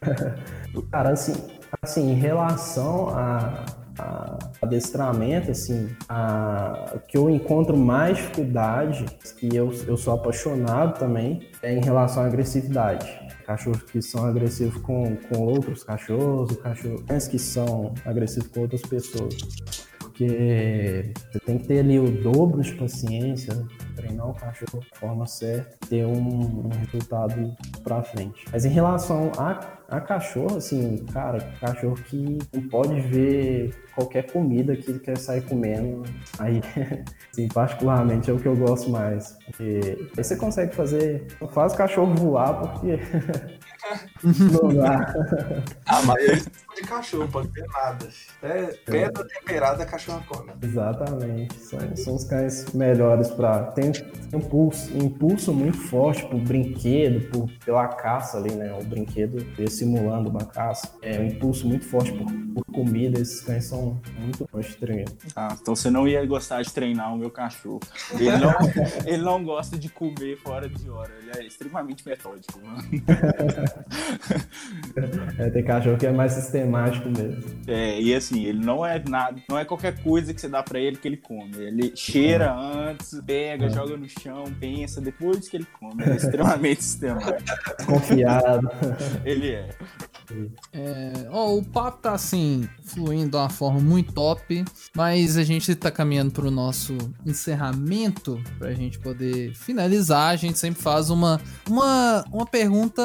Cara, 0.90 1.10
assim, 1.10 1.34
assim 1.82 2.10
em 2.10 2.14
relação 2.14 3.08
a, 3.10 3.64
a 3.98 4.38
adestramento, 4.62 5.50
assim, 5.50 5.94
a, 6.08 6.98
que 7.08 7.16
eu 7.16 7.30
encontro 7.30 7.76
mais 7.76 8.16
dificuldade, 8.16 9.04
que 9.38 9.54
eu, 9.54 9.72
eu 9.86 9.96
sou 9.96 10.14
apaixonado 10.14 10.98
também, 10.98 11.48
é 11.62 11.74
em 11.74 11.84
relação 11.84 12.22
à 12.22 12.26
agressividade. 12.26 13.22
Cachorros 13.46 13.82
que 13.82 14.00
são 14.00 14.24
agressivos 14.24 14.80
com, 14.82 15.16
com 15.16 15.38
outros 15.42 15.84
cachorros, 15.84 16.56
cachorros 16.56 17.28
que 17.28 17.38
são 17.38 17.92
agressivos 18.04 18.48
com 18.48 18.60
outras 18.60 18.82
pessoas 18.82 19.36
porque 20.14 21.12
você 21.32 21.40
tem 21.40 21.58
que 21.58 21.66
ter 21.66 21.80
ali 21.80 21.98
o 21.98 22.08
dobro 22.22 22.62
de 22.62 22.72
paciência, 22.74 23.66
treinar 23.94 24.28
o 24.28 24.34
cachorro 24.34 24.80
de 24.80 24.98
forma 24.98 25.26
certa, 25.26 25.76
ter 25.88 26.04
um, 26.04 26.66
um 26.66 26.68
resultado 26.68 27.56
para 27.82 28.02
frente. 28.02 28.44
Mas 28.50 28.64
em 28.64 28.70
relação 28.70 29.32
a 29.38 29.74
a 29.88 30.00
cachorro, 30.00 30.56
assim, 30.56 31.04
cara, 31.12 31.38
cachorro 31.60 31.94
que 31.94 32.38
não 32.52 32.68
pode 32.68 33.00
ver 33.00 33.74
qualquer 33.94 34.30
comida 34.30 34.76
que 34.76 34.90
ele 34.90 34.98
quer 34.98 35.16
sair 35.16 35.42
comendo. 35.42 36.02
Aí, 36.38 36.60
assim, 37.32 37.48
particularmente 37.48 38.30
é 38.30 38.32
o 38.32 38.38
que 38.38 38.46
eu 38.46 38.56
gosto 38.56 38.90
mais. 38.90 39.38
Porque 39.46 40.10
aí 40.16 40.24
você 40.24 40.36
consegue 40.36 40.74
fazer. 40.74 41.26
Não 41.40 41.48
faz 41.48 41.74
o 41.74 41.76
cachorro 41.76 42.14
voar 42.14 42.60
porque. 42.60 42.98
não 44.22 44.74
dá. 44.74 45.14
Ah, 45.86 46.02
mas 46.02 46.48
de 46.74 46.82
cachorro, 46.82 47.28
pode 47.28 47.48
ter 47.48 47.64
nada. 47.68 48.08
É, 48.42 48.66
pedra 48.84 49.24
temperada, 49.26 49.86
cachorro 49.86 50.24
come. 50.26 50.52
Exatamente. 50.60 51.54
São, 51.60 51.96
são 51.96 52.14
os 52.16 52.24
cães 52.24 52.72
melhores 52.74 53.30
para 53.30 53.64
Tem 53.72 53.92
um 54.32 54.38
impulso, 54.38 54.92
um 54.94 55.04
impulso 55.04 55.52
muito 55.52 55.78
forte 55.78 56.26
pro 56.26 56.38
brinquedo, 56.38 57.28
por, 57.30 57.50
pela 57.64 57.86
caça 57.88 58.38
ali, 58.38 58.52
né? 58.54 58.76
O 58.80 58.84
brinquedo 58.84 59.44
simulando 59.68 60.28
uma 60.28 60.44
caça. 60.44 60.96
É 61.00 61.18
um 61.20 61.26
impulso 61.26 61.66
muito 61.68 61.84
forte 61.84 62.12
por, 62.12 62.26
por 62.54 62.64
comida. 62.72 63.20
Esses 63.20 63.40
cães 63.40 63.64
são 63.64 64.00
muito 64.18 64.46
fortes 64.48 64.76
de 64.76 65.04
Ah, 65.36 65.56
então 65.60 65.76
você 65.76 65.90
não 65.90 66.08
ia 66.08 66.24
gostar 66.26 66.62
de 66.62 66.72
treinar 66.72 67.14
o 67.14 67.18
meu 67.18 67.30
cachorro. 67.30 67.80
Ele 68.18 68.30
não, 68.36 68.52
ele 69.06 69.22
não 69.22 69.44
gosta 69.44 69.76
de 69.76 69.88
comer 69.88 70.36
fora 70.38 70.68
de 70.68 70.88
hora. 70.88 71.12
Ele 71.20 71.30
é 71.36 71.46
extremamente 71.46 72.06
metódico, 72.06 72.60
mano. 72.64 72.82
é, 75.38 75.50
tem 75.50 75.64
cachorro 75.64 75.96
que 75.96 76.06
é 76.06 76.12
mais 76.12 76.32
sistemático 76.32 77.08
mesmo. 77.08 77.42
É, 77.66 78.00
e 78.00 78.14
assim, 78.14 78.44
ele 78.44 78.64
não 78.64 78.84
é 78.84 79.02
nada, 79.06 79.40
não 79.48 79.58
é 79.58 79.64
qualquer 79.64 80.02
coisa 80.02 80.32
que 80.32 80.40
você 80.40 80.48
dá 80.48 80.62
para 80.62 80.78
ele 80.78 80.96
que 80.96 81.08
ele 81.08 81.16
come. 81.16 81.56
Ele 81.56 81.92
cheira 81.96 82.54
antes, 82.54 83.20
pega, 83.26 83.66
é. 83.66 83.70
joga 83.70 83.96
no 83.96 84.08
chão, 84.08 84.44
pensa, 84.60 85.00
depois 85.00 85.48
que 85.48 85.56
ele 85.56 85.66
come. 85.78 86.02
Ele 86.02 86.12
é 86.12 86.16
extremamente 86.16 86.82
sistemático. 86.84 87.86
Confiado. 87.86 88.70
ele 89.24 89.52
é. 89.52 89.68
É, 90.72 91.28
ó, 91.30 91.54
o 91.54 91.64
papo 91.64 91.98
tá 92.02 92.12
assim, 92.12 92.68
fluindo 92.84 93.30
de 93.30 93.36
uma 93.36 93.48
forma 93.48 93.80
muito 93.80 94.12
top, 94.12 94.64
mas 94.94 95.36
a 95.36 95.44
gente 95.44 95.74
tá 95.74 95.90
caminhando 95.90 96.32
pro 96.32 96.50
nosso 96.50 96.96
encerramento, 97.24 98.42
pra 98.58 98.72
gente 98.72 98.98
poder 98.98 99.54
finalizar. 99.54 100.30
A 100.30 100.36
gente 100.36 100.58
sempre 100.58 100.82
faz 100.82 101.10
uma, 101.10 101.40
uma, 101.68 102.24
uma 102.32 102.46
pergunta 102.46 103.02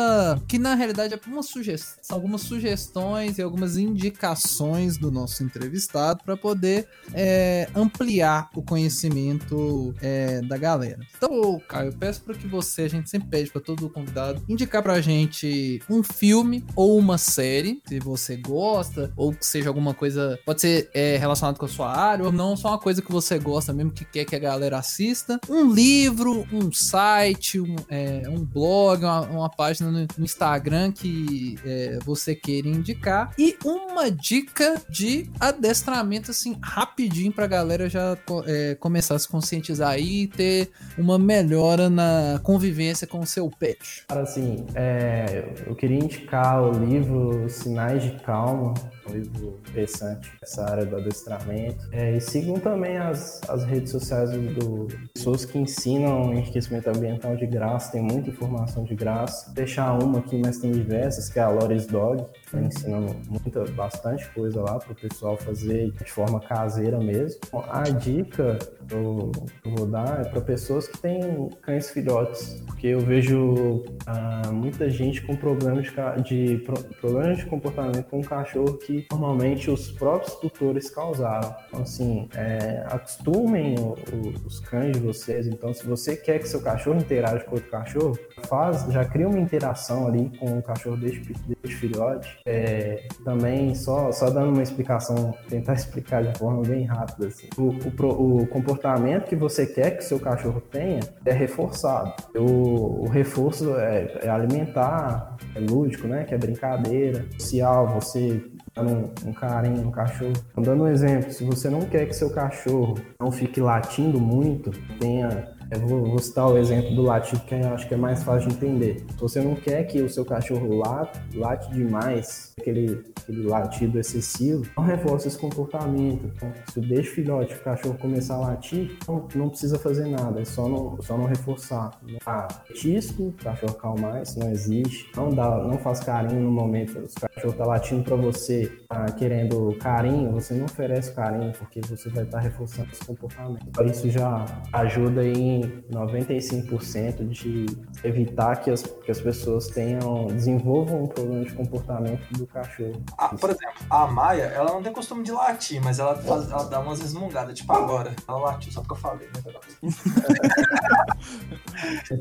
que 0.48 0.60
na 0.60 0.76
realidade 0.76 1.14
é 1.14 1.20
uma 1.28 1.44
sugestão, 1.44 2.16
algumas 2.16 2.42
sugestões 2.42 3.38
e 3.38 3.42
algumas 3.42 3.78
indicações 3.78 4.98
do 4.98 5.12
nosso 5.12 5.44
entrevistado 5.44 6.24
para 6.24 6.36
poder 6.38 6.88
é, 7.14 7.70
ampliar 7.76 8.50
o 8.56 8.62
conhecimento 8.62 9.94
é, 10.02 10.42
da 10.42 10.58
galera. 10.58 11.00
Então, 11.18 11.60
Caio, 11.68 11.90
eu 11.90 11.98
peço 11.98 12.22
para 12.22 12.36
que 12.36 12.48
você, 12.48 12.84
a 12.84 12.90
gente 12.90 13.10
sempre 13.10 13.30
pede 13.30 13.52
para 13.52 13.62
todo 13.62 13.90
convidado, 13.90 14.44
indicar 14.48 14.82
pra 14.82 15.02
gente 15.02 15.82
um 15.90 16.04
filme 16.04 16.64
ou 16.76 16.98
uma 16.98 17.09
série, 17.18 17.82
se 17.88 18.00
você 18.00 18.36
gosta, 18.36 19.12
ou 19.16 19.34
que 19.34 19.46
seja 19.46 19.70
alguma 19.70 19.94
coisa, 19.94 20.40
pode 20.46 20.62
ser 20.62 20.90
é, 20.94 21.18
relacionado 21.18 21.58
com 21.58 21.66
a 21.66 21.70
sua 21.70 21.96
área, 21.96 22.26
ou 22.26 22.32
não, 22.32 22.56
só 22.56 22.70
uma 22.70 22.80
coisa 22.80 23.02
que 23.02 23.12
você 23.12 23.40
gosta 23.40 23.74
mesmo, 23.74 23.92
que 23.92 24.06
quer 24.06 24.26
que 24.26 24.36
a 24.36 24.40
galera 24.40 24.78
assista. 24.78 25.40
Um 25.50 25.72
livro, 25.72 26.46
um 26.52 26.72
site, 26.72 27.60
um, 27.60 27.76
é, 27.90 28.24
um 28.28 28.44
blog, 28.44 29.04
uma, 29.04 29.22
uma 29.22 29.50
página 29.50 29.92
no, 29.92 30.08
no, 30.18 30.26
Instagram 30.26 30.92
que 30.92 31.58
é, 31.66 32.00
você 32.06 32.36
queira 32.36 32.68
indicar. 32.68 33.34
E 33.38 33.58
uma 33.64 34.10
dica 34.10 34.82
de 34.90 35.30
adestramento, 35.40 36.32
assim, 36.32 36.58
rapidinho 36.62 37.32
pra 37.32 37.48
galera 37.48 37.90
já 37.90 38.18
é, 38.46 38.76
começar 38.76 39.16
a 39.16 39.20
se 39.20 39.28
conscientizar 39.28 39.90
aí 39.90 40.24
e 40.24 40.28
ter 40.28 40.72
uma 40.98 41.18
melhora 41.18 41.90
na 41.90 42.40
convivência 42.44 43.08
com 43.08 43.20
o 43.20 43.26
seu 43.26 43.50
pet. 43.50 44.06
Cara, 44.08 44.22
assim, 44.22 44.66
é, 44.76 45.54
eu 45.66 45.76
queria 45.76 45.98
indicar 45.98 46.62
o 46.62 46.72
livro 46.72 46.99
livro 47.00 47.50
Sinais 47.50 48.04
de 48.04 48.12
Calma, 48.20 48.74
um 49.10 49.14
livro 49.14 49.60
interessante 49.70 50.32
essa 50.42 50.64
área 50.64 50.86
do 50.86 50.98
adestramento. 50.98 51.88
É, 51.92 52.16
e 52.16 52.22
sigam 52.22 52.60
também 52.60 52.98
as, 52.98 53.42
as 53.50 53.64
redes 53.64 53.92
sociais 53.92 54.32
do, 54.32 54.54
do 54.54 54.88
pessoas 55.14 55.46
que 55.46 55.58
ensinam 55.58 56.34
enriquecimento 56.34 56.90
ambiental 56.90 57.36
de 57.36 57.46
graça, 57.46 57.92
tem 57.92 58.02
muita 58.02 58.30
informação 58.30 58.84
de 58.84 58.96
graça. 58.96 59.46
Vou 59.48 59.56
deixar 59.56 59.94
uma 60.02 60.20
aqui, 60.20 60.40
mas 60.44 60.60
tem 60.60 60.72
diversas, 60.72 61.30
que 61.30 61.40
é 61.40 61.42
a 61.42 61.50
Lores 61.50 61.86
Dog, 61.86 62.26
que 62.46 62.52
tá 62.52 62.62
ensinando 62.62 63.16
muita, 63.28 63.64
bastante 63.72 64.30
coisa 64.32 64.62
lá 64.62 64.80
para 64.80 64.92
o 64.92 64.96
pessoal 64.96 65.38
fazer 65.38 65.92
de 65.92 66.12
forma 66.12 66.40
caseira 66.40 67.00
mesmo. 67.00 67.40
A 67.70 67.84
dica 67.84 68.58
que 68.88 68.96
eu, 68.96 69.32
eu 69.66 69.76
vou 69.76 69.86
dar 69.86 70.22
é 70.22 70.30
para 70.30 70.42
pessoas 70.42 70.88
que 70.88 70.98
têm 70.98 71.50
cães 71.62 71.90
filhotes, 71.90 72.62
porque 72.66 72.88
eu 72.88 73.00
vejo 73.00 73.84
ah, 74.06 74.52
muita 74.52 74.90
gente 74.90 75.22
com 75.22 75.36
problemas 75.36 75.88
de, 76.24 76.58
de, 76.58 76.58
problemas 77.00 77.38
de 77.38 77.46
comportamento 77.46 78.06
com 78.06 78.20
um 78.20 78.24
cachorro 78.24 78.78
que 78.78 78.99
normalmente 79.12 79.70
os 79.70 79.92
próprios 79.92 80.36
tutores 80.36 80.90
causaram. 80.90 81.56
Então, 81.68 81.82
assim, 81.82 82.30
é, 82.36 82.84
acostumem 82.88 83.76
o, 83.80 83.96
o, 84.14 84.34
os 84.46 84.60
cães 84.60 84.94
de 84.94 85.00
vocês. 85.00 85.48
Então, 85.48 85.74
se 85.74 85.86
você 85.86 86.16
quer 86.16 86.40
que 86.40 86.48
seu 86.48 86.62
cachorro 86.62 87.00
interaja 87.00 87.44
com 87.44 87.56
outro 87.56 87.70
cachorro, 87.70 88.18
faz, 88.48 88.86
já 88.92 89.06
cria 89.06 89.28
uma 89.28 89.40
interação 89.40 90.08
ali 90.08 90.32
com 90.38 90.58
o 90.58 90.64
cachorro 90.64 90.98
desde, 90.98 91.34
desde 91.34 91.76
filhote. 91.80 92.40
É, 92.46 93.08
também, 93.24 93.76
só, 93.76 94.12
só 94.12 94.30
dando 94.30 94.52
uma 94.52 94.64
explicação, 94.64 95.34
tentar 95.48 95.74
explicar 95.76 96.24
de 96.24 96.38
forma 96.38 96.62
bem 96.64 96.86
rápida. 96.86 97.28
Assim. 97.28 97.48
O, 97.58 97.70
o, 97.70 98.42
o 98.42 98.48
comportamento 98.48 99.28
que 99.28 99.36
você 99.36 99.66
quer 99.66 99.92
que 99.98 100.04
seu 100.04 100.20
cachorro 100.20 100.62
tenha 100.62 101.00
é 101.26 101.34
reforçado. 101.34 102.14
O, 102.36 103.06
o 103.06 103.10
reforço 103.10 103.76
é, 103.78 104.20
é 104.24 104.30
alimentar, 104.30 105.38
é 105.56 105.60
lúdico, 105.60 106.08
né? 106.08 106.24
Que 106.24 106.34
é 106.34 106.38
brincadeira, 106.38 107.26
social, 107.38 107.88
você 107.88 108.30
dando 108.30 108.59
um, 108.78 109.30
um 109.30 109.34
carinho 109.34 109.84
no 109.84 109.92
cachorro. 109.92 110.34
Então, 110.52 110.64
dando 110.64 110.84
um 110.84 110.88
exemplo, 110.88 111.32
se 111.32 111.44
você 111.44 111.70
não 111.70 111.82
quer 111.82 112.06
que 112.06 112.14
seu 112.14 112.30
cachorro 112.30 112.98
não 113.20 113.32
fique 113.32 113.60
latindo 113.62 114.20
muito, 114.20 114.72
tenha 115.00 115.59
eu 115.72 115.80
vou, 115.80 116.04
vou, 116.06 116.20
citar 116.20 116.48
o 116.48 116.58
exemplo 116.58 116.96
do 116.96 117.04
latido, 117.04 117.42
que 117.42 117.54
eu 117.54 117.74
acho 117.74 117.88
que 117.88 117.94
é 117.94 117.98
mais 117.98 118.24
fácil 118.24 118.50
de 118.50 118.56
entender. 118.56 119.06
Se 119.12 119.18
você 119.20 119.42
não 119.42 119.56
quer 119.56 119.84
que 119.84 120.02
o 120.02 120.10
seu 120.10 120.26
cachorro 120.26 120.78
late, 120.78 121.20
late 121.38 121.72
demais, 121.72 122.54
aquele, 122.58 123.04
aquele 123.16 123.48
latido 123.48 124.00
excessivo, 124.00 124.66
não 124.76 124.84
reforça 124.84 125.28
esse 125.28 125.38
comportamento. 125.38 126.32
Então, 126.36 126.52
se 126.74 126.80
deixa 126.82 127.12
o 127.12 127.14
filhote, 127.14 127.54
o 127.54 127.60
cachorro 127.60 127.98
começar 128.00 128.36
a 128.36 128.40
latir, 128.40 128.98
não, 129.08 129.28
não 129.36 129.50
precisa 129.50 129.78
fazer 129.78 130.08
nada, 130.08 130.42
é 130.42 130.46
só 130.46 130.68
não, 130.68 131.00
só 131.02 131.18
não 131.18 131.26
reforçar. 131.26 131.92
Ah, 132.26 132.48
petisco, 132.68 133.28
o 133.28 133.34
cachorro 133.34 133.74
calmar, 133.76 134.24
isso 134.24 134.40
não 134.40 134.50
existe. 134.50 135.12
Não, 135.16 135.30
dá, 135.30 135.64
não 135.64 135.78
faz 135.78 136.00
carinho 136.00 136.42
no 136.42 136.52
momento, 136.52 136.98
o 136.98 137.30
cachorro 137.30 137.54
tá 137.54 137.66
latindo 137.66 138.04
para 138.04 138.16
você, 138.16 138.72
tá 138.88 139.06
querendo 139.12 139.76
carinho, 139.80 140.32
você 140.32 140.56
não 140.56 140.66
oferece 140.66 141.14
carinho, 141.14 141.52
porque 141.54 141.80
você 141.82 142.10
vai 142.10 142.24
estar 142.24 142.38
tá 142.38 142.44
reforçando 142.44 142.90
esse 142.92 143.06
comportamento. 143.06 143.84
Isso 143.86 144.10
já 144.10 144.46
ajuda 144.74 145.24
em 145.24 145.59
95% 145.92 147.28
de 147.30 147.66
evitar 148.04 148.58
que 148.58 148.70
as, 148.70 148.84
que 148.84 149.12
as 149.12 149.20
pessoas 149.20 149.68
tenham, 149.68 150.28
desenvolvam 150.28 151.04
um 151.04 151.08
problema 151.08 151.46
de 151.46 151.54
comportamento 151.54 152.22
do 152.34 152.46
cachorro. 152.48 153.02
Ah, 153.18 153.30
por 153.30 153.50
exemplo, 153.50 153.74
a 153.90 154.08
Maia, 154.08 154.44
ela 154.44 154.72
não 154.72 154.82
tem 154.84 154.94
costume 154.94 155.24
de 155.24 155.32
latir, 155.32 155.82
mas 155.84 156.00
ela, 156.00 156.16
faz, 156.16 156.50
ela 156.50 156.64
dá 156.64 156.80
umas 156.80 157.02
resmungadas, 157.02 157.58
tipo 157.58 157.72
agora. 157.74 158.16
Ela 158.28 158.40
latiu, 158.40 158.72
só 158.72 158.82
porque 158.82 158.94
eu 158.94 158.98
falei, 158.98 159.28
né? 159.28 159.44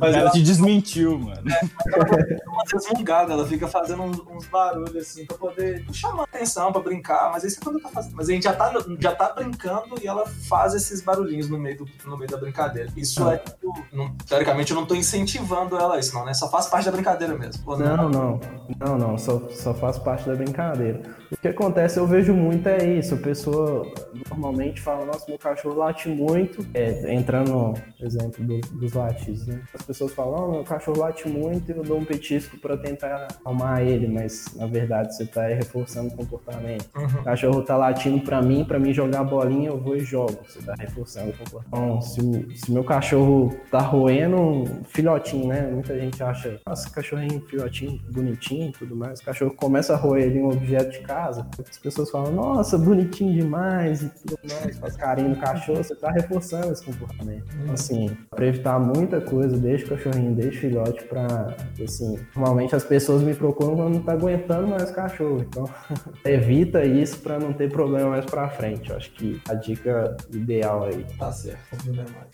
mas 0.00 0.14
ela, 0.14 0.30
te 0.30 0.42
desmentiu, 0.42 1.18
mano. 1.18 1.42
É, 1.48 2.38
resmungadas, 2.72 3.30
ela 3.30 3.46
fica 3.46 3.66
fazendo 3.68 4.02
uns, 4.02 4.18
uns, 4.20 4.46
barulhos 4.46 4.96
assim 4.96 5.26
pra 5.26 5.36
poder 5.36 5.84
chamar 5.92 6.24
atenção, 6.24 6.72
pra 6.72 6.80
brincar, 6.80 7.30
mas 7.32 7.44
isso 7.44 7.58
é 7.60 7.64
quando 7.64 7.80
tá 7.80 7.88
fazendo. 7.88 8.16
Mas 8.16 8.28
a 8.28 8.32
gente 8.32 8.44
já 8.44 8.52
tá, 8.52 8.72
já 8.98 9.14
tá 9.14 9.32
brincando 9.32 10.00
e 10.02 10.06
ela 10.06 10.26
faz 10.26 10.74
esses 10.74 11.00
barulhinhos 11.02 11.48
no 11.48 11.58
meio, 11.58 11.78
do, 11.78 11.88
no 12.06 12.16
meio 12.16 12.30
da 12.30 12.36
brincadeira. 12.36 12.90
Isso 12.96 13.27
é, 13.34 13.38
tipo, 13.38 13.74
não, 13.92 14.14
teoricamente 14.26 14.72
eu 14.72 14.76
não 14.76 14.86
tô 14.86 14.94
incentivando 14.94 15.76
ela 15.76 15.96
a 15.96 15.98
isso, 15.98 16.14
não, 16.14 16.24
né? 16.24 16.34
Só 16.34 16.48
faz 16.48 16.66
parte 16.66 16.86
da 16.86 16.92
brincadeira 16.92 17.36
mesmo. 17.36 17.76
Não, 17.76 18.08
não, 18.08 18.40
não, 18.78 18.98
não, 18.98 19.18
só, 19.18 19.40
só 19.50 19.74
faz 19.74 19.98
parte 19.98 20.26
da 20.26 20.34
brincadeira. 20.34 21.02
O 21.30 21.36
que 21.36 21.48
acontece, 21.48 21.98
eu 21.98 22.06
vejo 22.06 22.32
muito 22.32 22.68
é 22.68 22.84
isso, 22.84 23.14
a 23.14 23.18
pessoa 23.18 23.90
normalmente 24.28 24.80
fala, 24.80 25.04
nossa, 25.04 25.24
meu 25.28 25.38
cachorro 25.38 25.76
late 25.76 26.08
muito, 26.08 26.66
é, 26.74 27.14
entrando 27.14 27.52
no 27.52 27.74
exemplo 28.00 28.44
do, 28.44 28.60
dos 28.60 28.92
latidos, 28.92 29.46
né? 29.46 29.60
As 29.74 29.82
pessoas 29.82 30.12
falam, 30.12 30.48
oh, 30.48 30.52
meu 30.52 30.64
cachorro 30.64 30.98
late 31.00 31.28
muito 31.28 31.70
e 31.70 31.76
eu 31.76 31.82
dou 31.82 31.98
um 31.98 32.04
petisco 32.04 32.56
para 32.58 32.76
tentar 32.76 33.26
acalmar 33.30 33.82
ele, 33.82 34.08
mas 34.08 34.46
na 34.54 34.66
verdade 34.66 35.14
você 35.14 35.26
tá 35.26 35.46
reforçando 35.48 36.08
o 36.08 36.16
comportamento. 36.16 36.88
Uhum. 36.96 37.20
O 37.20 37.24
cachorro 37.24 37.62
tá 37.62 37.76
latindo 37.76 38.20
para 38.20 38.40
mim, 38.40 38.64
para 38.64 38.78
mim 38.78 38.92
jogar 38.92 39.24
bolinha, 39.24 39.68
eu 39.68 39.78
vou 39.78 39.96
e 39.96 40.00
jogo, 40.00 40.38
você 40.46 40.60
tá 40.60 40.74
reforçando 40.78 41.30
o 41.30 41.32
comportamento. 41.32 41.68
Então, 41.68 42.00
se, 42.00 42.56
se 42.56 42.72
meu 42.72 42.84
cachorro 42.84 43.17
cachorro 43.18 43.56
tá 43.70 43.80
roendo 43.80 44.36
um 44.36 44.84
filhotinho, 44.84 45.48
né? 45.48 45.62
Muita 45.62 45.98
gente 45.98 46.22
acha, 46.22 46.60
nossa, 46.66 46.88
cachorrinho 46.90 47.40
filhotinho, 47.46 48.00
bonitinho 48.10 48.72
tudo 48.78 48.94
mais. 48.94 49.20
O 49.20 49.24
cachorro 49.24 49.54
começa 49.54 49.94
a 49.94 49.96
roer 49.96 50.30
um 50.36 50.48
objeto 50.50 50.90
de 50.90 51.00
casa. 51.00 51.46
As 51.58 51.78
pessoas 51.78 52.10
falam, 52.10 52.32
nossa, 52.32 52.78
bonitinho 52.78 53.32
demais 53.32 54.02
e 54.02 54.08
tudo 54.10 54.38
mais. 54.44 54.78
Faz 54.78 54.96
carinho 54.96 55.30
no 55.30 55.36
cachorro, 55.36 55.82
você 55.82 55.94
tá 55.94 56.10
reforçando 56.10 56.72
esse 56.72 56.84
comportamento. 56.84 57.44
Então, 57.62 57.74
assim, 57.74 58.16
pra 58.30 58.46
evitar 58.46 58.78
muita 58.78 59.20
coisa 59.20 59.48
coisa, 59.48 59.56
desde 59.56 59.86
cachorrinho, 59.86 60.34
desde 60.34 60.58
filhote, 60.58 61.04
pra, 61.04 61.56
assim, 61.82 62.18
normalmente 62.34 62.74
as 62.74 62.84
pessoas 62.84 63.22
me 63.22 63.34
procuram 63.34 63.76
quando 63.76 63.94
não 63.94 64.02
tá 64.02 64.12
aguentando 64.12 64.68
mais 64.68 64.90
cachorro, 64.90 65.40
então 65.40 65.64
evita 66.24 66.84
isso 66.84 67.18
pra 67.20 67.38
não 67.38 67.52
ter 67.52 67.70
problema 67.70 68.10
mais 68.10 68.24
pra 68.24 68.48
frente. 68.48 68.90
Eu 68.90 68.96
acho 68.96 69.10
que 69.12 69.40
a 69.48 69.54
dica 69.54 70.16
ideal 70.32 70.84
aí. 70.84 71.06
Tá 71.18 71.32
certo? 71.32 71.58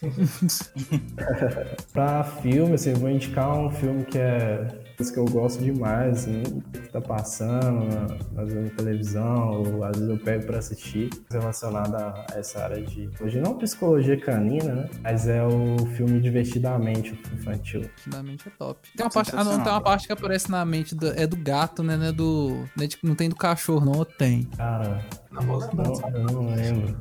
Pra 1.93 2.25
filme, 2.25 2.75
assim, 2.75 2.91
eu 2.91 2.97
vou 2.97 3.11
indicar 3.11 3.57
um 3.57 3.70
filme 3.70 4.05
que 4.05 4.18
é 4.18 4.66
que 5.12 5.18
eu 5.18 5.25
gosto 5.25 5.62
demais, 5.62 6.18
assim, 6.18 6.43
que 6.72 6.89
tá 6.89 7.01
passando, 7.01 7.85
na- 7.85 8.43
às 8.43 8.49
vezes 8.53 8.70
na 8.70 8.77
televisão, 8.77 9.62
ou 9.62 9.85
às 9.85 9.97
vezes 9.99 10.09
eu 10.09 10.18
pego 10.18 10.47
pra 10.47 10.59
assistir, 10.59 11.11
relacionado 11.31 11.95
a 11.97 12.25
essa 12.35 12.62
área 12.62 12.81
de. 12.81 13.11
Hoje 13.20 13.41
não 13.41 13.59
psicologia 13.59 14.18
canina, 14.18 14.72
né? 14.75 14.91
Mas 15.03 15.27
é 15.27 15.43
o 15.45 15.77
filme 15.97 16.20
Divertidamente 16.20 17.20
infantil. 17.35 17.81
Definitivamente 17.83 18.49
é 18.49 18.53
top. 18.57 18.89
Tem 18.97 19.05
uma 19.05 19.11
parte, 19.11 19.31
ah, 19.35 19.45
não, 19.45 19.62
tem 19.62 19.72
uma 19.72 19.81
parte 19.81 20.07
que 20.07 20.12
aparece 20.12 20.51
na 20.51 20.64
mente 20.64 20.95
do- 20.95 21.09
é 21.12 21.27
do 21.27 21.37
gato, 21.37 21.83
né? 21.83 21.97
Não, 21.97 22.07
é 22.07 22.12
do, 22.12 22.64
não, 22.77 22.85
é 22.85 22.87
de- 22.87 22.99
não 23.03 23.14
tem 23.16 23.29
do 23.29 23.37
cachorro, 23.37 23.85
não, 23.85 23.99
ou 23.99 24.05
tem. 24.05 24.45
Cara, 24.57 25.05
Vou 25.43 25.59
lembrar. 25.59 25.89
não, 25.89 26.11
eu 26.11 26.24
não 26.26 26.55
lembro. 26.55 26.97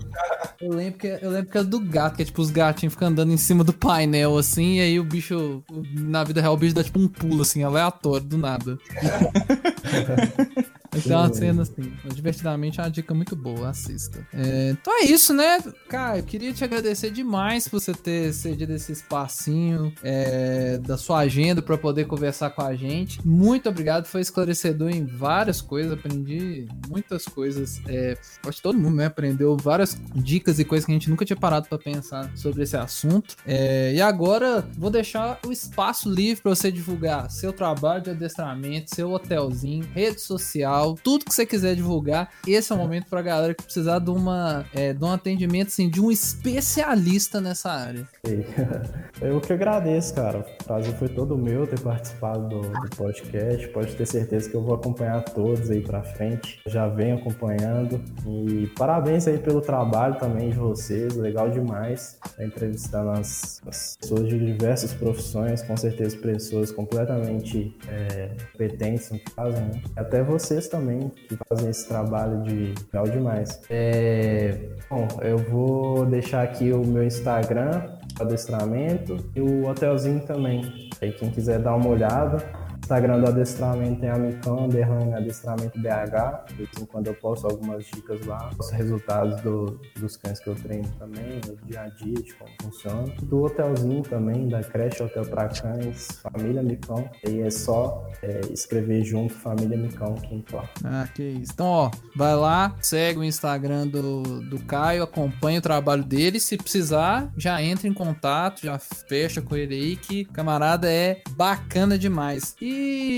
Eu 0.60 0.74
lembro, 0.74 1.00
que, 1.00 1.08
eu 1.08 1.30
lembro 1.30 1.52
que 1.52 1.58
é 1.58 1.64
do 1.64 1.80
gato, 1.80 2.16
que 2.16 2.22
é 2.22 2.26
tipo 2.26 2.42
os 2.42 2.50
gatinhos 2.50 2.94
ficam 2.94 3.10
andando 3.10 3.32
em 3.32 3.38
cima 3.38 3.64
do 3.64 3.74
painel, 3.74 4.38
assim, 4.38 4.78
e 4.78 4.82
aí 4.82 5.00
o 5.00 5.04
bicho, 5.04 5.64
na 5.94 6.24
vida 6.24 6.42
real, 6.42 6.54
o 6.54 6.58
bicho 6.58 6.74
dá 6.74 6.84
tipo 6.84 7.00
um 7.00 7.08
pulo, 7.08 7.42
assim, 7.42 7.64
aleatório, 7.64 8.26
do 8.26 8.38
nada. 8.38 8.78
Então 10.96 11.24
é 11.24 11.28
uma 11.28 11.34
cena 11.34 11.62
assim, 11.64 11.94
mas 12.04 12.16
divertidamente 12.16 12.80
é 12.80 12.84
uma 12.84 12.90
dica 12.90 13.14
muito 13.14 13.36
boa, 13.36 13.70
assista. 13.70 14.26
É, 14.34 14.70
então 14.72 14.94
é 15.02 15.06
isso, 15.06 15.34
né? 15.34 15.60
Cara, 15.90 16.20
eu 16.20 16.24
queria 16.24 16.54
te 16.54 16.64
agradecer 16.64 17.12
demais 17.12 17.68
por 17.68 17.80
você 17.80 17.94
ter 17.94 18.34
cedido 18.34 18.74
esse 18.74 18.92
espacinho 18.92 19.94
é, 20.04 20.78
da 20.78 20.98
sua 20.98 21.20
agenda 21.20 21.62
pra 21.62 21.78
poder 21.78 22.06
conversar 22.06 22.50
com 22.52 22.62
a 22.62 22.76
gente. 22.76 23.26
Muito 23.26 23.70
obrigado, 23.70 24.06
foi 24.06 24.22
esclarecedor 24.22 24.90
em 24.90 25.06
várias 25.06 25.62
coisas, 25.62 25.94
aprendi 25.94 26.68
muitas 26.88 27.26
coisas. 27.26 27.82
É, 27.88 28.18
acho 28.46 28.58
que 28.58 28.64
todo 28.64 28.78
mundo 28.78 28.96
né, 28.96 29.06
aprendeu 29.06 29.56
várias 29.58 29.98
dicas 30.16 30.60
e 30.60 30.66
coisas 30.66 30.86
que 30.86 30.92
a 30.92 30.96
gente 30.96 31.10
nunca 31.10 31.26
tinha 31.26 31.38
parado 31.38 31.68
pra 31.68 31.78
pensar 31.78 32.32
sobre 32.36 32.64
esse 32.64 32.78
assunto. 32.78 33.36
É, 33.46 33.94
e 33.94 34.02
agora 34.02 34.68
vou 34.78 34.90
deixar 34.90 35.40
o 35.46 35.52
espaço 35.52 36.10
livre 36.10 36.44
pra 36.44 36.56
você 36.56 36.72
divulgar 36.72 37.30
seu 37.30 37.54
trabalho 37.54 38.04
de 38.04 38.10
adestramento, 38.12 38.94
seu 38.94 39.12
hotelzinho, 39.12 39.86
rede 39.94 40.22
social, 40.22 40.83
tudo 40.92 41.26
que 41.26 41.34
você 41.34 41.46
quiser 41.46 41.76
divulgar. 41.76 42.30
Esse 42.46 42.72
é 42.72 42.76
o 42.76 42.78
momento 42.78 43.06
pra 43.10 43.22
galera 43.22 43.54
que 43.54 43.64
precisar 43.64 44.00
de, 44.00 44.10
uma, 44.10 44.66
é, 44.74 44.94
de 44.94 45.04
um 45.04 45.12
atendimento 45.12 45.68
assim, 45.68 45.90
de 45.90 46.02
um 46.02 46.12
especialista 46.12 47.40
nessa 47.40 47.72
área. 47.72 48.08
Eu 49.22 49.40
que 49.40 49.54
agradeço, 49.54 50.14
cara. 50.14 50.40
O 50.40 50.64
prazer 50.66 50.94
foi 50.96 51.08
todo 51.08 51.38
meu 51.38 51.66
ter 51.66 51.80
participado 51.80 52.50
do, 52.50 52.62
do 52.62 52.96
podcast. 52.96 53.68
Pode 53.70 53.96
ter 53.96 54.06
certeza 54.06 54.50
que 54.50 54.56
eu 54.56 54.62
vou 54.62 54.76
acompanhar 54.76 55.24
todos 55.24 55.70
aí 55.70 55.82
pra 55.82 56.04
frente. 56.04 56.60
Já 56.68 56.88
venho 56.88 57.16
acompanhando. 57.16 58.02
E 58.28 58.68
parabéns 58.78 59.28
aí 59.28 59.38
pelo 59.38 59.62
trabalho 59.62 60.16
também 60.16 60.50
de 60.50 60.58
vocês. 60.58 61.16
Legal 61.16 61.50
demais. 61.50 62.18
Entrevistando 62.40 63.12
as, 63.12 63.62
as 63.66 63.96
pessoas 63.98 64.28
de 64.28 64.38
diversas 64.38 64.94
profissões, 64.94 65.62
com 65.62 65.78
certeza 65.78 66.18
pessoas 66.18 66.72
completamente 66.72 67.78
é, 67.88 68.32
competentes 68.52 69.12
no 69.12 69.20
que 69.20 69.32
fazem, 69.32 69.62
né? 69.62 69.82
Até 69.96 70.24
vocês 70.24 70.68
também 70.74 71.12
que 71.30 71.38
fazem 71.48 71.70
esse 71.70 71.88
trabalho 71.88 72.42
de 72.42 72.74
legal 72.92 73.08
demais. 73.08 73.62
É, 73.70 74.58
bom, 74.90 75.08
eu 75.22 75.38
vou 75.38 76.04
deixar 76.06 76.42
aqui 76.42 76.72
o 76.72 76.84
meu 76.84 77.04
Instagram, 77.04 77.92
adestramento, 78.20 79.18
e 79.36 79.42
o 79.42 79.68
hotelzinho 79.68 80.22
também. 80.22 80.90
Aí 81.00 81.12
quem 81.12 81.30
quiser 81.30 81.60
dar 81.60 81.76
uma 81.76 81.88
olhada, 81.88 82.38
Instagram 82.84 83.22
do 83.22 83.28
adestramento 83.30 84.02
tem 84.02 84.10
amicão, 84.10 84.66
underline 84.66 85.14
adestramento 85.14 85.80
BH. 85.80 86.46
De 86.50 86.56
vez 86.56 86.70
em 86.82 86.86
quando 86.86 87.08
eu 87.08 87.14
posto 87.16 87.48
algumas 87.48 87.86
dicas 87.86 88.26
lá, 88.26 88.50
posto 88.58 88.74
resultados 88.76 89.42
do- 89.42 89.80
dos 90.00 90.18
cães 90.18 90.38
que 90.40 90.50
eu 90.50 90.56
treino 90.56 90.88
também, 91.00 91.40
no 91.48 91.56
dia 91.66 91.82
a 91.82 91.88
dia, 91.88 92.14
de 92.14 92.34
como 92.34 92.52
funciona. 92.62 93.04
Do 93.24 93.44
hotelzinho 93.44 94.02
também, 94.04 94.50
da 94.50 94.62
creche 94.62 95.02
Hotel 95.02 95.26
para 95.26 95.48
Cães, 95.48 96.08
Família 96.22 96.62
Micão. 96.62 97.10
Aí 97.26 97.42
é 97.42 97.50
só 97.50 98.06
é, 98.22 98.42
escrever 98.52 99.04
junto 99.06 99.34
Família 99.34 99.78
Micão 99.78 100.14
que 100.16 100.36
entra. 100.36 100.70
Ah, 100.84 101.08
que 101.16 101.24
isso. 101.24 101.54
Então, 101.54 101.66
ó, 101.68 101.92
vai 102.18 102.36
lá, 102.36 102.76
segue 102.82 103.20
o 103.20 103.24
Instagram 103.24 103.88
do, 103.88 104.42
do 104.42 104.60
Caio, 104.66 105.04
acompanha 105.04 105.60
o 105.60 105.62
trabalho 105.62 106.04
dele. 106.04 106.38
Se 106.40 106.58
precisar, 106.58 107.32
já 107.38 107.62
entra 107.64 107.88
em 107.88 107.94
contato, 107.94 108.62
já 108.64 108.78
fecha 108.78 109.42
com 109.42 109.56
ele 109.56 109.74
aí, 109.74 109.96
que 109.96 110.26
camarada 110.26 110.92
é 110.92 111.22
bacana 111.38 111.98
demais. 111.98 112.56
E 112.62 112.73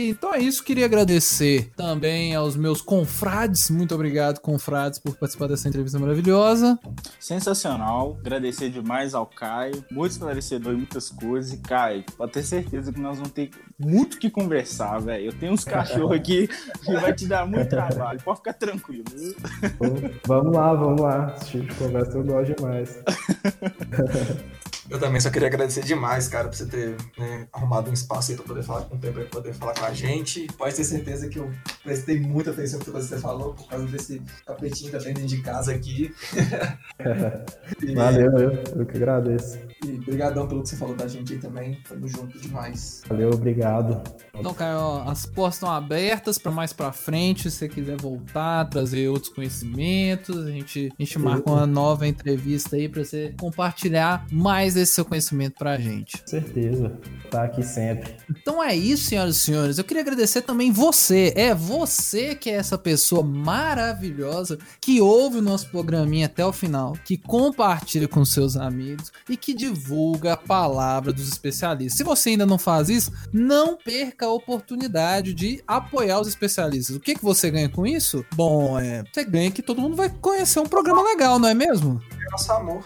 então 0.10 0.34
é 0.34 0.40
isso, 0.40 0.64
queria 0.64 0.86
agradecer 0.86 1.72
também 1.76 2.36
aos 2.36 2.56
meus 2.56 2.82
confrades. 2.82 3.70
Muito 3.70 3.94
obrigado, 3.94 4.40
confrades, 4.40 5.00
por 5.00 5.16
participar 5.16 5.48
dessa 5.48 5.68
entrevista 5.68 6.00
maravilhosa. 6.00 6.80
Sensacional. 7.20 8.18
Agradecer 8.20 8.70
demais 8.70 9.14
ao 9.14 9.26
Caio. 9.26 9.84
Muito 9.92 10.12
esclarecedor 10.12 10.74
em 10.74 10.78
muitas 10.78 11.10
coisas. 11.10 11.54
E, 11.54 11.58
Caio, 11.58 12.04
pode 12.18 12.32
ter 12.32 12.44
certeza 12.44 12.92
que 12.92 13.00
nós 13.00 13.18
vamos 13.18 13.32
ter 13.32 13.50
muito 13.80 14.16
o 14.16 14.20
que 14.20 14.30
conversar, 14.30 15.00
velho. 15.00 15.26
Eu 15.26 15.34
tenho 15.34 15.54
uns 15.54 15.64
cachorros 15.66 16.12
aqui 16.12 16.48
que 16.84 16.94
vai 16.94 17.14
te 17.14 17.28
dar 17.28 17.46
muito 17.46 17.70
trabalho. 17.70 18.22
Pode 18.24 18.38
ficar 18.38 18.54
tranquilo. 18.54 19.06
viu? 19.14 19.36
Vamos 20.26 20.56
lá, 20.56 20.74
vamos 20.74 21.02
lá. 21.02 21.36
Esse 21.38 21.52
tipo 21.52 21.66
de 21.66 21.76
conversa 21.76 22.18
eu 22.18 22.24
gosto 22.24 22.56
demais. 22.56 23.04
Eu 24.90 25.00
também 25.00 25.20
só 25.20 25.30
queria 25.30 25.48
agradecer 25.48 25.84
demais, 25.84 26.28
cara, 26.28 26.48
por 26.48 26.56
você 26.56 26.66
ter 26.66 26.96
né, 27.18 27.48
arrumado 27.52 27.90
um 27.90 27.94
espaço 27.94 28.32
aí 28.32 28.38
pra 28.38 28.46
poder 28.46 28.64
falar 28.64 28.82
com 28.82 28.96
o 28.96 29.00
tempo, 29.00 29.14
pra 29.16 29.26
poder 29.26 29.54
falar 29.54 29.74
com 29.74 29.86
a 29.86 29.94
gente. 29.94 30.46
Pode 30.58 30.76
ter 30.76 30.84
certeza 30.84 31.28
que 31.28 31.40
eu 31.40 31.52
prestei 31.84 32.20
muita 32.20 32.52
atenção 32.52 32.80
no 32.80 32.86
que 32.86 32.92
você 32.92 33.18
falou, 33.18 33.54
por 33.54 33.68
causa 33.68 33.86
desse 33.88 34.22
tapetinho 34.46 34.92
que 34.92 34.98
tenho 35.00 35.16
dentro 35.16 35.28
de 35.28 35.42
casa 35.42 35.72
aqui. 35.74 36.14
E- 37.84 37.94
Valeu, 37.94 38.32
eu, 38.38 38.52
eu 38.78 38.86
que 38.86 38.98
agradeço. 38.98 39.60
E 39.86 39.92
brigadão 40.00 40.48
pelo 40.48 40.64
que 40.64 40.70
você 40.70 40.76
falou 40.76 40.96
da 40.96 41.08
gente 41.08 41.34
aí 41.34 41.40
também. 41.40 41.78
Tamo 41.88 42.08
junto 42.08 42.40
demais. 42.40 43.02
Valeu, 43.08 43.30
obrigado. 43.32 44.02
Então, 44.34 44.54
Caio, 44.54 44.78
ó, 44.80 45.04
as 45.10 45.26
portas 45.26 45.56
estão 45.56 45.70
abertas 45.72 46.38
para 46.38 46.52
mais 46.52 46.74
pra 46.74 46.92
frente. 46.92 47.50
Se 47.52 47.58
você 47.58 47.70
quiser 47.70 47.98
voltar, 47.98 48.66
trazer 48.70 49.08
outros 49.10 49.32
conhecimentos, 49.32 50.38
a 50.46 50.50
gente, 50.52 50.92
a 50.98 51.04
gente 51.04 51.20
marca 51.20 51.50
uma 51.50 51.68
nova 51.68 52.08
entrevista 52.08 52.76
aí 52.76 52.88
pra 52.90 53.04
você 53.04 53.34
compartilhar 53.40 54.26
mais 54.32 54.75
desse 54.76 54.94
seu 54.94 55.06
conhecimento 55.06 55.56
pra 55.58 55.78
gente. 55.78 56.18
Com 56.20 56.28
certeza. 56.28 57.00
Tá 57.32 57.44
aqui 57.44 57.64
sempre. 57.64 58.16
Então 58.30 58.64
é 58.64 58.76
isso, 58.76 59.06
senhoras 59.06 59.36
e 59.36 59.40
senhores. 59.40 59.78
Eu 59.78 59.84
queria 59.84 60.02
agradecer 60.02 60.42
também 60.42 60.72
você. 60.72 61.34
É 61.36 61.54
você 61.54 62.36
que 62.36 62.50
é 62.50 62.54
essa 62.54 62.78
pessoa 62.78 63.24
maravilhosa 63.24 64.58
que 64.80 65.02
ouve 65.02 65.40
o 65.40 65.42
nosso 65.42 65.70
programinha 65.70 66.28
até 66.28 66.46
o 66.46 66.54
final, 66.54 66.94
que 67.04 67.18
compartilha 67.18 68.08
com 68.08 68.24
seus 68.24 68.56
amigos 68.56 69.12
e 69.30 69.36
que 69.36 69.54
divulga 69.54 70.34
a 70.34 70.38
palavra 70.38 71.12
dos 71.12 71.28
especialistas. 71.28 71.98
Se 71.98 72.04
você 72.04 72.30
ainda 72.30 72.46
não 72.46 72.58
faz 72.58 72.90
isso, 72.90 73.12
não 73.34 73.76
perca 73.76 74.26
a 74.26 74.34
oportunidade 74.34 75.34
de 75.34 75.64
apoiar 75.68 76.20
os 76.20 76.28
especialistas. 76.28 76.96
O 76.96 77.00
que, 77.00 77.16
que 77.16 77.24
você 77.24 77.50
ganha 77.50 77.70
com 77.70 77.86
isso? 77.86 78.26
Bom, 78.36 78.80
é, 78.80 79.04
você 79.12 79.24
ganha 79.24 79.52
que 79.52 79.62
todo 79.62 79.82
mundo 79.82 79.96
vai 79.96 80.10
conhecer 80.10 80.60
um 80.60 80.66
programa 80.66 81.02
legal, 81.04 81.40
não 81.40 81.50
é 81.50 81.54
mesmo? 81.54 82.02
Nosso 82.32 82.52
amor. 82.52 82.86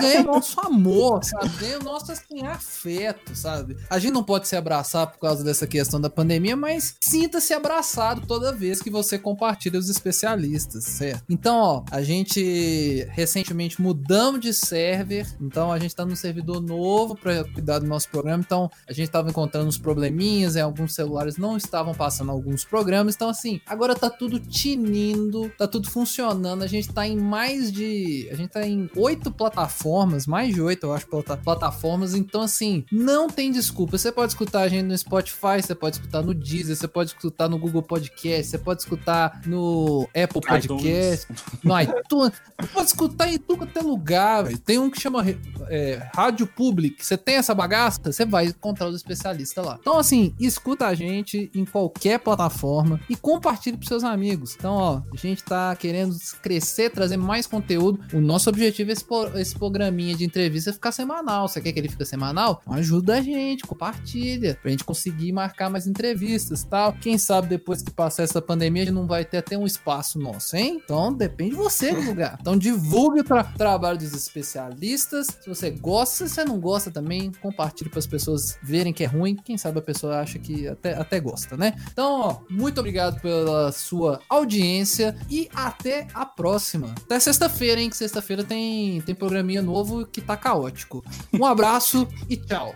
ganha 0.00 0.20
o 0.20 0.24
nosso 0.34 0.60
amor, 0.60 1.13
sabe? 1.22 1.48
Ganha 1.58 1.78
o 1.78 1.84
nosso 1.84 2.12
assim, 2.12 2.46
afeto, 2.46 3.34
sabe? 3.34 3.76
A 3.88 3.98
gente 3.98 4.12
não 4.12 4.24
pode 4.24 4.48
se 4.48 4.56
abraçar 4.56 5.06
por 5.06 5.18
causa 5.18 5.44
dessa 5.44 5.66
questão 5.66 6.00
da 6.00 6.10
pandemia, 6.10 6.56
mas 6.56 6.94
sinta-se 7.00 7.52
abraçado 7.52 8.26
toda 8.26 8.52
vez 8.52 8.80
que 8.80 8.90
você 8.90 9.18
compartilha 9.18 9.78
os 9.78 9.88
especialistas, 9.88 10.84
certo? 10.84 11.24
Então, 11.28 11.56
ó, 11.56 11.84
a 11.90 12.02
gente 12.02 13.06
recentemente 13.10 13.80
mudamos 13.80 14.40
de 14.40 14.52
server, 14.52 15.26
então 15.40 15.72
a 15.72 15.78
gente 15.78 15.94
tá 15.94 16.04
num 16.04 16.16
servidor 16.16 16.60
novo 16.60 17.14
para 17.14 17.44
cuidar 17.44 17.78
do 17.78 17.86
nosso 17.86 18.08
programa, 18.08 18.42
então 18.44 18.70
a 18.88 18.92
gente 18.92 19.10
tava 19.10 19.30
encontrando 19.30 19.68
uns 19.68 19.78
probleminhas, 19.78 20.56
e 20.56 20.60
alguns 20.60 20.94
celulares 20.94 21.36
não 21.36 21.56
estavam 21.56 21.94
passando 21.94 22.30
alguns 22.30 22.64
programas, 22.64 23.14
então 23.14 23.28
assim, 23.28 23.60
agora 23.66 23.94
tá 23.94 24.10
tudo 24.10 24.38
tinindo, 24.38 25.50
tá 25.58 25.66
tudo 25.66 25.90
funcionando, 25.90 26.62
a 26.62 26.66
gente 26.66 26.92
tá 26.92 27.06
em 27.06 27.18
mais 27.18 27.72
de, 27.72 28.28
a 28.30 28.34
gente 28.34 28.50
tá 28.50 28.66
em 28.66 28.88
oito 28.96 29.30
plataformas, 29.30 30.26
mais 30.26 30.54
de 30.54 30.60
oito, 30.60 30.86
eu 30.86 30.92
acho, 30.92 31.03
plata- 31.04 31.36
plataformas, 31.36 32.14
então 32.14 32.42
assim, 32.42 32.84
não 32.90 33.28
tem 33.28 33.50
desculpa, 33.50 33.96
você 33.98 34.10
pode 34.12 34.32
escutar 34.32 34.62
a 34.62 34.68
gente 34.68 34.84
no 34.84 34.96
Spotify, 34.96 35.62
você 35.62 35.74
pode 35.74 35.96
escutar 35.96 36.22
no 36.22 36.34
Deezer, 36.34 36.76
você 36.76 36.88
pode 36.88 37.10
escutar 37.10 37.48
no 37.48 37.58
Google 37.58 37.82
Podcast, 37.82 38.50
você 38.50 38.58
pode 38.58 38.82
escutar 38.82 39.40
no 39.46 40.08
Apple 40.14 40.40
Podcast, 40.40 41.26
no 41.62 41.80
iTunes, 41.80 42.32
você 42.60 42.68
pode 42.72 42.86
escutar 42.86 43.32
em 43.32 43.38
tudo 43.38 43.64
até 43.64 43.80
lugar, 43.80 44.44
velho. 44.44 44.58
Tem 44.58 44.78
um 44.78 44.90
que 44.90 45.00
chama 45.00 45.24
é, 45.68 46.08
Rádio 46.14 46.46
Public. 46.46 47.04
Você 47.04 47.16
tem 47.16 47.36
essa 47.36 47.54
bagaça, 47.54 48.00
você 48.04 48.24
vai 48.24 48.46
encontrar 48.46 48.88
os 48.88 48.96
especialistas 48.96 49.64
lá. 49.64 49.78
Então, 49.80 49.98
assim, 49.98 50.34
escuta 50.38 50.86
a 50.86 50.94
gente 50.94 51.50
em 51.54 51.64
qualquer 51.64 52.18
plataforma 52.18 53.00
e 53.08 53.16
compartilhe 53.16 53.76
pros 53.76 53.88
seus 53.88 54.04
amigos. 54.04 54.54
Então, 54.56 54.74
ó, 54.74 55.02
a 55.12 55.16
gente 55.16 55.42
tá 55.42 55.74
querendo 55.76 56.16
crescer, 56.42 56.90
trazer 56.90 57.16
mais 57.16 57.46
conteúdo. 57.46 58.00
O 58.12 58.20
nosso 58.20 58.48
objetivo 58.48 58.90
é 58.90 58.92
esse, 58.92 59.04
esse 59.36 59.54
programinha 59.54 60.14
de 60.14 60.24
entrevista 60.24 60.72
ficar 60.72 60.92
semanal. 60.94 61.48
Você 61.48 61.60
quer 61.60 61.72
que 61.72 61.78
ele 61.78 61.88
fique 61.88 62.04
semanal? 62.04 62.62
Ajuda 62.66 63.18
a 63.18 63.20
gente, 63.20 63.64
compartilha, 63.64 64.58
pra 64.60 64.70
gente 64.70 64.84
conseguir 64.84 65.32
marcar 65.32 65.70
mais 65.70 65.86
entrevistas 65.86 66.62
e 66.62 66.66
tal. 66.66 66.92
Quem 66.92 67.18
sabe 67.18 67.48
depois 67.48 67.82
que 67.82 67.90
passar 67.90 68.22
essa 68.22 68.40
pandemia, 68.40 68.82
a 68.82 68.86
gente 68.86 68.94
não 68.94 69.06
vai 69.06 69.24
ter 69.24 69.38
até 69.38 69.56
um 69.56 69.66
espaço 69.66 70.18
nosso, 70.18 70.56
hein? 70.56 70.80
Então 70.84 71.12
depende 71.12 71.50
de 71.50 71.56
você 71.56 71.92
lugar. 71.92 72.38
Então 72.40 72.56
divulgue 72.56 73.20
o 73.20 73.24
tra 73.24 73.44
trabalho 73.44 73.98
dos 73.98 74.12
especialistas. 74.12 75.26
Se 75.40 75.48
você 75.48 75.70
gosta, 75.70 76.26
se 76.26 76.34
você 76.34 76.44
não 76.44 76.58
gosta 76.58 76.90
também, 76.90 77.32
compartilhe 77.42 77.90
para 77.90 77.98
as 77.98 78.06
pessoas 78.06 78.58
verem 78.62 78.92
que 78.92 79.04
é 79.04 79.06
ruim. 79.06 79.34
Quem 79.36 79.58
sabe 79.58 79.78
a 79.78 79.82
pessoa 79.82 80.20
acha 80.20 80.38
que 80.38 80.68
até, 80.68 80.94
até 80.94 81.20
gosta, 81.20 81.56
né? 81.56 81.74
Então, 81.92 82.20
ó, 82.20 82.36
muito 82.48 82.78
obrigado 82.78 83.20
pela 83.20 83.72
sua 83.72 84.20
audiência 84.28 85.16
e 85.30 85.48
até 85.54 86.06
a 86.14 86.24
próxima. 86.26 86.94
Até 87.04 87.18
sexta-feira, 87.18 87.80
hein? 87.80 87.90
Que 87.90 87.96
sexta-feira 87.96 88.44
tem, 88.44 89.00
tem 89.00 89.14
programinha 89.14 89.62
novo 89.62 90.06
que 90.06 90.20
tá 90.20 90.36
caótico. 90.36 90.83
Um 91.32 91.44
abraço 91.44 92.06
e 92.28 92.36
tchau. 92.36 92.74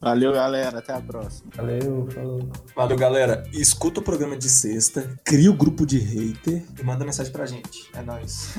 Valeu, 0.00 0.32
galera. 0.32 0.78
Até 0.78 0.92
a 0.92 1.00
próxima. 1.00 1.50
Valeu, 1.54 2.08
falou. 2.12 2.48
Valeu, 2.74 2.96
galera. 2.96 3.44
Escuta 3.52 4.00
o 4.00 4.02
programa 4.02 4.36
de 4.36 4.48
sexta, 4.48 5.16
cria 5.24 5.50
o 5.50 5.54
grupo 5.54 5.86
de 5.86 5.98
hater 5.98 6.64
E 6.78 6.82
manda 6.82 7.04
mensagem 7.04 7.32
pra 7.32 7.46
gente. 7.46 7.88
É 7.94 8.02
nóis. 8.02 8.54